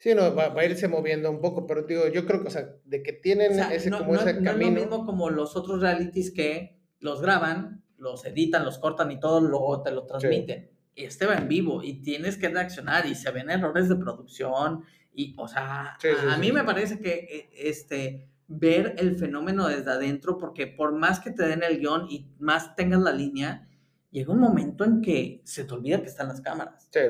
Sí, 0.00 0.14
no, 0.14 0.34
va, 0.34 0.48
va 0.48 0.62
a 0.62 0.64
irse 0.64 0.86
moviendo 0.88 1.28
un 1.28 1.40
poco, 1.40 1.66
pero 1.66 1.82
digo, 1.82 2.06
yo 2.08 2.24
creo 2.24 2.40
que, 2.40 2.46
o 2.46 2.50
sea, 2.52 2.72
de 2.84 3.02
que 3.02 3.12
tienen 3.12 3.50
o 3.50 3.54
sea, 3.56 3.74
ese, 3.74 3.90
no, 3.90 3.98
como 3.98 4.12
no- 4.14 4.20
ese 4.20 4.32
no 4.34 4.38
es 4.38 4.44
camino. 4.46 4.70
lo 4.70 4.80
mismo 4.80 5.04
como 5.04 5.28
los 5.28 5.56
otros 5.56 5.82
realities 5.82 6.30
que 6.30 6.78
los 7.00 7.20
graban 7.20 7.82
los 7.98 8.24
editan 8.24 8.64
los 8.64 8.78
cortan 8.78 9.10
y 9.12 9.18
todo 9.20 9.40
luego 9.40 9.82
te 9.82 9.90
lo 9.90 10.04
transmiten 10.06 10.70
este 10.94 11.26
va 11.26 11.34
en 11.36 11.46
vivo 11.48 11.82
y 11.82 11.94
tienes 12.02 12.36
que 12.36 12.48
reaccionar 12.48 13.06
y 13.06 13.14
se 13.14 13.30
ven 13.30 13.50
errores 13.50 13.88
de 13.88 13.96
producción 13.96 14.84
y 15.14 15.34
o 15.38 15.46
sea 15.48 15.96
Sí, 16.00 16.08
sí, 16.08 16.26
a, 16.28 16.34
sí, 16.34 16.40
mí 16.40 16.46
sí. 16.48 16.52
me 16.52 16.64
parece 16.64 17.00
que 17.00 17.12
eh, 17.30 17.50
este 17.54 18.28
ver 18.48 18.94
el 18.98 19.16
fenómeno 19.16 19.68
desde 19.68 19.90
adentro 19.90 20.38
porque 20.38 20.66
por 20.66 20.92
más 20.92 21.20
que 21.20 21.30
te 21.30 21.44
den 21.46 21.62
el 21.62 21.78
guion 21.78 22.06
y 22.10 22.26
más 22.38 22.74
tengas 22.76 23.00
la 23.00 23.12
línea 23.12 23.68
llega 24.10 24.32
un 24.32 24.40
momento 24.40 24.84
en 24.84 25.00
que 25.02 25.40
se 25.44 25.64
te 25.64 25.74
olvida 25.74 26.00
que 26.00 26.06
están 26.08 26.28
las 26.28 26.40
cámaras 26.40 26.88
Sí. 26.90 27.00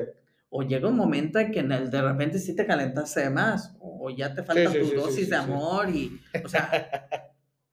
o 0.49 0.63
llega 0.63 0.87
un 0.89 0.95
momento 0.97 1.39
en 1.39 1.51
que 1.51 1.59
en 1.59 1.71
el- 1.71 1.89
de 1.89 2.01
repente 2.01 2.39
sí 2.39 2.55
te 2.55 2.65
calentaste 2.65 3.21
de 3.21 3.29
más 3.29 3.75
o 3.79 4.09
ya 4.09 4.33
te 4.33 4.43
falta 4.43 4.71
sí, 4.71 4.79
tu 4.79 4.85
sí, 4.85 4.89
sí, 4.91 4.95
dosis 4.97 5.15
sí, 5.15 5.31
de 5.31 5.37
sí. 5.37 5.43
amor 5.43 5.89
y 5.89 6.19
o 6.43 6.49
sea 6.49 6.71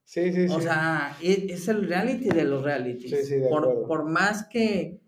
Sí, 0.08 0.32
sí, 0.32 0.46
sí. 0.48 0.54
o 0.54 0.60
sea, 0.60 1.16
e- 1.20 1.48
es, 1.50 1.66
el 1.66 1.88
reality 1.88 2.28
de 2.28 2.44
los 2.44 2.62
realities. 2.62 3.10
Sí, 3.10 3.24
sí, 3.26 3.34
de 3.36 3.48
por, 3.48 3.86
por 3.88 4.04
más 4.04 4.44
que, 4.46 5.00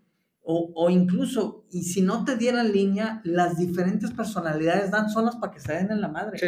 o, 0.43 0.71
o 0.75 0.89
incluso, 0.89 1.65
y 1.71 1.83
si 1.83 2.01
no 2.01 2.25
te 2.25 2.35
dieran 2.35 2.71
línea, 2.73 3.21
las 3.23 3.57
diferentes 3.57 4.11
personalidades 4.11 4.91
dan 4.91 5.09
solas 5.09 5.37
para 5.37 5.53
que 5.53 5.61
se 5.61 5.71
den 5.73 5.89
en 5.91 6.01
la 6.01 6.09
madre. 6.09 6.37
sí, 6.37 6.47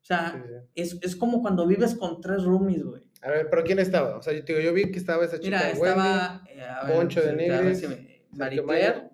O 0.00 0.04
sea, 0.04 0.32
sí. 0.42 0.54
Es, 0.74 0.98
es 1.02 1.14
como 1.16 1.42
cuando 1.42 1.66
vives 1.66 1.94
con 1.94 2.20
tres 2.22 2.42
roomies, 2.44 2.82
güey. 2.82 3.02
A 3.20 3.30
ver, 3.30 3.48
pero 3.50 3.62
¿quién 3.62 3.78
estaba? 3.78 4.16
O 4.16 4.22
sea, 4.22 4.32
yo, 4.32 4.42
te 4.44 4.52
digo, 4.54 4.64
yo 4.64 4.72
vi 4.72 4.90
que 4.90 4.98
estaba 4.98 5.24
esa 5.26 5.38
chica 5.38 5.58
Mira, 5.58 5.78
Wendy. 5.78 5.88
estaba 5.88 6.42
eh, 6.48 6.60
a 6.62 6.84
ver, 6.86 6.96
Poncho 6.96 7.20
de 7.20 7.36
Nigris, 7.36 7.78
si 7.78 7.86
Cla- 7.86 9.10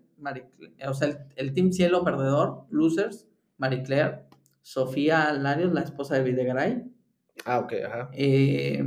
o 0.89 0.95
sea, 0.95 1.09
el, 1.09 1.19
el 1.37 1.53
Team 1.53 1.73
Cielo 1.73 2.05
Perdedor, 2.05 2.65
Losers, 2.71 3.27
Marie 3.57 3.83
Claire, 3.83 4.21
Sofía 4.63 5.33
Larios, 5.33 5.73
la 5.73 5.81
esposa 5.83 6.15
de 6.15 6.23
Videgaray, 6.23 6.85
Ah, 7.45 7.61
ok, 7.61 7.73
ajá. 7.87 8.11
eh, 8.13 8.83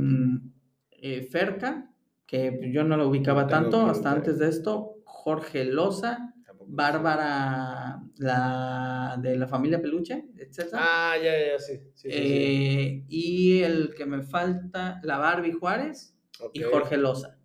eh, 0.90 1.22
Ferca, 1.30 1.90
que 2.26 2.70
yo 2.72 2.84
no 2.84 2.96
la 2.96 3.06
ubicaba 3.06 3.42
No 3.42 3.48
tanto 3.48 3.86
hasta 3.86 4.12
antes 4.12 4.38
de 4.38 4.48
esto, 4.48 4.96
Jorge 5.04 5.64
Loza. 5.64 6.28
Bárbara, 6.64 8.00
la 8.18 9.18
de 9.20 9.36
la 9.36 9.48
familia 9.48 9.82
Peluche, 9.82 10.24
etc. 10.38 10.68
Ah, 10.74 11.14
ya, 11.22 11.32
ya, 11.32 11.58
sí. 11.58 11.76
sí, 11.76 11.82
sí, 11.94 12.08
sí. 12.08 12.08
Eh, 12.12 13.04
y 13.08 13.62
el 13.62 13.94
que 13.94 14.06
me 14.06 14.22
falta, 14.22 15.00
la 15.02 15.18
Barbie 15.18 15.52
Juárez 15.52 16.16
y 16.52 16.62
Jorge 16.62 16.96
Loza. 16.96 17.36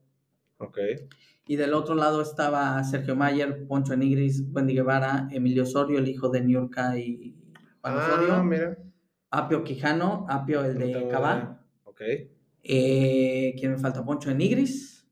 Ok. 0.60 0.78
Y 1.48 1.56
del 1.56 1.74
otro 1.74 1.96
lado 1.96 2.22
estaba 2.22 2.82
Sergio 2.84 3.16
Mayer, 3.16 3.66
Poncho 3.68 3.94
Enigris, 3.94 4.44
Wendy 4.52 4.76
Guevara, 4.76 5.28
Emilio 5.32 5.64
Osorio, 5.64 5.98
el 6.00 6.08
hijo 6.08 6.30
de 6.30 6.42
Niurka 6.42 6.98
y 6.98 7.36
Juan 7.82 7.96
Ah, 7.98 8.08
Osorio, 8.14 8.44
mira. 8.44 8.78
Apio 9.38 9.64
Quijano, 9.64 10.26
Apio 10.30 10.66
el 10.66 10.78
de 10.80 10.90
idea. 10.90 11.60
Ok. 11.84 12.02
Eh, 12.64 13.56
¿Quién 13.58 13.74
me 13.74 13.78
falta? 13.78 14.04
Poncho 14.04 14.30
de 14.30 14.36
Nigris. 14.36 15.08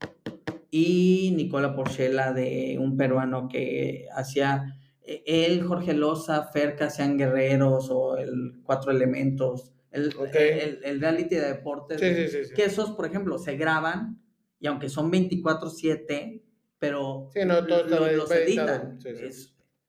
Y 0.70 1.32
Nicola 1.36 1.74
Porchela, 1.74 2.32
de 2.32 2.76
un 2.80 2.96
peruano 2.96 3.48
que 3.48 4.08
hacía 4.14 4.76
e, 5.00 5.22
él, 5.26 5.62
Jorge 5.62 5.94
Loza, 5.94 6.48
Ferca, 6.52 6.90
sean 6.90 7.16
guerreros 7.16 7.88
o 7.90 8.16
el 8.16 8.60
Cuatro 8.64 8.90
Elementos, 8.90 9.72
el, 9.92 10.12
el, 10.34 10.80
el, 10.82 11.00
reality 11.00 11.36
de 11.36 11.52
deportes, 11.52 12.00
que 12.00 12.64
esos, 12.64 12.90
por 12.90 13.06
ejemplo, 13.06 13.38
se 13.38 13.56
graban 13.56 14.20
y 14.58 14.66
aunque 14.66 14.88
son 14.88 15.10
24/7, 15.10 16.42
pero 16.78 17.30
no, 17.46 17.66
todo 17.66 18.10
los 18.12 18.30
editan. 18.32 18.98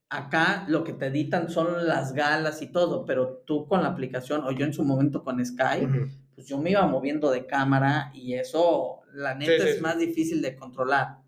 Acá 0.09 0.65
lo 0.67 0.83
que 0.83 0.93
te 0.93 1.07
editan 1.07 1.49
son 1.49 1.85
las 1.87 2.13
galas 2.13 2.61
y 2.61 2.67
todo, 2.67 3.05
pero 3.05 3.43
tú 3.45 3.67
con 3.67 3.81
la 3.81 3.89
aplicación, 3.89 4.43
o 4.43 4.51
yo 4.51 4.65
en 4.65 4.73
su 4.73 4.83
momento 4.83 5.23
con 5.23 5.43
Sky, 5.43 5.87
pues 6.35 6.47
yo 6.47 6.57
me 6.59 6.71
iba 6.71 6.85
moviendo 6.87 7.29
de 7.31 7.45
cámara 7.45 8.11
y 8.13 8.33
eso, 8.33 9.01
la 9.13 9.35
neta, 9.35 9.67
es 9.67 9.81
más 9.81 9.97
difícil 9.97 10.41
de 10.41 10.55
controlar, 10.55 11.19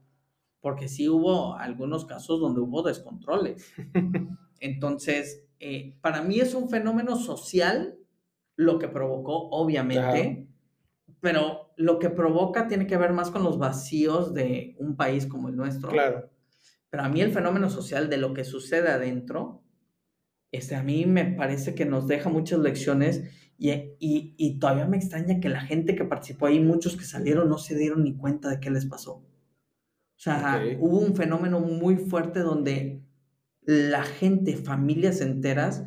porque 0.61 0.87
sí 0.87 1.09
hubo 1.09 1.55
algunos 1.55 2.05
casos 2.05 2.39
donde 2.39 2.61
hubo 2.61 2.81
descontroles. 2.83 3.73
Entonces, 4.59 5.45
eh, 5.59 5.95
para 6.01 6.21
mí 6.21 6.39
es 6.39 6.53
un 6.53 6.69
fenómeno 6.69 7.15
social 7.15 7.97
lo 8.55 8.77
que 8.79 8.87
provocó, 8.87 9.49
obviamente, 9.49 10.47
pero 11.21 11.71
lo 11.75 11.99
que 11.99 12.09
provoca 12.09 12.67
tiene 12.67 12.87
que 12.87 12.97
ver 12.97 13.13
más 13.13 13.31
con 13.31 13.43
los 13.43 13.57
vacíos 13.57 14.33
de 14.33 14.75
un 14.79 14.95
país 14.95 15.25
como 15.25 15.49
el 15.49 15.55
nuestro. 15.55 15.89
Claro. 15.89 16.29
Pero 16.89 17.03
a 17.03 17.09
mí 17.09 17.21
el 17.21 17.31
fenómeno 17.31 17.69
social 17.69 18.09
de 18.09 18.17
lo 18.17 18.33
que 18.33 18.43
sucede 18.43 18.89
adentro, 18.89 19.63
este, 20.51 20.75
a 20.75 20.83
mí 20.83 21.05
me 21.05 21.25
parece 21.25 21.75
que 21.75 21.85
nos 21.85 22.07
deja 22.07 22.29
muchas 22.29 22.59
lecciones 22.59 23.23
y, 23.57 23.71
y, 23.71 24.35
y, 24.37 24.57
todavía 24.57 24.87
me 24.87 24.97
extraña 24.97 25.39
que 25.39 25.49
la 25.49 25.61
gente 25.61 25.95
que 25.95 26.05
participó 26.05 26.47
ahí, 26.47 26.59
muchos 26.59 26.95
que 26.95 27.03
salieron, 27.03 27.49
no 27.49 27.57
se 27.57 27.75
dieron 27.75 28.03
ni 28.03 28.15
cuenta 28.15 28.49
de 28.49 28.59
qué 28.59 28.71
les 28.71 28.85
pasó. 28.85 29.15
O 30.19 30.21
sea, 30.21 30.61
hubo 30.79 30.99
un 30.99 31.15
fenómeno 31.15 31.59
muy 31.59 31.95
fuerte 31.95 32.39
donde 32.39 33.03
la 33.61 34.03
gente, 34.03 34.57
familias 34.57 35.21
enteras, 35.21 35.85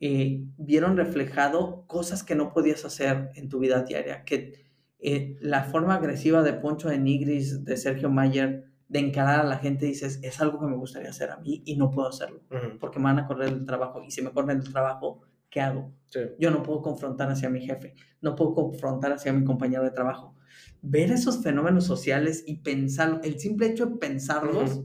eh, 0.00 0.44
vieron 0.56 0.96
reflejado 0.96 1.86
cosas 1.86 2.22
que 2.22 2.34
no 2.34 2.52
podías 2.52 2.84
hacer 2.84 3.30
en 3.34 3.48
tu 3.48 3.58
vida 3.58 3.82
diaria, 3.82 4.24
que 4.24 4.54
eh, 4.98 5.36
la 5.40 5.64
forma 5.64 5.96
agresiva 5.96 6.42
de 6.42 6.54
Poncho 6.54 6.88
de 6.88 6.98
Nigris, 6.98 7.64
de 7.64 7.76
Sergio 7.76 8.08
Mayer, 8.10 8.71
de 8.92 8.98
encarar 8.98 9.40
a 9.40 9.44
la 9.44 9.56
gente, 9.56 9.86
dices, 9.86 10.20
es 10.22 10.38
algo 10.42 10.60
que 10.60 10.66
me 10.66 10.76
gustaría 10.76 11.08
hacer 11.08 11.30
a 11.30 11.38
mí 11.38 11.62
y 11.64 11.76
no 11.76 11.90
puedo 11.90 12.08
hacerlo, 12.08 12.42
porque 12.78 12.98
me 12.98 13.06
van 13.06 13.20
a 13.20 13.26
correr 13.26 13.48
del 13.48 13.64
trabajo 13.64 14.02
y 14.02 14.10
si 14.10 14.20
me 14.20 14.32
corren 14.32 14.60
del 14.60 14.70
trabajo, 14.70 15.22
¿qué 15.48 15.62
hago? 15.62 15.94
Yo 16.38 16.50
no 16.50 16.62
puedo 16.62 16.82
confrontar 16.82 17.30
hacia 17.30 17.48
mi 17.48 17.62
jefe, 17.62 17.94
no 18.20 18.36
puedo 18.36 18.52
confrontar 18.52 19.12
hacia 19.12 19.32
mi 19.32 19.44
compañero 19.44 19.82
de 19.82 19.92
trabajo. 19.92 20.36
Ver 20.82 21.10
esos 21.10 21.42
fenómenos 21.42 21.86
sociales 21.86 22.44
y 22.46 22.58
pensar, 22.58 23.18
el 23.24 23.40
simple 23.40 23.68
hecho 23.68 23.86
de 23.86 23.96
pensarlos, 23.96 24.82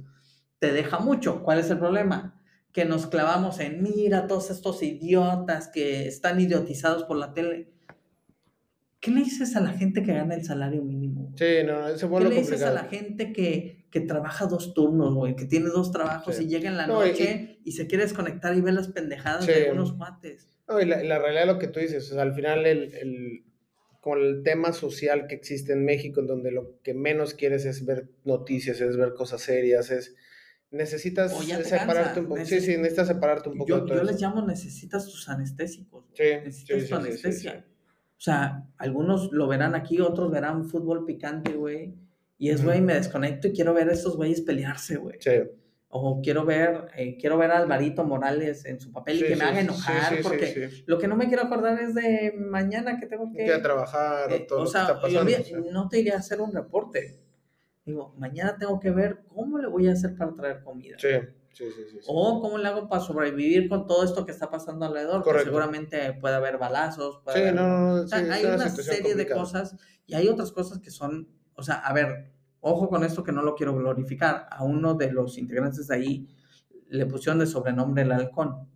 te 0.60 0.72
deja 0.72 1.00
mucho. 1.00 1.44
¿Cuál 1.44 1.60
es 1.60 1.70
el 1.70 1.78
problema? 1.78 2.34
que 2.72 2.86
nos 2.86 3.08
clavamos 3.08 3.60
en, 3.60 3.82
mira, 3.82 4.28
todos 4.28 4.52
estos 4.52 4.84
idiotas 4.84 5.68
que 5.68 6.08
están 6.08 6.40
idiotizados 6.40 7.06
por 7.06 7.18
la 7.18 7.34
tele. 7.34 7.74
¿Qué 9.00 9.12
le 9.12 9.20
dices 9.22 9.56
a 9.56 9.62
la 9.62 9.74
gente 9.74 10.02
que 10.02 10.14
gana 10.14 10.36
el 10.36 10.44
salario 10.44 10.84
mínimo? 10.84 11.34
Sí, 11.38 11.64
no, 11.66 11.88
ese 11.88 12.10
¿Qué 12.10 12.20
le 12.20 12.36
dices 12.36 12.64
a 12.64 12.72
la 12.72 12.86
gente 12.86 13.32
que, 13.32 13.86
que 13.92 14.02
trabaja 14.02 14.48
dos 14.48 14.74
turnos, 14.74 15.14
güey? 15.14 15.36
Que 15.36 15.46
tiene 15.46 15.68
dos 15.68 15.92
trabajos 15.92 16.40
y 16.42 16.48
llega 16.48 16.70
en 16.70 16.78
la 16.78 16.88
noche 16.88 17.60
y, 17.64 17.74
se 17.74 17.86
quiere 17.88 18.06
desconectar 18.06 18.56
y 18.58 18.62
ve 18.62 18.72
las 18.72 18.88
pendejadas 18.88 19.46
de 19.46 19.70
unos 19.72 19.94
cuates. 19.94 20.50
No, 20.68 20.82
y 20.82 20.86
la, 20.86 21.04
la, 21.04 21.20
realidad 21.20 21.46
lo 21.46 21.60
que 21.60 21.68
tú 21.68 21.80
dices, 21.80 22.12
o 22.12 22.16
sea, 22.16 22.24
al 22.24 22.34
final 22.34 22.66
el, 22.66 22.94
el, 22.96 23.46
con 24.02 24.20
el 24.20 24.42
tema 24.44 24.74
social 24.74 25.28
que 25.28 25.36
existe 25.36 25.74
en 25.74 25.86
México, 25.86 26.20
en 26.20 26.28
donde 26.28 26.52
lo 26.52 26.82
que 26.82 26.94
menos 26.94 27.36
quieres 27.36 27.66
es 27.66 27.86
ver 27.86 28.10
noticias, 28.26 28.82
es 28.82 28.98
ver 28.98 29.14
cosas 29.14 29.42
serias, 29.42 29.92
es 29.92 30.16
necesitas 30.72 31.38
separarte 31.38 32.20
un 32.20 32.28
poco. 32.28 32.46
Sí, 32.46 32.60
sí, 32.60 32.78
necesitas 32.78 33.08
separarte 33.08 33.50
un 33.50 33.58
poco. 33.60 33.70
Yo, 33.70 33.88
yo 33.88 34.04
les 34.04 34.20
llamo 34.20 34.46
necesitas 34.46 35.06
tus 35.06 35.30
anestésicos. 35.30 36.06
Sí, 36.14 36.24
necesitas 36.24 36.82
sí, 36.82 36.90
tu 36.90 36.96
anestesia. 36.96 37.66
O 38.18 38.20
sea, 38.20 38.66
algunos 38.78 39.32
lo 39.32 39.48
verán 39.48 39.76
aquí, 39.76 40.02
otros 40.02 40.32
verán 40.32 40.66
fútbol 40.66 41.06
picante, 41.06 41.54
güey. 41.54 41.96
Y 42.40 42.50
es, 42.50 42.64
güey, 42.64 42.82
me 42.82 42.96
desconecto 42.96 43.48
y 43.48 43.52
quiero 43.54 43.74
ver 43.74 43.90
a 43.90 43.94
estos 43.94 44.18
güeyes 44.18 44.42
pelearse, 44.42 44.98
güey. 44.98 45.18
Sí. 45.20 45.32
O 45.90 46.22
quiero 46.22 46.46
ver, 46.46 46.88
eh, 46.96 47.18
quiero 47.20 47.38
ver 47.38 47.52
a 47.52 47.58
Alvarito 47.58 48.04
Morales 48.04 48.66
en 48.66 48.80
su 48.80 48.92
papel 48.92 49.18
y 49.20 49.28
que 49.28 49.36
me 49.36 49.44
haga 49.44 49.62
enojar, 49.62 50.22
porque 50.22 50.70
lo 50.86 50.98
que 50.98 51.08
no 51.08 51.16
me 51.16 51.28
quiero 51.28 51.44
acordar 51.44 51.80
es 51.80 51.96
de 51.96 52.34
mañana 52.38 53.00
que 53.00 53.06
tengo 53.06 53.32
que... 53.32 53.46
Que 53.46 53.58
trabajar 53.60 54.32
eh, 54.32 54.46
todo 54.48 54.62
o 54.62 54.68
sea, 54.68 55.00
yo 55.10 55.24
no 55.72 55.88
te 55.88 56.00
iría 56.00 56.16
a 56.16 56.20
hacer 56.20 56.42
un 56.42 56.52
reporte 56.52 57.28
Digo, 57.88 58.14
mañana 58.18 58.58
tengo 58.60 58.82
que 58.82 58.92
ver 58.92 59.20
cómo 59.34 59.60
le 59.60 59.68
voy 59.68 59.88
a 59.88 59.94
hacer 59.94 60.14
para 60.18 60.34
traer 60.34 60.62
comida. 60.62 60.98
Sí, 61.00 61.08
sí, 61.58 61.72
sí. 61.72 61.84
sí, 61.92 62.00
O 62.08 62.42
cómo 62.42 62.58
le 62.58 62.68
hago 62.68 62.88
para 62.88 63.02
sobrevivir 63.02 63.68
con 63.68 63.88
todo 63.88 64.04
esto 64.04 64.26
que 64.26 64.32
está 64.32 64.50
pasando 64.50 64.86
alrededor. 64.86 65.24
Correcto. 65.24 65.46
seguramente 65.46 66.14
puede 66.14 66.36
haber 66.36 66.58
balazos. 66.58 67.22
sí, 67.34 67.42
no, 67.54 67.96
no, 67.96 68.04
o 68.04 68.08
sea, 68.08 68.20
hay 68.20 68.46
una 68.46 68.70
serie 68.70 69.16
de 69.16 69.28
cosas 69.28 69.76
y 70.06 70.16
hay 70.16 70.28
otras 70.28 70.52
cosas 70.52 70.80
que 70.80 70.92
son, 70.92 71.28
o 71.56 71.64
sea, 71.64 71.76
a 71.76 71.94
ver, 71.94 72.32
ojo 72.60 72.90
con 72.90 73.04
esto 73.04 73.24
que 73.24 73.32
no 73.32 73.42
lo 73.42 73.56
quiero 73.56 73.76
glorificar. 73.76 74.48
A 74.50 74.64
uno 74.64 74.94
de 74.94 75.12
los 75.12 75.38
integrantes 75.38 75.88
de 75.88 75.96
ahí 75.96 76.28
le 76.90 77.06
pusieron 77.06 77.40
de 77.40 77.48
sobrenombre 77.48 78.04
el 78.04 78.12
halcón. 78.12 78.70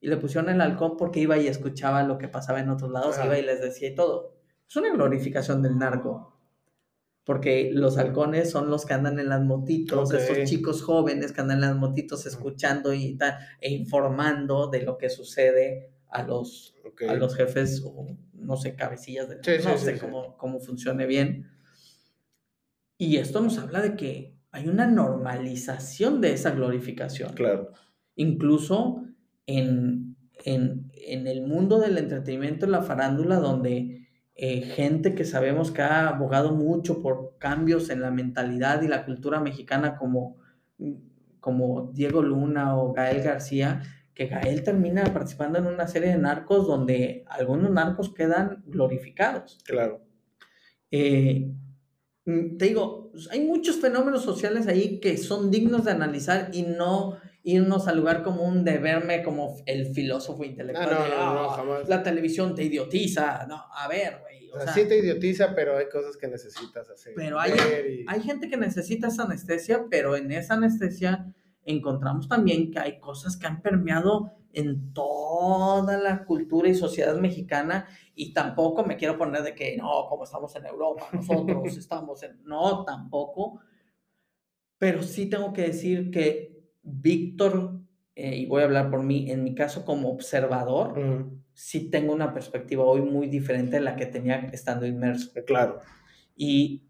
Y 0.00 0.08
le 0.08 0.16
pusieron 0.16 0.48
el 0.48 0.60
halcón 0.60 0.96
porque 0.96 1.20
iba 1.20 1.36
y 1.38 1.48
escuchaba 1.48 2.04
lo 2.04 2.18
que 2.18 2.28
pasaba 2.28 2.60
en 2.60 2.70
otros 2.70 2.90
lados, 2.90 3.16
iba 3.24 3.36
y 3.36 3.42
les 3.42 3.60
decía 3.60 3.88
y 3.88 3.94
todo. 3.94 4.36
Es 4.68 4.76
una 4.76 4.92
glorificación 4.92 5.60
del 5.60 5.76
narco 5.76 6.37
porque 7.28 7.70
los 7.74 7.98
halcones 7.98 8.50
son 8.50 8.70
los 8.70 8.86
que 8.86 8.94
andan 8.94 9.18
en 9.18 9.28
las 9.28 9.42
motitos, 9.42 10.14
esos 10.14 10.48
chicos 10.48 10.82
jóvenes 10.82 11.32
que 11.32 11.42
andan 11.42 11.58
en 11.58 11.68
las 11.68 11.76
motitos 11.76 12.24
escuchando 12.24 12.94
y 12.94 13.18
tal, 13.18 13.36
e 13.60 13.70
informando 13.70 14.68
de 14.68 14.80
lo 14.80 14.96
que 14.96 15.10
sucede 15.10 15.90
a 16.08 16.22
los, 16.22 16.74
a 17.06 17.12
los 17.12 17.36
jefes 17.36 17.82
o 17.84 18.16
no 18.32 18.56
sé, 18.56 18.74
cabecillas 18.74 19.28
de 19.28 19.36
no 19.62 19.76
sé 19.76 19.98
cómo, 19.98 20.38
cómo 20.38 20.58
funcione 20.58 21.04
bien. 21.04 21.50
Y 22.96 23.18
esto 23.18 23.42
nos 23.42 23.58
habla 23.58 23.82
de 23.82 23.94
que 23.94 24.34
hay 24.50 24.66
una 24.66 24.86
normalización 24.86 26.22
de 26.22 26.32
esa 26.32 26.52
glorificación. 26.52 27.34
Claro. 27.34 27.72
Incluso 28.14 29.04
en, 29.44 30.16
en, 30.46 30.90
en 30.94 31.26
el 31.26 31.46
mundo 31.46 31.78
del 31.78 31.98
entretenimiento, 31.98 32.64
en 32.64 32.72
la 32.72 32.80
farándula, 32.80 33.36
donde 33.36 34.07
eh, 34.40 34.60
gente 34.60 35.16
que 35.16 35.24
sabemos 35.24 35.72
que 35.72 35.82
ha 35.82 36.08
abogado 36.08 36.52
mucho 36.52 37.02
por 37.02 37.38
cambios 37.38 37.90
en 37.90 38.00
la 38.00 38.12
mentalidad 38.12 38.82
y 38.82 38.86
la 38.86 39.04
cultura 39.04 39.40
mexicana 39.40 39.96
como, 39.96 40.36
como 41.40 41.90
Diego 41.92 42.22
Luna 42.22 42.76
o 42.76 42.92
Gael 42.92 43.20
García, 43.20 43.82
que 44.14 44.26
Gael 44.26 44.62
termina 44.62 45.02
participando 45.12 45.58
en 45.58 45.66
una 45.66 45.88
serie 45.88 46.10
de 46.10 46.18
narcos 46.18 46.68
donde 46.68 47.24
algunos 47.26 47.72
narcos 47.72 48.14
quedan 48.14 48.62
glorificados. 48.64 49.58
Claro. 49.64 50.02
Eh, 50.92 51.50
te 52.24 52.64
digo, 52.64 53.10
hay 53.32 53.44
muchos 53.44 53.80
fenómenos 53.80 54.22
sociales 54.22 54.68
ahí 54.68 55.00
que 55.00 55.16
son 55.16 55.50
dignos 55.50 55.84
de 55.84 55.90
analizar 55.90 56.50
y 56.52 56.62
no 56.62 57.16
irnos 57.42 57.88
al 57.88 57.96
lugar 57.96 58.22
común 58.22 58.64
de 58.64 58.78
verme 58.78 59.22
como 59.22 59.56
el 59.66 59.86
filósofo 59.94 60.44
intelectual. 60.44 60.88
Ah, 60.90 61.08
no, 61.08 61.34
no, 61.34 61.42
no, 61.42 61.48
jamás. 61.50 61.88
La 61.88 62.02
televisión 62.02 62.54
te 62.54 62.64
idiotiza. 62.64 63.46
No, 63.46 63.64
a 63.72 63.88
ver, 63.88 64.20
güey. 64.20 64.50
O, 64.50 64.60
sea, 64.60 64.72
sí 64.72 64.88
te 64.88 64.98
idiotiza, 64.98 65.54
pero 65.54 65.76
hay 65.76 65.88
cosas 65.88 66.16
que 66.16 66.26
necesitas 66.26 66.88
hacer. 66.88 67.12
Pero 67.14 67.38
hay, 67.38 67.52
hay 68.06 68.20
gente 68.22 68.48
que 68.48 68.56
necesita 68.56 69.08
esa 69.08 69.24
anestesia, 69.24 69.86
pero 69.90 70.16
en 70.16 70.32
esa 70.32 70.54
anestesia 70.54 71.34
encontramos 71.64 72.28
también 72.28 72.70
que 72.70 72.78
hay 72.78 72.98
cosas 72.98 73.36
que 73.36 73.46
han 73.46 73.60
permeado 73.60 74.32
en 74.52 74.92
toda 74.94 75.98
la 75.98 76.24
cultura 76.24 76.68
y 76.68 76.74
sociedad 76.74 77.16
mexicana 77.16 77.86
y 78.14 78.32
tampoco 78.32 78.84
me 78.84 78.96
quiero 78.96 79.18
poner 79.18 79.42
de 79.42 79.54
que 79.54 79.76
no, 79.76 80.06
como 80.08 80.24
estamos 80.24 80.54
en 80.56 80.66
Europa, 80.66 81.08
nosotros 81.12 81.62
estamos 81.76 82.22
en... 82.22 82.42
No, 82.44 82.84
tampoco. 82.84 83.60
Pero 84.78 85.02
sí 85.02 85.26
tengo 85.26 85.52
que 85.52 85.62
decir 85.62 86.10
que 86.10 86.57
Víctor, 86.90 87.80
eh, 88.14 88.36
y 88.36 88.46
voy 88.46 88.62
a 88.62 88.64
hablar 88.64 88.90
por 88.90 89.02
mí, 89.02 89.30
en 89.30 89.44
mi 89.44 89.54
caso 89.54 89.84
como 89.84 90.10
observador, 90.10 91.30
sí 91.52 91.90
tengo 91.90 92.12
una 92.12 92.32
perspectiva 92.32 92.84
hoy 92.84 93.02
muy 93.02 93.28
diferente 93.28 93.76
de 93.76 93.82
la 93.82 93.96
que 93.96 94.06
tenía 94.06 94.48
estando 94.52 94.86
inmerso. 94.86 95.30
Eh, 95.34 95.44
claro. 95.44 95.80
Y, 96.34 96.84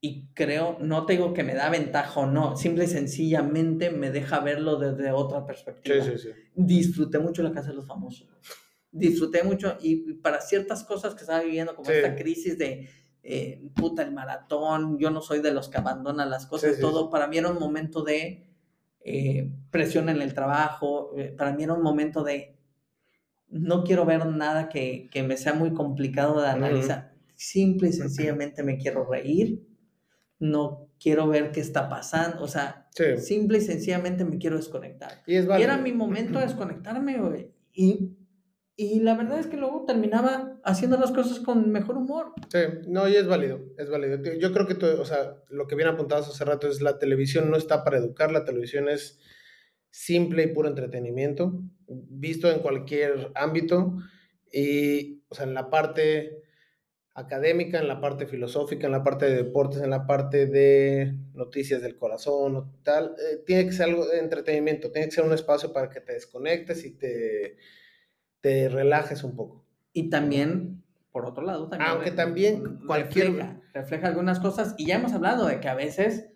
y 0.00 0.28
creo, 0.34 0.78
no 0.80 1.06
te 1.06 1.14
digo 1.14 1.34
que 1.34 1.44
me 1.44 1.54
da 1.54 1.70
ventaja 1.70 2.20
o 2.20 2.26
no, 2.26 2.56
simple 2.56 2.84
y 2.84 2.88
sencillamente 2.88 3.90
me 3.90 4.10
deja 4.10 4.40
verlo 4.40 4.76
desde 4.76 5.12
otra 5.12 5.46
perspectiva. 5.46 6.04
Sí, 6.04 6.12
sí, 6.12 6.18
sí. 6.18 6.28
Disfruté 6.54 7.18
mucho 7.18 7.42
la 7.42 7.52
Casa 7.52 7.70
de 7.70 7.76
los 7.76 7.86
Famosos. 7.86 8.28
Disfruté 8.90 9.42
mucho 9.42 9.78
y 9.80 10.14
para 10.14 10.40
ciertas 10.40 10.84
cosas 10.84 11.14
que 11.14 11.20
estaba 11.20 11.40
viviendo, 11.42 11.74
como 11.74 11.90
esta 11.90 12.14
crisis 12.14 12.58
de 12.58 12.88
eh, 13.22 13.70
puta 13.74 14.02
el 14.02 14.12
maratón, 14.12 14.98
yo 14.98 15.10
no 15.10 15.20
soy 15.20 15.40
de 15.40 15.52
los 15.52 15.68
que 15.68 15.78
abandonan 15.78 16.28
las 16.28 16.46
cosas, 16.46 16.78
todo, 16.80 17.08
para 17.08 17.26
mí 17.28 17.38
era 17.38 17.48
un 17.48 17.58
momento 17.58 18.02
de 18.02 18.51
eh, 19.04 19.50
presión 19.70 20.08
en 20.08 20.22
el 20.22 20.34
trabajo. 20.34 21.12
Eh, 21.16 21.34
para 21.36 21.52
mí 21.52 21.64
era 21.64 21.74
un 21.74 21.82
momento 21.82 22.22
de, 22.22 22.56
no 23.48 23.84
quiero 23.84 24.04
ver 24.04 24.26
nada 24.26 24.68
que, 24.68 25.08
me 25.26 25.36
sea 25.36 25.54
muy 25.54 25.72
complicado 25.72 26.40
de 26.40 26.48
analizar. 26.48 27.12
Simple 27.34 27.88
y 27.88 27.92
sencillamente 27.92 28.62
me 28.62 28.78
quiero 28.78 29.04
reír, 29.04 29.66
no 30.38 30.88
quiero 31.00 31.26
ver 31.26 31.50
qué 31.50 31.60
está 31.60 31.88
pasando, 31.88 32.42
o 32.42 32.48
sea, 32.48 32.88
simple 33.18 33.58
y 33.58 33.62
sencillamente 33.62 34.24
me 34.24 34.38
quiero 34.38 34.56
desconectar. 34.56 35.22
Y, 35.26 35.34
es 35.34 35.46
era 35.46 35.76
mi 35.76 35.92
momento 35.92 36.38
de 36.38 36.46
desconectarme, 36.46 37.18
güey. 37.18 37.50
Y, 37.72 38.16
y 38.76 39.00
la 39.00 39.16
verdad 39.16 39.40
es 39.40 39.46
que 39.46 39.56
luego 39.56 39.84
terminaba 39.84 40.51
haciendo 40.64 40.96
las 40.98 41.12
cosas 41.12 41.40
con 41.40 41.70
mejor 41.70 41.96
humor. 41.96 42.32
Sí, 42.50 42.58
no, 42.86 43.08
y 43.08 43.16
es 43.16 43.26
válido, 43.26 43.60
es 43.78 43.90
válido. 43.90 44.18
Yo 44.38 44.52
creo 44.52 44.66
que, 44.66 44.74
todo, 44.74 45.00
o 45.00 45.04
sea, 45.04 45.36
lo 45.48 45.66
que 45.66 45.74
bien 45.74 45.88
apuntado 45.88 46.22
hace 46.22 46.44
rato 46.44 46.68
es 46.68 46.80
la 46.80 46.98
televisión 46.98 47.50
no 47.50 47.56
está 47.56 47.84
para 47.84 47.98
educar, 47.98 48.32
la 48.32 48.44
televisión 48.44 48.88
es 48.88 49.20
simple 49.90 50.44
y 50.44 50.46
puro 50.48 50.68
entretenimiento, 50.68 51.60
visto 51.86 52.50
en 52.50 52.60
cualquier 52.60 53.30
ámbito. 53.34 53.96
Y, 54.52 55.22
o 55.28 55.34
sea, 55.34 55.46
en 55.46 55.54
la 55.54 55.70
parte 55.70 56.42
académica, 57.14 57.78
en 57.78 57.88
la 57.88 58.00
parte 58.00 58.26
filosófica, 58.26 58.86
en 58.86 58.92
la 58.92 59.04
parte 59.04 59.26
de 59.26 59.36
deportes, 59.36 59.82
en 59.82 59.90
la 59.90 60.06
parte 60.06 60.46
de 60.46 61.14
noticias 61.34 61.82
del 61.82 61.96
corazón 61.96 62.72
tal, 62.82 63.14
eh, 63.18 63.42
tiene 63.46 63.66
que 63.66 63.72
ser 63.72 63.90
algo 63.90 64.06
de 64.06 64.18
entretenimiento, 64.18 64.90
tiene 64.90 65.08
que 65.08 65.14
ser 65.14 65.24
un 65.24 65.34
espacio 65.34 65.72
para 65.72 65.90
que 65.90 66.00
te 66.00 66.14
desconectes 66.14 66.84
y 66.84 66.96
te, 66.96 67.56
te 68.40 68.68
relajes 68.68 69.24
un 69.24 69.36
poco. 69.36 69.61
Y 69.92 70.10
también, 70.10 70.82
por 71.10 71.26
otro 71.26 71.44
lado, 71.44 71.68
también... 71.68 71.90
Aunque 71.90 72.10
también 72.10 72.80
cualquier... 72.86 73.26
Refleja, 73.28 73.60
refleja 73.74 74.06
algunas 74.08 74.40
cosas. 74.40 74.74
Y 74.78 74.86
ya 74.86 74.96
hemos 74.96 75.12
hablado 75.12 75.46
de 75.46 75.60
que 75.60 75.68
a 75.68 75.74
veces 75.74 76.32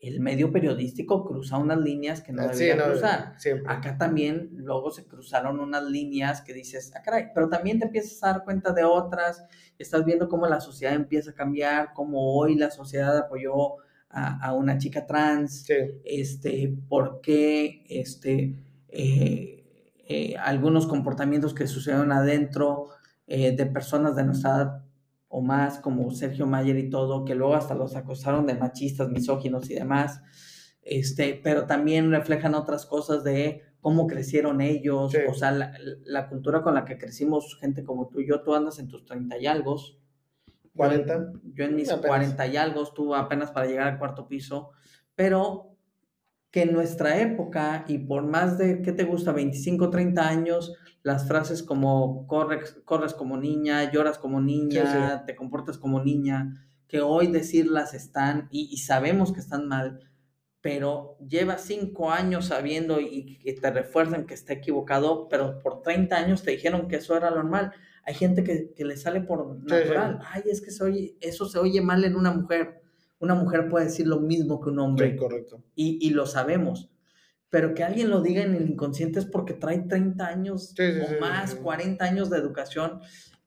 el 0.00 0.20
medio 0.20 0.52
periodístico 0.52 1.24
cruza 1.24 1.58
unas 1.58 1.78
líneas 1.78 2.20
que 2.20 2.32
no 2.32 2.42
ah, 2.42 2.48
debía 2.48 2.76
cruzar. 2.76 3.34
Acá 3.66 3.96
también 3.98 4.50
luego 4.52 4.90
se 4.90 5.06
cruzaron 5.06 5.58
unas 5.58 5.84
líneas 5.84 6.42
que 6.42 6.52
dices, 6.52 6.92
ah, 6.94 7.02
caray, 7.02 7.28
pero 7.34 7.48
también 7.48 7.78
te 7.78 7.86
empiezas 7.86 8.22
a 8.22 8.32
dar 8.32 8.44
cuenta 8.44 8.72
de 8.72 8.84
otras, 8.84 9.44
estás 9.78 10.04
viendo 10.04 10.28
cómo 10.28 10.46
la 10.46 10.60
sociedad 10.60 10.94
empieza 10.94 11.30
a 11.30 11.34
cambiar, 11.34 11.92
cómo 11.94 12.36
hoy 12.36 12.54
la 12.56 12.70
sociedad 12.70 13.16
apoyó 13.16 13.76
a, 14.08 14.54
una 14.54 14.78
chica 14.78 15.04
trans, 15.04 15.66
este, 16.04 16.74
por 16.88 17.20
qué 17.20 17.84
este, 17.88 18.54
eh, 18.88 19.64
eh, 20.08 20.36
algunos 20.38 20.86
comportamientos 20.86 21.52
que 21.52 21.66
sucedieron 21.66 22.12
adentro 22.12 22.88
eh, 23.26 23.54
de 23.56 23.66
personas 23.66 24.16
de 24.16 24.24
nuestra 24.24 24.50
edad 24.56 24.84
o 25.28 25.42
más, 25.42 25.78
como 25.80 26.10
Sergio 26.12 26.46
Mayer 26.46 26.78
y 26.78 26.88
todo, 26.88 27.24
que 27.24 27.34
luego 27.34 27.54
hasta 27.54 27.74
los 27.74 27.96
acusaron 27.96 28.46
de 28.46 28.54
machistas, 28.54 29.08
misóginos 29.08 29.68
y 29.70 29.74
demás, 29.74 30.22
este, 30.82 31.40
pero 31.42 31.66
también 31.66 32.10
reflejan 32.10 32.54
otras 32.54 32.86
cosas 32.86 33.24
de 33.24 33.62
cómo 33.80 34.06
crecieron 34.06 34.60
ellos, 34.60 35.14
o 35.28 35.34
sea, 35.34 35.52
la, 35.52 36.28
cultura 36.28 36.62
con 36.62 36.74
la 36.74 36.84
que 36.84 36.98
crecimos, 36.98 37.56
gente 37.60 37.84
como 37.84 38.08
tú 38.08 38.20
y 38.20 38.28
yo, 38.28 38.42
tú 38.42 38.54
andas 38.54 38.78
en 38.78 38.88
tus 38.88 39.04
30 39.04 39.38
y 39.38 39.46
algo. 39.46 39.76
40. 40.74 41.32
Yo 41.54 41.64
en 41.64 41.74
mis 41.74 41.92
40 41.92 42.46
y 42.48 42.56
algo, 42.56 42.84
tú 42.92 43.14
apenas 43.14 43.50
para 43.50 43.66
llegar 43.66 43.88
al 43.88 43.98
cuarto 43.98 44.28
piso, 44.28 44.70
pero 45.14 45.75
que 46.50 46.62
en 46.62 46.72
nuestra 46.72 47.20
época 47.20 47.84
y 47.88 47.98
por 47.98 48.24
más 48.24 48.58
de, 48.58 48.82
¿qué 48.82 48.92
te 48.92 49.04
gusta? 49.04 49.32
25, 49.32 49.90
30 49.90 50.28
años, 50.28 50.74
las 51.02 51.28
frases 51.28 51.62
como 51.62 52.26
corres, 52.26 52.78
corres 52.84 53.14
como 53.14 53.36
niña, 53.36 53.90
lloras 53.90 54.18
como 54.18 54.40
niña, 54.40 55.24
te 55.26 55.36
comportas 55.36 55.78
como 55.78 56.02
niña, 56.02 56.66
que 56.88 57.00
hoy 57.00 57.28
decirlas 57.28 57.94
están 57.94 58.48
y, 58.50 58.76
sabemos 58.78 59.32
que 59.32 59.40
están 59.40 59.68
mal, 59.68 60.00
pero 60.60 61.16
llevas 61.28 61.62
cinco 61.62 62.10
años 62.10 62.46
sabiendo 62.46 63.00
y 63.00 63.38
que 63.38 63.52
te 63.52 63.70
refuerzan 63.70 64.26
que 64.26 64.34
está 64.34 64.54
equivocado, 64.54 65.28
pero 65.28 65.60
por 65.60 65.82
30 65.82 66.16
años 66.16 66.42
te 66.42 66.52
dijeron 66.52 66.88
que 66.88 66.96
eso 66.96 67.16
era 67.16 67.30
normal. 67.30 67.72
Hay 68.04 68.14
gente 68.14 68.44
que, 68.44 68.84
le 68.84 68.96
sale 68.96 69.20
por 69.20 69.58
natural. 69.62 70.20
Ay, 70.24 70.44
es 70.46 70.60
que 70.60 70.70
eso 71.20 71.48
se 71.48 71.58
oye 71.58 71.80
mal 71.80 72.04
en 72.04 72.16
una 72.16 72.30
mujer. 72.30 72.85
Una 73.18 73.34
mujer 73.34 73.68
puede 73.68 73.86
decir 73.86 74.06
lo 74.06 74.20
mismo 74.20 74.60
que 74.60 74.70
un 74.70 74.78
hombre. 74.78 75.16
correcto. 75.16 75.62
Y, 75.74 75.98
y 76.06 76.10
lo 76.10 76.26
sabemos. 76.26 76.90
Pero 77.48 77.74
que 77.74 77.84
alguien 77.84 78.10
lo 78.10 78.20
diga 78.20 78.42
en 78.42 78.54
el 78.54 78.68
inconsciente 78.68 79.18
es 79.18 79.26
porque 79.26 79.54
trae 79.54 79.78
30 79.78 80.26
años 80.26 80.74
o 80.78 81.20
más, 81.20 81.54
40 81.54 82.04
años 82.04 82.28
de 82.28 82.38
educación 82.38 83.00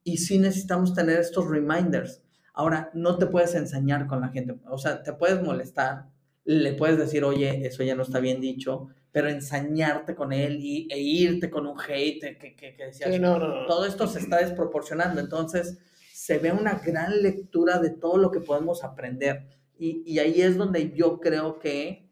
y 0.04 0.18
sí 0.18 0.40
necesitamos 0.40 0.94
tener 0.94 1.20
estos 1.20 1.48
reminders. 1.48 2.24
Ahora, 2.54 2.90
no 2.94 3.18
te 3.18 3.28
puedes 3.28 3.56
enseñar 3.56 4.08
con 4.08 4.22
la 4.22 4.30
gente, 4.30 4.56
o 4.70 4.78
sea, 4.78 5.04
te 5.04 5.14
puedes 5.14 5.42
molestar, 5.42 6.08
le 6.44 6.74
puedes 6.74 6.98
decir, 6.98 7.24
oye, 7.24 7.66
eso 7.66 7.84
ya 7.84 7.96
no 7.96 8.04
está 8.04 8.20
bien 8.20 8.42
dicho, 8.42 8.88
pero 9.12 9.30
ensañarte 9.30 10.16
con 10.16 10.34
él 10.34 10.60
y, 10.62 10.88
e 10.92 11.00
irte 11.00 11.50
con 11.50 11.68
un 11.68 11.78
hate 11.80 12.38
que, 12.38 12.56
que, 12.56 12.76
que 12.76 12.86
decías, 12.86 13.20
no, 13.20 13.40
no, 13.40 13.66
todo 13.66 13.86
esto 13.86 14.08
se 14.08 14.20
está 14.20 14.38
desproporcionando, 14.38 15.22
entonces 15.22 15.80
se 16.14 16.38
ve 16.38 16.52
una 16.52 16.76
gran 16.80 17.22
lectura 17.22 17.80
de 17.80 17.92
todo 17.92 18.18
lo 18.18 18.32
que 18.32 18.42
podemos 18.42 18.84
aprender 18.84 19.48
y, 19.80 20.04
y 20.06 20.20
ahí 20.20 20.42
es 20.42 20.58
donde 20.58 20.94
yo 20.94 21.20
creo 21.20 21.60
que 21.60 22.10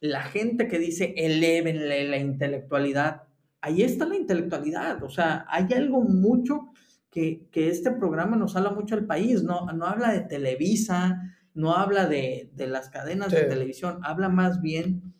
la 0.00 0.22
gente 0.22 0.66
que 0.68 0.78
dice 0.78 1.14
elevenle 1.16 2.08
la 2.08 2.16
intelectualidad, 2.16 3.24
ahí 3.60 3.82
está 3.82 4.06
la 4.06 4.16
intelectualidad, 4.16 5.02
o 5.02 5.10
sea, 5.10 5.44
hay 5.48 5.66
algo 5.74 6.00
mucho 6.00 6.70
que, 7.10 7.48
este 7.52 7.90
programa 7.90 8.36
nos 8.36 8.56
habla 8.56 8.70
mucho 8.70 8.94
al 8.94 9.06
país, 9.06 9.42
no, 9.42 9.66
no 9.72 9.86
habla 9.86 10.12
de 10.12 10.20
Televisa, 10.20 11.20
no 11.54 11.74
habla 11.74 12.06
de, 12.06 12.50
las 12.56 12.88
cadenas 12.88 13.32
de 13.32 13.42
televisión, 13.42 14.00
habla 14.02 14.28
más 14.28 14.62
bien 14.62 15.14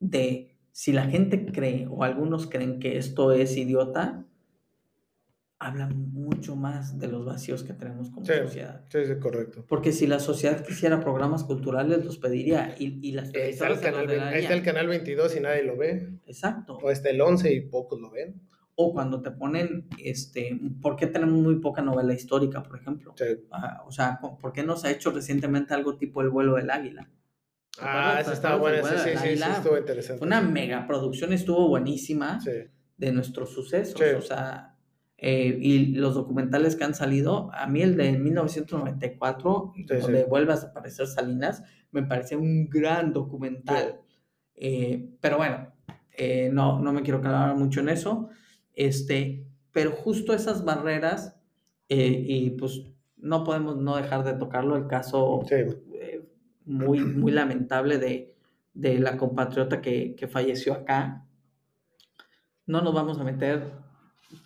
de 0.00 0.56
si 0.72 0.92
la 0.92 1.04
gente 1.04 1.44
cree 1.46 1.86
o 1.90 2.04
algunos 2.04 2.48
creen 2.48 2.80
que 2.80 2.96
esto 2.98 3.32
es 3.32 3.56
idiota, 3.56 4.24
hablan 5.60 6.12
mucho 6.12 6.54
más 6.54 6.98
de 6.98 7.08
los 7.08 7.24
vacíos 7.24 7.64
que 7.64 7.72
tenemos 7.72 8.10
como 8.10 8.24
sociedad. 8.24 8.84
Sí, 8.90 9.04
sí, 9.04 9.18
correcto. 9.18 9.64
Porque 9.68 9.92
si 9.92 10.06
la 10.06 10.20
sociedad 10.20 10.64
quisiera 10.64 11.00
programas 11.00 11.42
culturales, 11.44 12.04
los 12.04 12.18
pediría. 12.18 12.76
Y, 12.78 13.00
y 13.06 13.12
las 13.12 13.34
está 13.34 13.68
el, 13.68 13.80
canal, 13.80 14.08
ahí 14.08 14.42
está 14.42 14.54
el 14.54 14.62
canal 14.62 14.86
22 14.86 15.36
y 15.36 15.40
nadie 15.40 15.64
lo 15.64 15.76
ve. 15.76 16.20
Exacto. 16.26 16.78
O 16.80 16.90
está 16.90 17.10
el 17.10 17.20
11 17.20 17.52
y 17.52 17.60
pocos 17.62 18.00
lo 18.00 18.10
ven. 18.10 18.40
O 18.76 18.92
cuando 18.92 19.20
te 19.20 19.32
ponen, 19.32 19.88
este, 19.98 20.56
¿por 20.80 20.94
qué 20.94 21.08
tenemos 21.08 21.40
muy 21.40 21.56
poca 21.56 21.82
novela 21.82 22.14
histórica, 22.14 22.62
por 22.62 22.78
ejemplo? 22.78 23.12
Sí. 23.16 23.24
Ah, 23.50 23.82
o 23.84 23.90
sea, 23.90 24.20
¿por 24.20 24.52
qué 24.52 24.62
no 24.62 24.76
se 24.76 24.86
ha 24.86 24.90
hecho 24.92 25.10
recientemente 25.10 25.74
algo 25.74 25.96
tipo 25.96 26.22
El 26.22 26.30
vuelo 26.30 26.54
del 26.54 26.70
águila? 26.70 27.10
Ah, 27.80 28.18
eso 28.20 28.32
estaba 28.32 28.56
bueno, 28.56 28.84
sí, 28.86 28.94
sí, 28.96 29.10
sí, 29.16 29.36
sí, 29.36 29.42
estuvo 29.50 29.78
interesante. 29.78 30.24
Una 30.24 30.40
mega 30.40 30.86
producción, 30.86 31.32
estuvo 31.32 31.68
buenísima 31.68 32.40
sí. 32.40 32.50
de 32.96 33.12
nuestros 33.12 33.52
sucesos, 33.52 34.00
o 34.16 34.22
sea, 34.22 34.77
eh, 35.20 35.58
y 35.60 35.86
los 35.96 36.14
documentales 36.14 36.76
que 36.76 36.84
han 36.84 36.94
salido, 36.94 37.50
a 37.52 37.66
mí 37.66 37.82
el 37.82 37.96
de 37.96 38.12
1994, 38.12 39.74
donde 39.88 40.24
vuelve 40.24 40.52
a 40.52 40.56
aparecer 40.56 41.08
Salinas, 41.08 41.64
me 41.90 42.04
parece 42.04 42.36
un 42.36 42.68
gran 42.68 43.12
documental. 43.12 44.00
Eh, 44.54 45.10
pero 45.20 45.38
bueno, 45.38 45.72
eh, 46.12 46.50
no, 46.52 46.78
no 46.78 46.92
me 46.92 47.02
quiero 47.02 47.20
quedar 47.20 47.56
mucho 47.56 47.80
en 47.80 47.88
eso. 47.88 48.28
Este, 48.74 49.44
pero 49.72 49.90
justo 49.90 50.32
esas 50.34 50.64
barreras, 50.64 51.34
y 51.88 52.50
pues 52.50 52.82
no 53.16 53.42
podemos 53.42 53.76
no 53.76 53.96
dejar 53.96 54.22
de 54.22 54.34
tocarlo, 54.34 54.76
el 54.76 54.86
caso 54.86 55.44
muy, 56.64 57.00
muy 57.00 57.32
lamentable 57.32 57.98
de, 57.98 58.36
de 58.72 58.98
la 59.00 59.16
compatriota 59.16 59.80
que, 59.80 60.14
que 60.14 60.28
falleció 60.28 60.74
acá. 60.74 61.26
No 62.66 62.82
nos 62.82 62.94
vamos 62.94 63.18
a 63.18 63.24
meter 63.24 63.72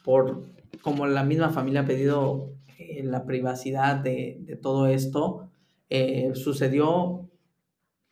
por 0.04 0.52
como 0.83 1.07
la 1.07 1.24
misma 1.24 1.51
familia 1.51 1.83
ha 1.83 1.87
pedido 1.87 2.53
eh, 2.78 3.03
la 3.05 3.24
privacidad 3.24 3.97
de, 3.97 4.59
todo 4.61 4.89
esto, 4.89 5.49
eh, 5.89 6.33
sucedió, 6.35 7.30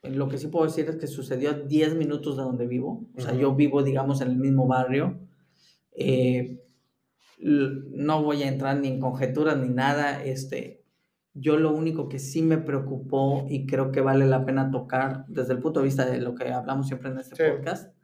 lo 0.03 0.29
que 0.29 0.39
sí 0.39 0.47
puedo 0.47 0.67
decir 0.67 0.89
es 0.89 0.97
que 0.97 1.07
sucedió 1.07 1.51
a 1.51 1.55
10 1.55 1.97
minutos 1.97 2.37
de 2.37 2.45
donde 2.45 2.67
vivo, 2.67 3.07
o 3.17 3.21
sea, 3.21 3.35
yo 3.35 3.55
vivo, 3.55 3.83
digamos, 3.83 4.21
en 4.21 4.31
el 4.31 4.37
mismo 4.37 4.67
barrio. 4.67 5.19
Eh, 5.93 6.59
no 7.39 8.23
voy 8.23 8.43
a 8.43 8.49
entrar 8.49 8.79
ni 8.79 8.89
en 8.89 9.01
conjeturas 9.01 9.57
ni 9.59 9.69
nada, 9.69 10.23
este, 10.23 10.85
yo 11.35 11.57
lo 11.57 11.73
único 11.73 12.09
que 12.09 12.19
sí 12.19 12.43
me 12.43 12.59
preocupó 12.59 13.47
y 13.49 13.67
creo 13.67 13.93
que 13.93 14.01
vale 14.01 14.27
la 14.27 14.45
pena 14.45 14.71
tocar 14.71 15.25
desde 15.29 15.55
el 15.55 15.61
punto 15.61 15.81
de 15.81 15.87
vista 15.87 16.05
de 16.05 16.21
lo 16.21 16.35
que 16.35 16.53
hablamos 16.53 16.87
siempre 16.87 17.11
en 17.11 17.19
este 17.19 17.53
podcast, 17.53 17.95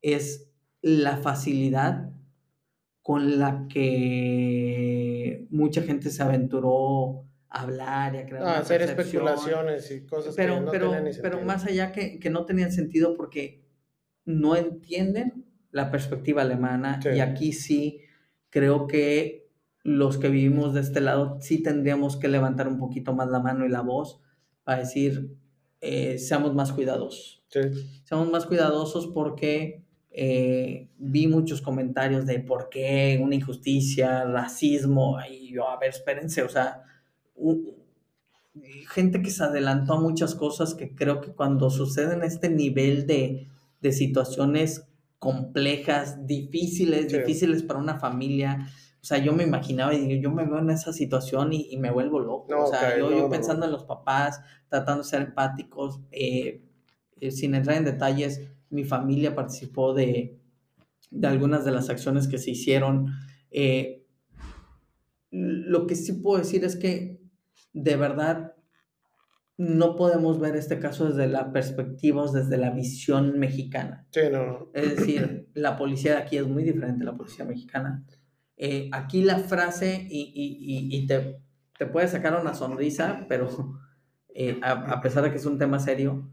es 0.00 0.48
la 0.80 1.16
facilidad 1.16 2.12
con 3.08 3.38
la 3.38 3.66
que 3.70 5.46
mucha 5.48 5.80
gente 5.80 6.10
se 6.10 6.22
aventuró 6.22 7.24
a 7.48 7.62
hablar 7.62 8.14
y 8.14 8.18
a 8.18 8.26
crear. 8.26 8.42
Ah, 8.44 8.58
hacer 8.58 8.82
especulaciones 8.82 9.90
y 9.90 10.04
cosas 10.04 10.34
pero, 10.36 10.56
que 10.56 10.60
no 10.60 10.70
pero, 10.70 10.84
tenían 10.88 11.04
ni 11.04 11.12
sentido. 11.14 11.30
Pero 11.30 11.46
más 11.46 11.64
allá 11.64 11.90
que, 11.90 12.20
que, 12.20 12.28
no 12.28 12.44
tenían 12.44 12.70
sentido 12.70 13.16
porque 13.16 13.64
no 14.26 14.56
entienden 14.56 15.46
la 15.70 15.90
perspectiva 15.90 16.42
alemana 16.42 17.00
y 17.02 17.20
aquí 17.20 17.54
sí 17.54 18.02
creo 18.50 18.86
que 18.86 19.48
los 19.82 20.18
que 20.18 20.28
vivimos 20.28 20.74
de 20.74 20.82
este 20.82 21.00
lado 21.00 21.38
sí 21.40 21.62
tendríamos 21.62 22.18
que 22.18 22.28
levantar 22.28 22.68
un 22.68 22.76
poquito 22.76 23.14
más 23.14 23.30
la 23.30 23.40
mano 23.40 23.64
y 23.64 23.70
la 23.70 23.80
voz 23.80 24.20
para 24.64 24.80
decir, 24.80 25.34
eh, 25.80 26.18
seamos 26.18 26.54
más 26.54 26.72
cuidadosos. 26.72 27.42
Sí. 27.48 27.60
Seamos 28.04 28.30
más 28.30 28.44
cuidadosos 28.44 29.06
porque 29.06 29.87
eh, 30.20 30.88
vi 30.98 31.28
muchos 31.28 31.62
comentarios 31.62 32.26
de 32.26 32.40
por 32.40 32.70
qué 32.70 33.20
una 33.22 33.36
injusticia, 33.36 34.24
racismo, 34.24 35.16
y 35.30 35.52
yo, 35.52 35.68
a 35.68 35.78
ver, 35.78 35.90
espérense, 35.90 36.42
o 36.42 36.48
sea, 36.48 36.82
gente 38.88 39.22
que 39.22 39.30
se 39.30 39.44
adelantó 39.44 39.92
a 39.92 40.00
muchas 40.00 40.34
cosas 40.34 40.74
que 40.74 40.92
creo 40.96 41.20
que 41.20 41.30
cuando 41.30 41.70
suceden 41.70 42.24
este 42.24 42.48
nivel 42.48 43.06
de, 43.06 43.46
de 43.80 43.92
situaciones 43.92 44.88
complejas, 45.20 46.26
difíciles, 46.26 47.12
difíciles 47.12 47.62
para 47.62 47.78
una 47.78 48.00
familia, 48.00 48.66
o 49.00 49.04
sea, 49.04 49.18
yo 49.18 49.32
me 49.32 49.44
imaginaba 49.44 49.94
y 49.94 50.04
digo, 50.04 50.20
yo 50.20 50.32
me 50.32 50.44
veo 50.46 50.58
en 50.58 50.70
esa 50.70 50.92
situación 50.92 51.52
y, 51.52 51.76
me 51.76 51.92
vuelvo 51.92 52.18
loco. 52.18 52.64
o 52.64 52.66
sea, 52.66 52.98
yo, 52.98 53.30
pensando 53.30 53.66
en 53.66 53.70
los 53.70 53.84
papás, 53.84 54.40
tratando 54.68 55.04
de 55.04 55.08
ser 55.08 55.22
empáticos, 55.22 56.00
eh, 56.10 56.64
eh, 57.20 57.30
sin 57.30 57.54
entrar 57.54 57.76
en 57.76 57.84
detalles, 57.84 58.50
mi 58.70 58.84
familia 58.84 59.34
participó 59.34 59.94
de, 59.94 60.38
de 61.10 61.26
algunas 61.26 61.64
de 61.64 61.72
las 61.72 61.90
acciones 61.90 62.28
que 62.28 62.38
se 62.38 62.50
hicieron. 62.50 63.12
Eh, 63.50 64.04
lo 65.30 65.86
que 65.86 65.94
sí 65.94 66.14
puedo 66.14 66.38
decir 66.38 66.64
es 66.64 66.76
que 66.76 67.20
de 67.72 67.96
verdad 67.96 68.54
no 69.58 69.96
podemos 69.96 70.38
ver 70.38 70.54
este 70.54 70.78
caso 70.78 71.08
desde 71.08 71.26
la 71.26 71.52
perspectiva, 71.52 72.24
desde 72.32 72.56
la 72.56 72.70
visión 72.70 73.38
mexicana. 73.38 74.06
Sí, 74.12 74.20
no. 74.30 74.70
Es 74.72 74.96
decir, 74.96 75.48
la 75.54 75.76
policía 75.76 76.12
de 76.12 76.18
aquí 76.18 76.36
es 76.36 76.46
muy 76.46 76.62
diferente 76.62 77.02
a 77.02 77.06
la 77.06 77.16
policía 77.16 77.44
mexicana. 77.44 78.04
Eh, 78.56 78.88
aquí 78.92 79.22
la 79.22 79.38
frase, 79.38 80.06
y, 80.08 80.32
y, 80.34 80.96
y 80.96 81.06
te, 81.06 81.40
te, 81.76 81.86
puede 81.86 82.06
sacar 82.06 82.40
una 82.40 82.54
sonrisa, 82.54 83.26
pero 83.28 83.78
eh, 84.28 84.60
a, 84.62 85.00
pesar 85.00 85.24
de 85.24 85.30
que 85.32 85.38
es 85.38 85.46
un 85.46 85.58
tema 85.58 85.80
serio, 85.80 86.30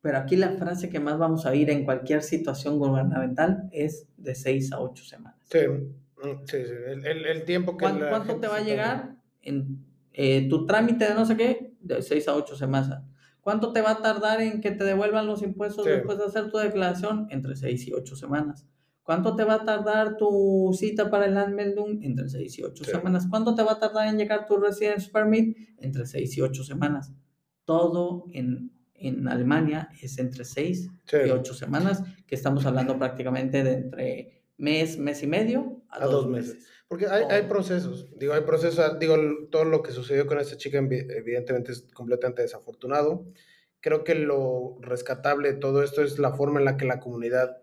pero 0.00 0.18
aquí 0.18 0.36
la 0.36 0.52
frase 0.52 0.88
que 0.88 1.00
más 1.00 1.18
vamos 1.18 1.46
a 1.46 1.50
oír 1.50 1.70
en 1.70 1.84
cualquier 1.84 2.22
situación 2.22 2.78
gubernamental 2.78 3.68
es 3.72 4.06
de 4.16 4.34
seis 4.34 4.72
a 4.72 4.80
ocho 4.80 5.04
semanas. 5.04 5.38
Sí, 5.44 5.58
mm, 5.68 6.46
sí, 6.46 6.58
sí. 6.64 6.72
El, 6.86 7.26
el, 7.26 7.44
tiempo 7.44 7.76
que... 7.76 7.84
¿Cuánto, 7.84 8.08
¿cuánto 8.08 8.36
te 8.36 8.46
va 8.46 8.56
a 8.56 8.62
llegar 8.62 9.16
en 9.42 9.84
eh, 10.12 10.48
tu 10.48 10.66
trámite 10.66 11.06
de 11.06 11.14
no 11.14 11.24
sé 11.24 11.36
qué? 11.36 11.74
De 11.80 12.02
seis 12.02 12.28
a 12.28 12.34
ocho 12.34 12.56
semanas. 12.56 13.02
¿Cuánto 13.40 13.72
te 13.72 13.80
va 13.80 13.92
a 13.92 14.02
tardar 14.02 14.40
en 14.42 14.60
que 14.60 14.70
te 14.70 14.84
devuelvan 14.84 15.26
los 15.26 15.42
impuestos 15.42 15.84
después 15.84 16.18
de 16.18 16.24
hacer 16.24 16.50
tu 16.50 16.58
declaración? 16.58 17.28
Entre 17.30 17.56
seis 17.56 17.86
y 17.88 17.92
ocho 17.92 18.14
semanas. 18.14 18.66
¿Cuánto 19.08 19.34
te 19.36 19.44
va 19.44 19.54
a 19.54 19.64
tardar 19.64 20.18
tu 20.18 20.70
cita 20.74 21.08
para 21.08 21.24
el 21.24 21.38
Anmeldung? 21.38 22.04
Entre 22.04 22.28
6 22.28 22.58
y 22.58 22.62
8 22.62 22.84
semanas. 22.84 23.26
¿Cuánto 23.26 23.54
te 23.54 23.62
va 23.62 23.72
a 23.72 23.78
tardar 23.78 24.06
en 24.06 24.18
llegar 24.18 24.46
tu 24.46 24.58
Residence 24.58 25.08
Permit? 25.10 25.56
Entre 25.78 26.04
6 26.04 26.36
y 26.36 26.42
8 26.42 26.62
semanas. 26.62 27.14
Todo 27.64 28.26
en, 28.34 28.70
en 28.98 29.28
Alemania 29.28 29.88
es 30.02 30.18
entre 30.18 30.44
6 30.44 30.90
y 31.26 31.30
8 31.30 31.54
semanas, 31.54 32.02
que 32.26 32.34
estamos 32.34 32.66
hablando 32.66 32.98
prácticamente 32.98 33.62
de 33.62 33.72
entre 33.72 34.42
mes, 34.56 34.98
mes 34.98 35.22
y 35.22 35.26
medio 35.26 35.82
a, 35.88 36.04
dos, 36.04 36.28
meses. 36.28 36.66
Porque 36.88 37.06
hay, 37.06 37.24
hay, 37.30 37.42
procesos, 37.42 38.08
digo, 38.18 38.34
hay 38.34 38.42
procesos, 38.42 38.98
digo, 38.98 39.16
todo 39.50 39.64
lo 39.64 39.82
que 39.82 39.92
sucedió 39.92 40.26
con 40.26 40.38
esta 40.38 40.56
chica 40.56 40.78
evidentemente 40.78 41.72
es 41.72 41.82
completamente 41.92 42.42
desafortunado. 42.42 43.26
Creo 43.80 44.04
que 44.04 44.14
lo 44.14 44.78
rescatable 44.80 45.52
de 45.52 45.58
todo 45.58 45.82
esto 45.82 46.02
es 46.02 46.18
la 46.18 46.32
forma 46.32 46.58
en 46.58 46.64
la 46.64 46.76
que 46.76 46.84
la 46.84 46.98
comunidad 46.98 47.62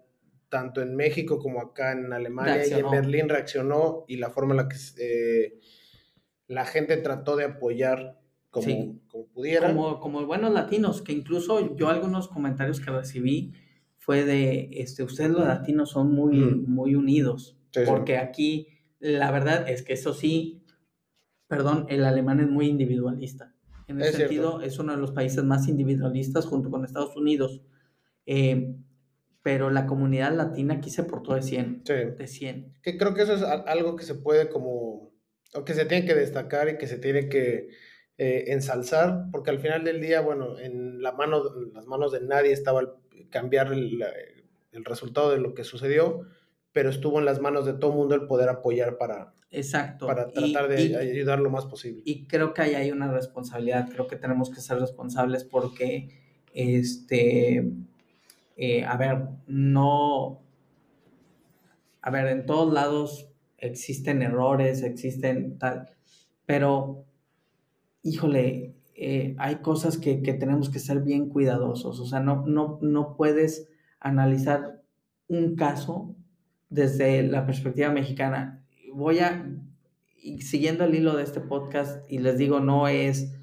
tanto 0.49 0.81
en 0.81 0.95
México 0.95 1.39
como 1.39 1.59
acá 1.59 1.91
en 1.91 2.13
Alemania 2.13 2.65
y 2.65 2.73
en 2.73 2.89
Berlín 2.89 3.27
reaccionó 3.27 4.05
y 4.07 4.17
la 4.17 4.29
forma 4.29 4.53
en 4.53 4.57
la 4.57 4.69
que 4.69 4.77
eh, 4.99 5.59
la 6.47 6.65
gente 6.65 6.97
trató 6.97 7.35
de 7.35 7.45
apoyar 7.45 8.19
como, 8.55 8.99
como 9.07 9.27
pudiera. 9.27 9.67
Como, 9.67 9.99
como 9.99 10.25
buenos 10.25 10.53
latinos, 10.53 11.01
que 11.01 11.11
incluso 11.11 11.75
yo 11.75 11.89
algunos 11.89 12.29
comentarios 12.29 12.79
que 12.79 12.91
recibí 12.91 13.53
fue 13.97 14.23
de, 14.23 14.69
este, 14.71 15.03
ustedes 15.03 15.31
los 15.31 15.45
latinos 15.45 15.89
son 15.89 16.13
muy, 16.13 16.37
muy 16.37 16.95
unidos, 16.95 17.57
porque 17.85 18.17
aquí 18.17 18.67
la 18.99 19.31
verdad 19.31 19.67
es 19.67 19.83
que 19.83 19.93
eso 19.93 20.13
sí, 20.13 20.63
perdón, 21.47 21.85
el 21.89 22.05
alemán 22.05 22.39
es 22.39 22.47
muy 22.47 22.67
individualista. 22.67 23.53
En 23.87 24.01
ese 24.01 24.13
sentido, 24.13 24.61
es 24.61 24.79
uno 24.79 24.93
de 24.93 24.99
los 24.99 25.11
países 25.11 25.43
más 25.43 25.67
individualistas 25.67 26.45
junto 26.45 26.71
con 26.71 26.85
Estados 26.85 27.15
Unidos. 27.15 27.61
Eh, 28.25 28.75
pero 29.43 29.69
la 29.69 29.85
comunidad 29.85 30.35
latina 30.35 30.75
aquí 30.75 30.89
se 30.89 31.03
portó 31.03 31.35
de 31.35 31.43
100. 31.43 31.83
Sí. 31.85 31.93
De 31.93 32.27
100. 32.27 32.73
Que 32.81 32.97
creo 32.97 33.13
que 33.13 33.21
eso 33.21 33.35
es 33.35 33.43
algo 33.43 33.95
que 33.95 34.03
se 34.03 34.15
puede 34.15 34.49
como, 34.49 35.13
o 35.53 35.63
que 35.63 35.75
se 35.75 35.85
tiene 35.85 36.07
que 36.07 36.15
destacar 36.15 36.67
y 36.67 36.77
que 36.79 36.87
se 36.87 36.97
tiene 36.97 37.29
que 37.29 37.69
eh, 38.17 38.45
ensalzar, 38.47 39.25
porque 39.31 39.51
al 39.51 39.59
final 39.59 39.83
del 39.83 40.01
día, 40.01 40.21
bueno, 40.21 40.57
en, 40.59 41.01
la 41.01 41.11
mano, 41.11 41.43
las 41.73 41.85
manos 41.85 42.11
de 42.11 42.21
nadie 42.21 42.51
estaba 42.51 42.81
el, 42.81 42.89
cambiar 43.29 43.73
el, 43.73 44.03
el, 44.71 44.85
resultado 44.85 45.31
de 45.31 45.39
lo 45.39 45.53
que 45.53 45.63
sucedió, 45.63 46.21
pero 46.71 46.89
estuvo 46.89 47.19
en 47.19 47.25
las 47.25 47.39
manos 47.39 47.65
de 47.65 47.73
todo 47.73 47.91
el 47.91 47.97
mundo 47.97 48.15
el 48.15 48.27
poder 48.27 48.49
apoyar 48.49 48.97
para, 48.97 49.33
Exacto. 49.51 50.07
para 50.07 50.27
tratar 50.31 50.67
de 50.67 50.97
ayudar 50.97 51.39
lo 51.39 51.49
más 51.49 51.65
posible. 51.65 52.01
Y 52.05 52.27
creo 52.27 52.53
que 52.53 52.61
ahí 52.61 52.75
hay 52.75 52.91
una 52.91 53.11
responsabilidad, 53.11 53.89
creo 53.89 54.07
que 54.07 54.15
tenemos 54.15 54.49
que 54.49 54.61
ser 54.61 54.79
responsables 54.79 55.43
porque, 55.43 56.09
este 56.53 57.69
eh, 58.57 58.85
a 58.85 58.95
ver, 58.95 59.27
no, 59.47 60.41
a 62.01 62.09
ver, 62.09 62.27
en 62.27 62.45
todos 62.45 62.73
lados 62.73 63.29
existen 63.57 64.21
errores, 64.21 64.81
existen 64.81 65.57
tal, 65.57 65.89
pero, 66.45 67.04
híjole, 68.05 68.75
eh, 68.93 69.35
hay 69.39 69.55
cosas 69.57 69.97
que, 69.97 70.15
tenemos 70.15 70.69
que 70.69 70.77
ser 70.77 71.01
bien 71.01 71.27
cuidadosos, 71.27 71.99
o 71.99 72.05
sea, 72.05 72.19
no, 72.19 72.45
no, 72.45 72.77
no 72.81 73.15
puedes 73.17 73.67
analizar 73.99 74.83
un 75.27 75.55
caso 75.55 76.15
desde 76.69 77.23
la 77.23 77.47
perspectiva 77.47 77.89
mexicana. 77.89 78.63
Voy 78.93 79.19
a, 79.19 79.51
siguiendo 80.39 80.83
el 80.83 80.93
hilo 80.93 81.17
de 81.17 81.23
este 81.23 81.41
podcast, 81.41 82.09
y 82.09 82.19
les 82.19 82.37
digo, 82.37 82.59
no 82.59 82.87
es, 82.87 83.33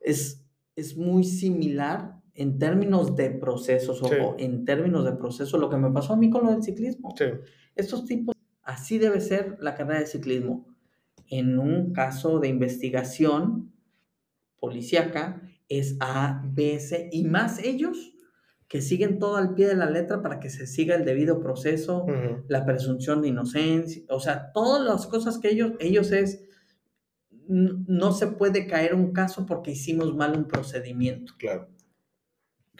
es, 0.00 0.44
es 0.74 0.96
muy 0.96 1.22
similar 1.22 2.16
en 2.34 2.58
términos 2.58 3.14
de 3.14 3.30
procesos 3.30 4.02
o 4.02 4.34
en 4.38 4.64
términos 4.64 5.04
de 5.04 5.12
proceso, 5.12 5.56
lo 5.56 5.70
que 5.70 5.76
me 5.76 5.92
pasó 5.92 6.14
a 6.14 6.16
mí 6.16 6.30
con 6.30 6.44
lo 6.44 6.50
del 6.50 6.64
ciclismo. 6.64 7.14
Estos 7.76 8.06
tipos, 8.06 8.34
así 8.64 8.98
debe 8.98 9.20
ser 9.20 9.56
la 9.60 9.76
carrera 9.76 10.00
de 10.00 10.06
ciclismo. 10.06 10.66
En 11.28 11.60
un 11.60 11.92
caso 11.92 12.40
de 12.40 12.48
investigación 12.48 13.70
policíaca, 14.60 15.42
es 15.68 15.96
A, 16.00 16.42
B, 16.44 16.78
C 16.78 17.08
y 17.12 17.24
más 17.24 17.58
ellos 17.58 18.14
que 18.68 18.80
siguen 18.80 19.18
todo 19.18 19.36
al 19.36 19.54
pie 19.54 19.66
de 19.66 19.74
la 19.74 19.90
letra 19.90 20.22
para 20.22 20.38
que 20.38 20.48
se 20.48 20.66
siga 20.66 20.94
el 20.94 21.04
debido 21.04 21.40
proceso, 21.40 22.06
la 22.46 22.64
presunción 22.64 23.20
de 23.20 23.28
inocencia, 23.28 24.04
o 24.08 24.20
sea, 24.20 24.52
todas 24.52 24.84
las 24.84 25.08
cosas 25.08 25.38
que 25.38 25.48
ellos, 25.48 25.72
ellos 25.80 26.12
es, 26.12 26.44
no 27.48 28.12
se 28.12 28.28
puede 28.28 28.68
caer 28.68 28.94
un 28.94 29.12
caso 29.12 29.44
porque 29.44 29.72
hicimos 29.72 30.14
mal 30.14 30.36
un 30.36 30.46
procedimiento. 30.46 31.32
Claro 31.36 31.68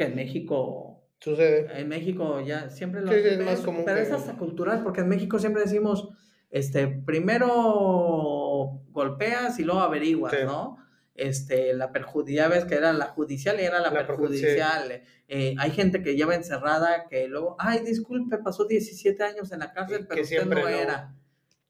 que 0.01 0.07
en 0.07 0.17
México 0.17 1.05
sucede. 1.19 1.69
En 1.79 1.89
México 1.89 2.41
ya 2.41 2.71
siempre 2.71 3.03
lo 3.03 3.13
sí, 3.13 3.19
es 3.19 3.45
más 3.45 3.61
común. 3.61 3.83
Pero 3.85 4.01
es 4.01 4.11
hasta 4.11 4.39
cultural, 4.39 4.83
porque 4.83 5.03
en 5.03 5.11
México 5.11 5.39
siempre 5.39 5.63
decimos, 5.63 6.09
este, 6.49 6.89
primero 6.89 7.51
golpeas 8.89 9.59
y 9.59 9.65
luego 9.65 9.81
averiguas, 9.81 10.33
¿no? 10.45 10.79
Este, 11.21 11.75
la 11.75 11.93
perjudicial, 11.93 12.51
ves 12.51 12.65
que 12.65 12.77
era 12.77 12.95
la 12.95 13.09
judicial 13.09 13.61
y 13.61 13.65
era 13.65 13.79
la, 13.79 13.93
perjudicial. 13.93 15.03
Eh, 15.29 15.55
hay 15.59 15.71
gente 15.71 16.03
que 16.03 16.17
lleva 16.17 16.35
encerrada 16.35 17.09
que 17.11 17.29
luego, 17.29 17.57
ay, 17.59 17.81
disculpe, 17.81 18.39
pasó 18.39 18.65
17 18.65 19.23
años 19.23 19.53
en 19.53 19.59
la 19.59 19.71
cárcel, 19.71 20.07
pero 20.09 20.23
usted 20.23 20.47
no, 20.47 20.67
era. 20.67 21.15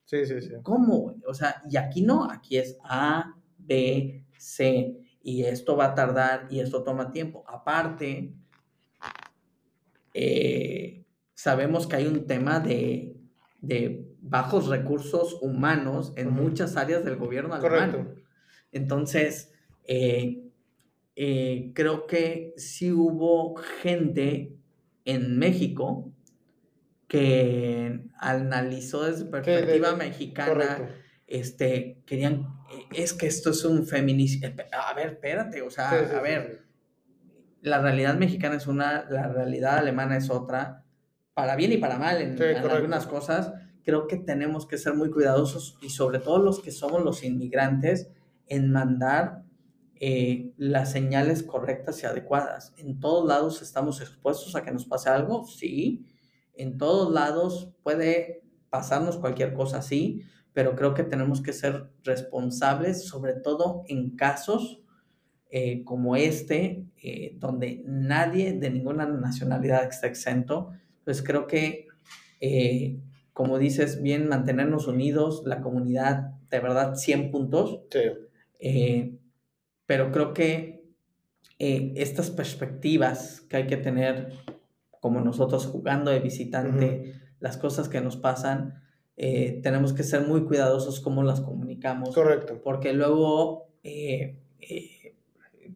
Sí, 0.05 0.25
sí, 0.25 0.41
sí. 0.41 0.51
¿Cómo? 0.63 1.17
O 1.27 1.35
sea, 1.35 1.65
y 1.69 1.77
aquí 1.77 2.03
no, 2.03 2.31
aquí 2.31 2.59
es 2.59 2.79
A, 2.85 3.35
B, 3.59 4.25
C 4.39 5.01
y 5.21 5.43
esto 5.43 5.77
va 5.77 5.87
a 5.87 5.95
tardar 5.97 6.47
y 6.49 6.61
esto 6.61 6.85
toma 6.85 7.11
tiempo. 7.11 7.45
Aparte, 7.49 8.33
eh, 10.15 11.05
sabemos 11.35 11.89
que 11.89 11.97
hay 11.97 12.07
un 12.07 12.25
tema 12.25 12.61
de, 12.61 13.17
bajos 14.23 14.69
recursos 14.69 15.39
humanos 15.43 16.13
en 16.17 16.31
muchas 16.31 16.77
áreas 16.77 17.05
del 17.05 17.17
gobierno 17.17 17.55
alemán. 17.55 18.15
Entonces, 18.73 19.53
eh, 19.85 20.51
eh, 21.17 21.73
creo 21.75 22.07
que 22.07 22.55
sí 22.57 22.93
hubo 22.93 23.57
gente 23.57 24.57
en 25.05 25.39
México 25.39 26.13
que 27.09 28.05
analizó 28.19 29.05
desde 29.05 29.25
perspectiva 29.25 29.97
mexicana 29.97 30.89
este, 31.31 32.03
querían, 32.07 32.47
eh, 32.71 32.87
es 32.93 33.15
que 33.15 33.27
esto 33.27 33.51
es 33.51 33.65
un 33.65 33.87
feminicidio. 33.87 34.53
A 34.73 34.93
ver, 34.95 35.11
espérate, 35.11 35.63
o 35.63 35.71
sea, 35.71 35.91
a 35.91 36.21
ver, 36.21 36.65
la 37.63 37.81
realidad 37.81 38.17
mexicana 38.17 38.57
es 38.57 38.67
una, 38.67 39.07
la 39.09 39.29
realidad 39.29 39.79
alemana 39.79 40.17
es 40.17 40.29
otra, 40.29 40.85
para 41.33 41.55
bien 41.55 41.73
y 41.73 41.79
para 41.79 41.99
mal 41.99 42.21
en, 42.21 42.41
algunas 42.43 43.07
cosas. 43.07 43.53
Creo 43.85 44.09
que 44.09 44.17
tenemos 44.17 44.67
que 44.67 44.77
ser 44.77 44.95
muy 44.95 45.11
cuidadosos 45.11 45.79
y 45.81 45.91
sobre 45.91 46.19
todo 46.19 46.39
los 46.39 46.61
que 46.61 46.73
somos 46.73 47.03
los 47.03 47.23
inmigrantes 47.23 48.11
en 48.51 48.71
mandar 48.71 49.45
eh, 49.95 50.53
las 50.59 50.93
señales 50.93 51.43
correctas 51.43 52.03
y 52.03 52.07
adecuadas. 52.07 52.75
En 52.77 53.01
todos 53.01 53.27
lados 53.27 53.63
estamos 53.63 54.03
expuestos 54.03 54.55
a 54.57 54.63
que 54.63 54.73
nos 54.73 54.85
pase 54.85 55.09
algo, 55.09 55.47
sí. 55.47 56.05
En 56.55 56.77
todos 56.77 57.11
lados 57.13 57.73
puede 57.83 58.43
pasarnos 58.69 59.17
cualquier 59.17 59.55
cosa, 59.55 59.81
sí 59.81 60.23
pero 60.53 60.75
creo 60.75 60.95
que 60.95 61.05
tenemos 61.05 61.43
que 61.43 61.53
ser 61.53 61.91
responsables, 62.03 63.07
sobre 63.07 63.35
todo 63.35 63.85
en 63.87 64.17
casos 64.17 64.83
eh, 65.49 65.85
como 65.85 66.17
este, 66.17 66.87
eh, 67.03 67.37
donde 67.39 67.83
nadie 67.87 68.55
de 68.55 68.71
ninguna 68.71 69.07
nacionalidad 69.07 69.89
está 69.89 70.09
exento, 70.09 70.73
pues 71.05 71.23
creo 71.23 71.47
que, 71.47 71.87
como 73.33 73.59
dices 73.59 74.03
bien, 74.03 74.29
mantenernos 74.29 74.89
unidos, 74.89 75.43
la 75.47 75.61
comunidad, 75.61 76.33
de 76.51 76.61
verdad, 76.61 76.97
100 76.97 77.31
puntos. 77.31 77.83
Sí. 77.91 78.01
Pero 79.87 80.13
creo 80.13 80.35
que 80.35 80.85
estas 81.59 82.31
perspectivas 82.31 83.43
que 83.43 83.59
hay 83.59 83.67
que 83.67 83.77
tener, 83.77 84.33
como 85.01 85.21
nosotros 85.21 85.67
jugando 85.67 86.11
de 86.11 86.21
visitante, 86.21 87.15
las 87.39 87.57
cosas 87.57 87.89
que 87.89 88.01
nos 88.01 88.17
pasan, 88.17 88.83
tenemos 89.17 89.93
que 89.93 90.03
ser 90.03 90.27
muy 90.27 90.45
cuidadosos 90.45 91.01
cómo 91.01 91.23
las 91.23 91.41
comunicamos. 91.41 92.15
Correcto. 92.15 92.61
Porque 92.63 92.93
luego 92.93 93.69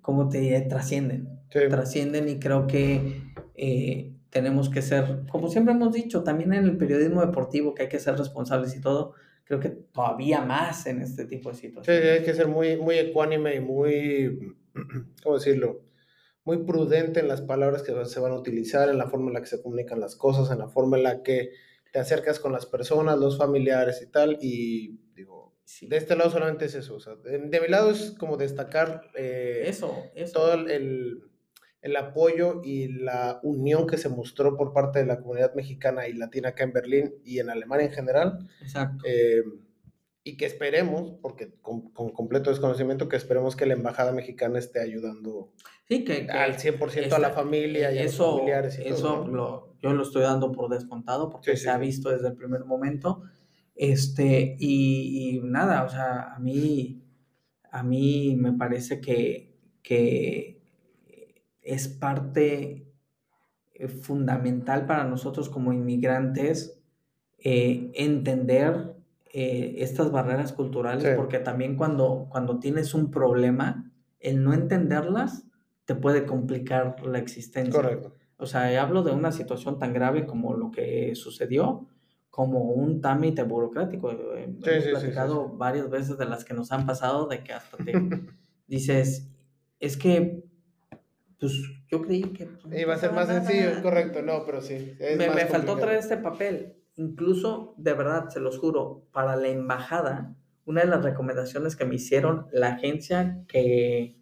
¿cómo 0.05 0.29
te 0.29 0.39
diré? 0.39 0.61
Trascienden. 0.61 1.41
Trascienden 1.49 2.29
y 2.29 2.39
creo 2.39 2.67
que 2.67 3.23
eh, 3.55 4.13
tenemos 4.29 4.69
que 4.69 4.83
ser, 4.83 5.23
como 5.31 5.49
siempre 5.49 5.73
hemos 5.73 5.95
dicho, 5.95 6.23
también 6.23 6.53
en 6.53 6.65
el 6.65 6.77
periodismo 6.77 7.23
deportivo, 7.23 7.75
que 7.75 7.85
hay 7.85 7.89
que 7.89 7.99
ser 7.99 8.19
responsables 8.19 8.77
y 8.77 8.83
todo, 8.83 9.15
creo 9.45 9.61
que 9.61 9.69
todavía 9.69 10.41
más 10.41 10.87
en 10.87 11.03
este 11.03 11.27
tipo 11.27 11.51
de 11.51 11.57
situaciones. 11.57 12.03
Sí, 12.03 12.09
hay 12.09 12.25
que 12.25 12.35
ser 12.35 12.49
muy, 12.49 12.77
muy 12.77 12.99
ecuánime 12.99 13.55
y 13.55 13.61
muy, 13.61 14.57
¿cómo 15.23 15.37
decirlo? 15.37 15.83
Muy 16.45 16.65
prudente 16.65 17.21
en 17.21 17.29
las 17.29 17.43
palabras 17.43 17.83
que 17.83 17.93
se 18.05 18.21
van 18.21 18.33
a 18.33 18.37
utilizar, 18.39 18.89
en 18.89 18.99
la 18.99 19.09
forma 19.09 19.29
en 19.29 19.35
la 19.35 19.41
que 19.41 19.47
se 19.47 19.63
comunican 19.63 20.01
las 20.01 20.17
cosas, 20.17 20.51
en 20.51 20.59
la 20.59 20.69
forma 20.69 20.97
en 20.97 21.05
la 21.05 21.23
que 21.23 21.53
te 21.93 21.99
acercas 21.99 22.41
con 22.41 22.53
las 22.53 22.67
personas, 22.67 23.19
los 23.19 23.39
familiares 23.39 24.03
y 24.03 24.11
tal. 24.11 24.39
Y 24.43 24.99
digo, 25.15 25.55
de 25.83 25.97
este 25.97 26.17
lado 26.17 26.31
solamente 26.31 26.67
es 26.67 26.75
eso. 26.75 26.99
de, 26.99 27.61
mi 27.61 27.69
lado 27.69 27.91
es 27.91 28.15
como 28.19 28.37
destacar 28.37 29.11
eh, 29.15 29.65
eso, 29.67 30.11
todo 30.33 30.55
el, 30.55 31.23
el, 31.85 31.97
apoyo 31.97 32.61
y 32.65 32.89
la 32.89 33.41
unión 33.43 33.87
que 33.87 33.99
se 33.99 34.09
mostró 34.09 34.57
por 34.57 34.73
parte 34.73 34.99
de 34.99 35.07
la 35.07 35.21
comunidad 35.21 35.55
mexicana 35.55 36.09
y 36.09 36.15
latina 36.15 36.51
acá 36.51 36.65
en 36.65 36.73
Berlín 36.73 37.15
y 37.25 37.39
en 37.39 37.51
Alemania 37.51 37.87
en 37.87 37.93
general. 37.93 38.49
Exacto. 38.61 39.05
Eh, 39.07 39.43
y 40.27 40.37
que 40.39 40.47
esperemos, 40.47 41.13
porque 41.21 41.55
con, 41.61 41.91
completo 41.91 42.51
desconocimiento, 42.51 43.09
que 43.09 43.17
esperemos 43.17 43.57
que 43.57 43.67
la 43.67 43.75
embajada 43.75 44.13
mexicana 44.13 44.59
esté 44.59 44.81
ayudando 44.81 45.53
sí, 45.87 46.03
que, 46.03 46.27
al 46.31 46.57
100% 46.57 47.13
a 47.13 47.19
la 47.19 47.31
familia 47.31 47.93
y 47.93 47.99
a 47.99 48.05
los 48.05 48.17
familiares. 48.17 48.79
Y 48.79 48.89
eso 48.89 49.27
lo, 49.27 49.77
yo 49.83 49.93
lo 49.93 50.03
estoy 50.03 50.23
dando 50.23 50.51
por 50.51 50.71
descontado 50.71 51.29
porque 51.29 51.57
se 51.59 51.69
ha 51.69 51.77
visto 51.77 52.09
desde 52.09 52.29
el 52.29 52.37
primer 52.37 52.65
momento 52.65 53.23
este, 53.75 54.57
y, 54.59 55.41
nada, 55.43 55.85
o 55.85 55.89
sea, 55.89 56.35
a 56.35 56.39
mí, 56.39 57.03
a 57.71 57.83
mí 57.83 58.37
me 58.39 58.53
parece 58.53 59.01
que, 59.01 59.59
que 59.83 60.63
es 61.65 61.89
parte 61.89 62.87
eh, 63.75 63.89
fundamental 63.89 64.87
para 64.87 65.05
nosotros 65.05 65.49
como 65.49 65.73
inmigrantes 65.73 66.81
eh, 67.39 67.91
entender 67.95 68.95
eh, 69.33 69.75
estas 69.79 70.13
barreras 70.13 70.53
culturales, 70.53 71.17
porque 71.17 71.41
también 71.41 71.77
cuando, 71.77 72.29
cuando 72.31 72.61
tienes 72.61 72.95
un 72.95 73.11
problema, 73.11 73.91
el 74.21 74.45
no 74.45 74.55
entenderlas 74.55 75.45
te 75.85 75.95
puede 75.95 76.25
complicar 76.25 77.05
la 77.05 77.19
existencia. 77.19 77.75
Correcto. 77.75 78.15
O 78.37 78.47
sea, 78.47 78.81
hablo 78.81 79.03
de 79.03 79.13
una 79.13 79.33
situación 79.33 79.79
tan 79.79 79.93
grave 79.93 80.25
como 80.25 80.55
lo 80.55 80.71
que 80.71 81.15
sucedió, 81.15 81.89
como 82.31 82.61
un 82.61 83.01
trámite 83.01 83.43
burocrático. 83.43 84.13
Eh, 84.13 84.45
hemos 84.65 84.85
platicado 84.85 85.49
varias 85.49 85.91
veces 85.91 86.17
de 86.19 86.27
las 86.27 86.45
que 86.45 86.55
nos 86.55 86.73
han 86.73 86.87
pasado, 86.87 87.27
de 87.27 87.43
que 87.43 87.53
hasta 87.53 87.77
te 87.79 87.93
dices, 88.67 89.29
es 89.81 89.97
que, 89.97 90.44
pues 91.39 91.53
yo 91.89 92.03
creí 92.03 92.23
que... 92.23 92.47
Pues, 92.47 92.81
Iba 92.81 92.95
a 92.95 92.99
ser 92.99 93.13
más 93.13 93.29
sencillo, 93.29 93.83
correcto, 93.83 94.23
no, 94.23 94.45
pero 94.45 94.61
sí. 94.61 94.97
me, 95.19 95.29
me 95.31 95.47
faltó 95.47 95.77
traer 95.77 95.99
este 95.99 96.17
papel. 96.17 96.77
Incluso, 96.97 97.75
de 97.77 97.93
verdad, 97.93 98.29
se 98.29 98.41
los 98.41 98.59
juro, 98.59 99.07
para 99.13 99.37
la 99.37 99.49
embajada, 99.49 100.37
una 100.65 100.83
de 100.83 100.87
las 100.87 101.03
recomendaciones 101.03 101.77
que 101.77 101.85
me 101.85 101.97
hicieron 101.97 102.47
la 102.53 102.69
agencia 102.69 103.45
que, 103.49 104.17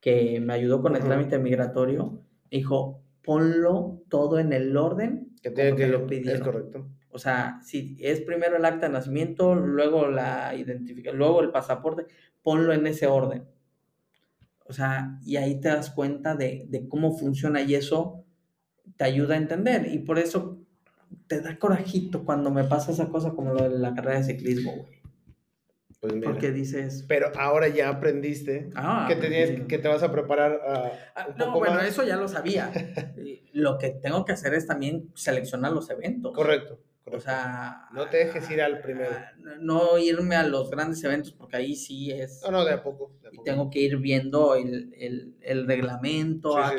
que 0.00 0.40
me 0.40 0.54
ayudó 0.54 0.80
con 0.82 0.96
el 0.96 1.02
trámite 1.02 1.38
migratorio, 1.38 2.22
dijo, 2.50 3.02
ponlo 3.22 4.02
todo 4.08 4.38
en 4.38 4.52
el 4.52 4.76
orden 4.76 5.34
que, 5.42 5.50
tiene 5.50 5.76
que 5.76 5.86
lo 5.88 6.06
pidieron. 6.06 6.36
Es 6.36 6.42
correcto. 6.42 6.88
O 7.10 7.18
sea, 7.18 7.58
si 7.62 7.96
es 8.00 8.20
primero 8.20 8.56
el 8.56 8.64
acta 8.64 8.86
de 8.86 8.92
nacimiento, 8.92 9.54
luego 9.54 10.06
la 10.06 10.54
identificación, 10.54 11.18
luego 11.18 11.42
el 11.42 11.50
pasaporte, 11.50 12.06
ponlo 12.42 12.72
en 12.72 12.86
ese 12.86 13.06
orden. 13.06 13.44
O 14.70 14.72
sea, 14.72 15.18
y 15.26 15.36
ahí 15.36 15.60
te 15.60 15.68
das 15.68 15.90
cuenta 15.90 16.36
de, 16.36 16.86
cómo 16.88 17.18
funciona 17.18 17.60
y 17.60 17.74
eso 17.74 18.24
te 18.96 19.02
ayuda 19.02 19.34
a 19.34 19.38
entender. 19.38 19.88
Y 19.92 19.98
por 19.98 20.20
eso 20.20 20.60
te 21.26 21.40
da 21.40 21.58
corajito 21.58 22.24
cuando 22.24 22.52
me 22.52 22.62
pasa 22.62 22.92
esa 22.92 23.08
cosa 23.08 23.32
como 23.32 23.52
lo 23.52 23.68
de 23.68 23.78
la 23.80 23.94
carrera 23.94 24.18
de 24.18 24.24
ciclismo, 24.24 24.76
güey. 24.76 25.00
Pues 26.00 26.14
mira, 26.14 26.30
Porque 26.30 26.52
dices. 26.52 27.04
Pero 27.08 27.32
ahora 27.36 27.66
ya 27.66 27.88
aprendiste 27.88 28.70
ah, 28.76 29.06
que, 29.08 29.16
te 29.16 29.28
tienes, 29.28 29.66
que 29.66 29.78
te 29.78 29.88
vas 29.88 30.04
a 30.04 30.12
preparar. 30.12 30.60
Ah, 31.16 31.28
no, 31.36 31.52
bueno, 31.58 31.80
eso 31.80 32.04
ya 32.04 32.16
lo 32.16 32.28
sabía. 32.28 32.70
lo 33.52 33.76
que 33.76 33.90
tengo 33.90 34.24
que 34.24 34.32
hacer 34.32 34.54
es 34.54 34.66
también 34.66 35.10
seleccionar 35.14 35.72
los 35.72 35.90
eventos. 35.90 36.32
Correcto. 36.32 36.78
O 37.12 37.20
sea, 37.20 37.88
no 37.92 38.08
te 38.08 38.18
dejes 38.18 38.50
ir 38.50 38.62
al 38.62 38.80
primero. 38.80 39.16
No 39.60 39.98
irme 39.98 40.36
a 40.36 40.44
los 40.44 40.70
grandes 40.70 41.02
eventos 41.04 41.32
porque 41.32 41.56
ahí 41.56 41.74
sí 41.74 42.10
es. 42.10 42.40
No, 42.44 42.50
no, 42.50 42.64
de 42.64 42.74
a 42.74 42.82
poco. 42.82 43.12
Y 43.32 43.42
tengo 43.42 43.70
que 43.70 43.80
ir 43.80 43.96
viendo 43.98 44.54
el, 44.54 44.94
el, 44.96 45.36
el 45.40 45.66
reglamento, 45.66 46.56
a 46.58 46.74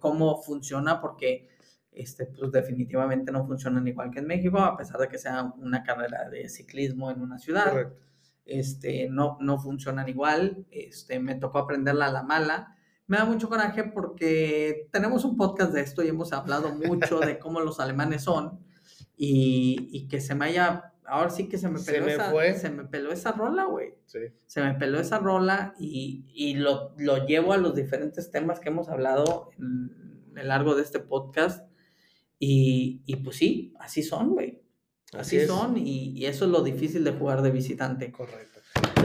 cómo 0.00 0.42
funciona, 0.42 1.00
porque 1.00 1.48
este, 1.92 2.26
pues 2.26 2.50
definitivamente 2.50 3.30
no 3.32 3.46
funcionan 3.46 3.86
igual 3.86 4.10
que 4.10 4.18
en 4.18 4.26
México, 4.26 4.58
a 4.58 4.76
pesar 4.76 5.00
de 5.00 5.08
que 5.08 5.18
sea 5.18 5.52
una 5.58 5.82
carrera 5.82 6.28
de 6.28 6.48
ciclismo 6.48 7.10
en 7.10 7.20
una 7.20 7.38
ciudad. 7.38 7.70
Correcto. 7.70 8.00
Este, 8.44 9.08
no, 9.08 9.38
no 9.40 9.58
funcionan 9.58 10.08
igual. 10.08 10.66
Este, 10.70 11.18
me 11.18 11.34
tocó 11.36 11.58
aprenderla 11.58 12.06
a 12.06 12.12
la 12.12 12.22
mala. 12.22 12.76
Me 13.06 13.16
da 13.16 13.24
mucho 13.24 13.48
coraje 13.48 13.84
porque 13.84 14.88
tenemos 14.92 15.24
un 15.24 15.36
podcast 15.36 15.72
de 15.72 15.82
esto 15.82 16.02
y 16.02 16.08
hemos 16.08 16.32
hablado 16.32 16.74
mucho 16.74 17.20
de 17.20 17.38
cómo 17.38 17.60
los 17.60 17.80
alemanes 17.80 18.22
son 18.22 18.60
y, 19.16 20.08
que 20.08 20.20
se 20.20 20.34
me 20.34 20.46
haya, 20.46 20.92
ahora 21.04 21.30
sí 21.30 21.48
que 21.48 21.58
se 21.58 21.68
me 21.68 21.80
peló, 21.80 22.06
esa, 22.08 22.58
Se 22.58 22.70
me 22.70 22.84
peló 22.84 23.12
esa 23.12 23.32
rola, 23.32 23.64
güey. 23.64 23.94
Se 24.06 24.62
me 24.62 24.74
peló 24.74 24.98
esa 25.00 25.18
rola 25.18 25.74
y, 25.78 26.54
lo, 26.54 26.94
llevo 27.26 27.52
a 27.52 27.56
los 27.56 27.74
diferentes 27.74 28.30
temas 28.30 28.60
que 28.60 28.68
hemos 28.70 28.88
hablado 28.88 29.50
en, 29.58 30.04
el 30.36 30.48
largo 30.48 30.74
de 30.74 30.82
este 30.82 30.98
podcast. 30.98 31.68
Y, 32.38 33.16
pues 33.22 33.36
sí, 33.36 33.74
así 33.78 34.02
son, 34.02 34.30
güey. 34.30 34.60
Así, 35.12 35.46
son 35.46 35.76
y, 35.76 36.26
eso 36.26 36.44
es 36.46 36.50
lo 36.50 36.62
difícil 36.62 37.04
de 37.04 37.12
jugar 37.12 37.42
de 37.42 37.50
visitante. 37.50 38.10
Correcto. 38.10 38.54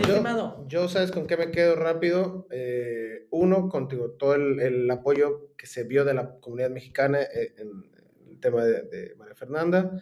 Yo, 0.08 0.66
yo, 0.68 0.88
¿sabes 0.88 1.12
con 1.12 1.28
qué 1.28 1.38
me 1.38 1.52
quedo 1.52 1.76
rápido? 1.76 2.48
Eh, 2.50 3.28
uno, 3.30 3.70
contigo, 3.70 4.12
todo 4.12 4.34
el, 4.36 4.90
apoyo 4.90 5.56
que 5.56 5.68
se 5.68 5.84
vio 5.84 6.06
de 6.06 6.14
la 6.14 6.40
comunidad 6.40 6.72
mexicana 6.72 7.22
eh, 7.22 7.54
en, 7.58 7.89
tema 8.40 8.64
de, 8.64 9.16
María 9.18 9.36
Fernanda. 9.36 10.02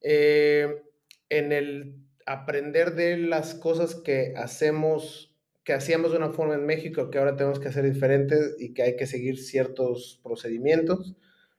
Eh, 0.00 0.82
en 1.28 1.52
el 1.52 1.96
aprender 2.26 2.94
de 2.94 3.16
las 3.16 3.54
cosas 3.54 3.94
que 3.94 4.34
hacemos, 4.36 5.34
que 5.64 5.72
hacíamos 5.72 6.12
de 6.12 6.18
una 6.18 6.30
forma 6.30 6.54
en 6.54 6.66
México, 6.66 7.10
que 7.10 7.18
ahora 7.18 7.36
tenemos 7.36 7.58
que 7.58 7.68
hacer 7.68 7.84
diferentes 7.84 8.56
y 8.58 8.72
que 8.72 8.82
hay 8.82 8.96
que 8.96 9.06
seguir 9.06 9.38
ciertos 9.38 10.20
procedimientos, 10.22 11.16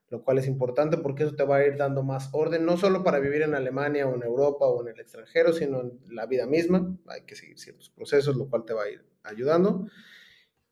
lo 0.09 0.23
cual 0.23 0.37
es 0.37 0.47
importante 0.47 0.97
porque 0.97 1.23
eso 1.23 1.35
te 1.35 1.45
va 1.45 1.57
a 1.57 1.65
ir 1.65 1.77
dando 1.77 2.03
más 2.03 2.29
orden, 2.33 2.65
no 2.65 2.77
solo 2.77 3.03
para 3.03 3.19
vivir 3.19 3.41
en 3.43 3.55
Alemania 3.55 4.07
o 4.07 4.15
en 4.15 4.23
Europa 4.23 4.65
o 4.65 4.81
en 4.81 4.93
el 4.93 4.99
extranjero, 4.99 5.53
sino 5.53 5.81
en 5.81 5.99
la 6.09 6.25
vida 6.25 6.45
misma. 6.45 6.97
Hay 7.07 7.21
que 7.21 7.35
seguir 7.35 7.57
ciertos 7.57 7.89
procesos, 7.89 8.35
lo 8.35 8.49
cual 8.49 8.65
te 8.65 8.73
va 8.73 8.83
a 8.83 8.89
ir 8.89 9.05
ayudando. 9.23 9.87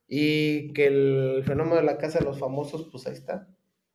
Y 0.08 0.74
que 0.74 0.88
el 0.88 1.44
fenómeno 1.46 1.78
de 1.78 1.84
la 1.84 1.98
casa 1.98 2.20
de 2.20 2.26
los 2.26 2.40
famosos, 2.40 2.90
pues 2.92 3.08
ahí 3.08 3.14
está. 3.14 3.48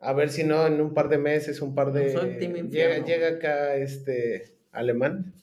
A 0.04 0.12
ver 0.12 0.30
si 0.30 0.44
no, 0.44 0.66
en 0.66 0.80
un 0.80 0.92
par 0.92 1.08
de 1.08 1.18
meses, 1.18 1.62
un 1.62 1.74
par 1.74 1.92
de... 1.92 2.68
llega, 2.70 3.04
llega 3.04 3.28
acá 3.28 3.74
este 3.76 4.58
alemán. 4.70 5.34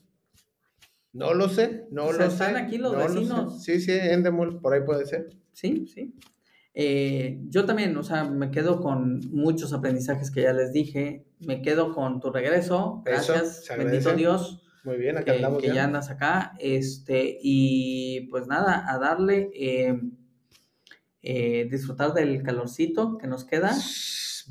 No 1.12 1.34
lo 1.34 1.48
sé, 1.48 1.86
no 1.90 2.12
lo 2.12 2.18
sé. 2.18 2.26
Están 2.26 2.56
aquí 2.56 2.78
los 2.78 2.96
vecinos. 2.96 3.62
Sí, 3.62 3.80
sí, 3.80 3.92
Endemol, 3.92 4.60
por 4.60 4.72
ahí 4.72 4.82
puede 4.82 5.04
ser. 5.04 5.28
Sí, 5.52 5.86
sí. 5.86 6.14
Eh, 6.74 7.38
yo 7.48 7.66
también, 7.66 7.94
o 7.96 8.02
sea, 8.02 8.24
me 8.24 8.50
quedo 8.50 8.80
con 8.80 9.20
muchos 9.30 9.72
aprendizajes 9.72 10.30
que 10.30 10.42
ya 10.42 10.52
les 10.52 10.72
dije. 10.72 11.26
Me 11.40 11.60
quedo 11.60 11.92
con 11.92 12.20
tu 12.20 12.30
regreso. 12.30 13.02
Gracias, 13.04 13.68
bendito 13.76 14.14
Dios. 14.14 14.62
Muy 14.84 14.96
bien, 14.96 15.18
acá 15.18 15.32
andamos 15.32 15.60
que 15.60 15.74
ya. 15.74 15.84
andas 15.84 16.08
acá. 16.08 16.54
Este, 16.58 17.38
y 17.42 18.28
pues 18.30 18.46
nada, 18.46 18.84
a 18.88 18.98
darle, 18.98 19.50
eh, 19.54 20.00
eh, 21.20 21.68
disfrutar 21.70 22.14
del 22.14 22.42
calorcito 22.42 23.18
que 23.18 23.26
nos 23.26 23.44
queda. 23.44 23.74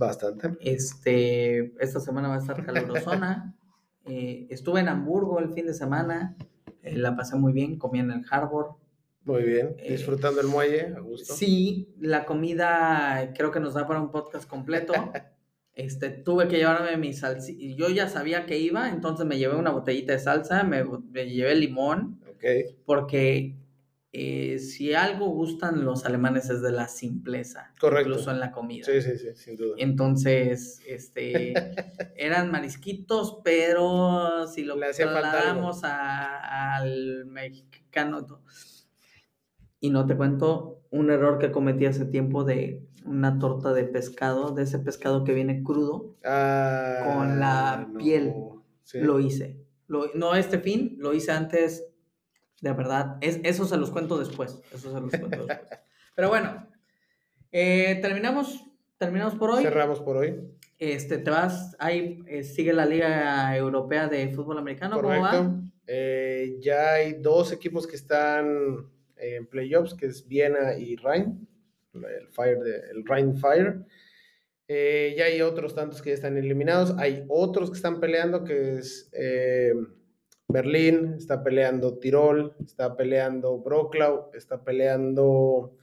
Bastante. 0.02 0.58
Este, 0.62 1.74
esta 1.80 2.00
semana 2.00 2.28
va 2.28 2.36
a 2.36 2.40
estar 2.40 2.66
calurosona. 2.66 3.56
eh, 4.06 4.48
estuve 4.50 4.80
en 4.80 4.90
Hamburgo 4.90 5.38
el 5.40 5.52
fin 5.52 5.68
de 5.68 5.76
semana, 5.76 6.36
eh, 6.82 6.98
la 6.98 7.16
pasé 7.16 7.36
muy 7.36 7.54
bien, 7.54 7.78
comí 7.78 8.00
en 8.00 8.10
el 8.10 8.26
Harbor, 8.32 8.78
Muy 9.26 9.44
bien. 9.44 9.76
Eh, 9.78 9.92
Disfrutando 9.92 10.42
el 10.42 10.48
muelle, 10.48 10.88
a 10.88 11.00
gusto. 11.02 11.36
Sí, 11.36 11.94
la 12.00 12.26
comida 12.26 13.32
creo 13.36 13.52
que 13.52 13.60
nos 13.60 13.76
da 13.76 13.86
para 13.88 14.02
un 14.02 14.12
podcast 14.12 14.48
completo. 14.50 14.94
Este, 15.74 16.10
tuve 16.10 16.50
que 16.50 16.58
llevarme 16.58 16.98
mi 16.98 17.14
salsa. 17.14 17.50
Yo 17.58 17.88
ya 17.88 18.10
sabía 18.10 18.46
que 18.46 18.60
iba, 18.60 18.90
entonces 18.90 19.26
me 19.26 19.38
llevé 19.38 19.56
una 19.56 19.72
botellita 19.72 20.12
de 20.12 20.20
salsa, 20.20 20.64
me, 20.64 20.84
me 20.84 21.30
llevé 21.30 21.56
limón, 21.56 22.20
Ok. 22.30 22.44
porque 22.86 23.56
eh, 24.14 24.60
si 24.60 24.94
algo 24.94 25.28
gustan 25.30 25.86
los 25.86 26.06
alemanes 26.06 26.50
es 26.50 26.62
de 26.62 26.72
la 26.72 26.88
simpleza, 26.90 27.72
Correcto. 27.80 28.10
incluso 28.10 28.32
en 28.32 28.40
la 28.42 28.52
comida. 28.52 28.86
Sí, 28.86 29.02
sí, 29.02 29.18
sí, 29.18 29.28
sin 29.36 29.56
duda. 29.56 29.76
Entonces, 29.78 30.82
este, 30.88 31.54
eran 32.16 32.52
marisquitos, 32.52 33.40
pero 33.44 34.48
si 34.48 34.64
lo 34.64 34.76
trasladamos 34.78 35.84
a- 35.84 36.76
al 36.78 37.26
mexicano, 37.26 38.28
y 39.80 39.90
no 39.90 40.06
te 40.06 40.16
cuento 40.16 40.82
un 40.92 41.10
error 41.10 41.40
que 41.40 41.52
cometí 41.52 41.86
hace 41.86 42.06
tiempo 42.06 42.44
de 42.44 42.86
una 43.06 43.40
torta 43.40 43.74
de 43.74 43.84
pescado, 43.86 44.52
de 44.52 44.64
ese 44.64 44.78
pescado 44.80 45.24
que 45.24 45.34
viene 45.34 45.64
crudo, 45.64 46.16
Ah, 46.24 47.02
con 47.06 47.40
la 47.40 47.88
no. 47.92 47.98
piel. 47.98 48.34
Sí. 48.84 49.00
lo 49.00 49.20
hice. 49.22 49.58
Lo- 49.88 50.14
no 50.16 50.36
este 50.36 50.60
fin, 50.60 50.98
lo 51.00 51.14
hice 51.14 51.32
antes, 51.32 51.86
de 52.62 52.74
verdad. 52.74 53.18
Es, 53.22 53.40
eso 53.44 53.66
se 53.66 53.78
los 53.78 53.92
cuento 53.92 54.18
después. 54.18 54.62
Eso 54.74 54.94
se 54.94 55.02
los 55.02 55.10
cuento 55.10 55.28
después. 55.28 55.60
Pero 56.16 56.30
bueno, 56.30 56.68
eh, 57.52 58.00
terminamos, 58.02 58.64
terminamos 58.98 59.36
por 59.36 59.50
hoy. 59.50 59.64
Cerramos 59.64 60.00
por 60.00 60.18
hoy. 60.18 60.40
Este, 60.78 61.20
te 61.20 61.30
vas, 61.30 61.76
ahí 61.78 62.24
eh, 62.28 62.44
sigue 62.44 62.74
la 62.74 62.86
Liga 62.86 63.56
Europea 63.56 64.08
de 64.08 64.30
Fútbol 64.30 64.58
Americano, 64.58 64.96
¿cómo 65.00 65.10
va? 65.10 65.30
Correcto. 65.30 65.62
Eh, 65.86 66.58
ya 66.60 66.94
hay 66.94 67.14
dos 67.14 67.52
equipos 67.52 67.86
que 67.86 67.96
están 67.98 68.90
en 69.18 69.46
playoffs, 69.46 69.94
que 69.94 70.08
es 70.08 70.28
Viena 70.28 70.76
y 70.78 70.96
Rhein, 70.96 71.48
el, 71.94 72.28
Fire 72.30 72.60
de, 72.60 72.78
el 72.92 73.06
Rhein 73.06 73.38
Fire. 73.38 73.86
Eh, 74.68 75.14
ya 75.18 75.26
hay 75.26 75.42
otros 75.42 75.76
tantos 75.76 76.02
que 76.02 76.10
ya 76.10 76.16
están 76.16 76.38
eliminados. 76.38 76.96
Hay 76.98 77.26
otros 77.28 77.70
que 77.70 77.76
están 77.76 78.00
peleando, 78.00 78.44
que 78.44 78.78
es 78.78 79.12
Berlín, 80.52 81.16
está 81.18 81.44
peleando 81.44 81.98
Tirol, 82.00 82.56
está 82.64 82.96
peleando 82.96 83.60
Broclau, 83.60 84.32
está 84.34 84.64
peleando... 84.64 85.78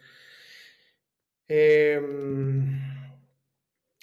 em, 1.48 2.80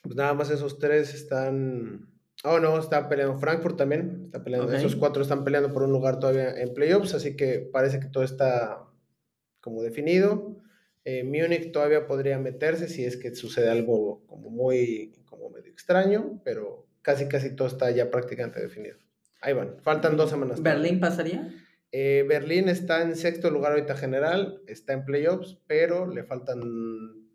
pues 0.04 0.16
nada 0.16 0.34
más 0.34 0.50
esos 0.50 0.80
tres 0.80 1.14
están... 1.14 2.10
Oh, 2.44 2.60
no, 2.60 2.78
está 2.78 3.10
peleando 3.10 3.38
Frankfurt 3.40 3.78
también. 3.78 4.24
Está 4.26 4.44
peleando. 4.44 4.72
Esos 4.72 4.96
cuatro 4.96 5.24
están 5.24 5.44
peleando 5.44 5.74
por 5.74 5.84
un 5.84 5.92
lugar 5.92 6.20
todavía 6.20 6.52
en 6.52 6.74
playoffs, 6.74 7.16
así 7.16 7.36
que 7.36 7.60
parece 7.60 8.00
que 8.00 8.08
todo 8.08 8.24
está 8.24 8.86
como 9.62 9.82
definido. 9.82 10.58
Eh, 11.06 11.24
Múnich 11.24 11.72
todavía 11.72 12.08
podría 12.08 12.40
meterse 12.40 12.88
si 12.88 13.06
es 13.06 13.16
que 13.18 13.34
sucede 13.36 13.70
algo 13.70 14.26
como 14.28 14.50
muy, 14.50 15.14
como 15.26 15.50
medio 15.50 15.72
extraño, 15.72 16.42
pero 16.44 16.88
casi 17.02 17.28
casi 17.28 17.56
todo 17.56 17.68
está 17.68 17.92
ya 17.92 18.10
prácticamente 18.10 18.60
definido. 18.60 18.98
Ahí 19.46 19.54
van, 19.54 19.76
faltan 19.84 20.18
dos 20.18 20.32
semanas. 20.32 20.60
¿Berlín 20.64 21.00
pasaría? 21.00 21.54
Eh, 21.92 22.26
Berlín 22.28 22.68
está 22.68 23.04
en 23.04 23.16
sexto 23.16 23.52
lugar 23.52 23.74
ahorita 23.74 23.96
general, 23.96 24.60
está 24.66 24.94
en 24.94 25.06
playoffs, 25.06 25.60
pero 25.68 26.08
le 26.08 26.24
faltan 26.24 26.60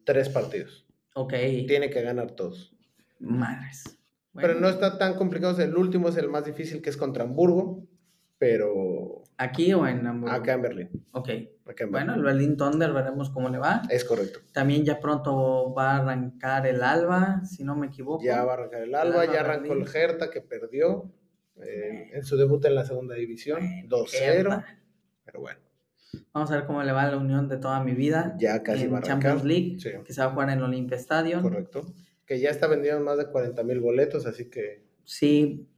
tres 0.04 0.28
partidos. 0.28 0.88
Ok. 1.14 1.34
Tiene 1.68 1.88
que 1.88 2.02
ganar 2.02 2.32
todos. 2.32 2.74
Madres. 3.20 3.84
Pero 4.34 4.54
no 4.56 4.68
está 4.68 4.98
tan 4.98 5.14
complicado. 5.14 5.56
El 5.62 5.76
último 5.76 6.08
es 6.08 6.16
el 6.16 6.28
más 6.28 6.44
difícil, 6.44 6.82
que 6.82 6.90
es 6.90 6.96
contra 6.96 7.22
Hamburgo, 7.22 7.86
pero 8.38 9.22
¿Aquí 9.36 9.72
o 9.72 9.86
en 9.86 10.04
Hamburgo? 10.04 10.34
acá 10.34 10.54
en 10.54 10.62
Berlín. 10.62 10.90
Ok. 11.12 11.28
Acá 11.66 11.84
en 11.84 11.92
Bueno, 11.92 12.12
Berlín. 12.14 12.18
el 12.18 12.22
Berlin 12.24 12.56
Thunder, 12.56 12.92
veremos 12.92 13.30
cómo 13.30 13.48
le 13.50 13.58
va. 13.58 13.82
Es 13.88 14.04
correcto. 14.04 14.40
También 14.52 14.84
ya 14.84 14.98
pronto 14.98 15.72
va 15.74 15.92
a 15.92 15.96
arrancar 15.98 16.66
el 16.66 16.82
Alba, 16.82 17.44
si 17.44 17.62
no 17.62 17.76
me 17.76 17.86
equivoco. 17.86 18.24
Ya 18.24 18.42
va 18.44 18.52
a 18.52 18.54
arrancar 18.54 18.82
el 18.82 18.94
Alba, 18.96 19.22
Alba 19.22 19.32
ya 19.32 19.40
arrancó 19.42 19.74
el 19.74 19.84
Berlín. 19.84 19.94
Hertha 19.94 20.30
que 20.30 20.40
perdió 20.40 21.12
eh, 21.62 22.10
en 22.12 22.24
su 22.24 22.36
debut 22.36 22.64
en 22.64 22.74
la 22.74 22.84
segunda 22.84 23.14
división, 23.14 23.60
Bueno, 23.60 23.88
2-0. 24.04 24.18
Hertha. 24.22 24.78
Pero 25.24 25.40
bueno, 25.40 25.58
Vamos 26.32 26.50
a 26.50 26.56
ver 26.56 26.66
cómo 26.66 26.82
le 26.82 26.90
va 26.92 27.02
a 27.02 27.10
la 27.10 27.16
unión 27.18 27.48
de 27.48 27.56
toda 27.56 27.82
mi 27.84 27.92
vida. 27.92 28.34
ya 28.38 28.62
casi 28.62 28.84
en 28.84 28.94
va 28.94 28.98
a. 28.98 29.02
Champions 29.02 29.44
League, 29.44 29.76
Sí, 29.78 29.90
que 30.04 30.12
se 30.12 30.20
va 30.20 30.26
a 30.28 30.30
jugar 30.30 30.50
en 30.50 30.58
el 30.58 30.64
Olympia 30.64 30.96
Stadium. 30.96 31.42
correcto. 31.42 31.86
Que 32.26 32.38
ya 32.40 32.50
está 32.50 32.66
vendido 32.66 32.96
en 32.96 33.02
más 33.04 33.18
de 33.18 33.26
40 33.26 33.62
mil 33.64 33.80
boletos, 33.80 34.26
así 34.26 34.48
que 34.50 34.84
Sí, 35.04 35.68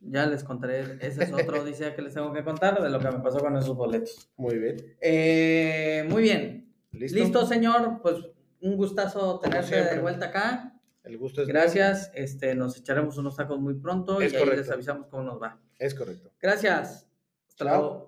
ya 0.00 0.26
les 0.26 0.44
contaré. 0.44 0.98
Ese 1.00 1.24
es 1.24 1.32
otro 1.32 1.60
odisea 1.62 1.94
que 1.96 2.02
les 2.02 2.14
tengo 2.14 2.32
que 2.32 2.44
contar 2.44 2.80
de 2.82 2.88
lo 2.90 2.98
que 3.00 3.10
me 3.10 3.18
pasó 3.20 3.38
con 3.40 3.56
esos 3.56 3.76
boletos. 3.76 4.30
muy 4.36 4.58
bien. 4.58 4.76
Eh, 5.00 6.06
muy 6.08 6.22
bien. 6.22 6.72
¿Listo? 6.92 7.18
¿Listo? 7.18 7.46
señor? 7.46 8.00
Pues 8.02 8.16
un 8.60 8.76
gustazo 8.76 9.38
tenerte 9.40 9.74
de 9.94 9.98
vuelta 10.00 10.26
acá. 10.26 10.77
El 11.08 11.18
gusto 11.18 11.42
es 11.42 11.48
Gracias. 11.48 12.10
Este, 12.14 12.54
nos 12.54 12.76
echaremos 12.76 13.16
unos 13.16 13.34
tacos 13.34 13.58
muy 13.58 13.74
pronto 13.74 14.20
Es 14.20 14.32
y 14.32 14.36
ahí 14.36 14.46
les 14.46 14.70
avisamos 14.70 15.06
cómo 15.06 15.22
nos 15.22 15.40
va. 15.40 15.58
Es 15.78 15.94
correcto. 15.94 16.30
Gracias. 16.40 17.08
Hasta 17.48 17.64
luego. 17.64 18.06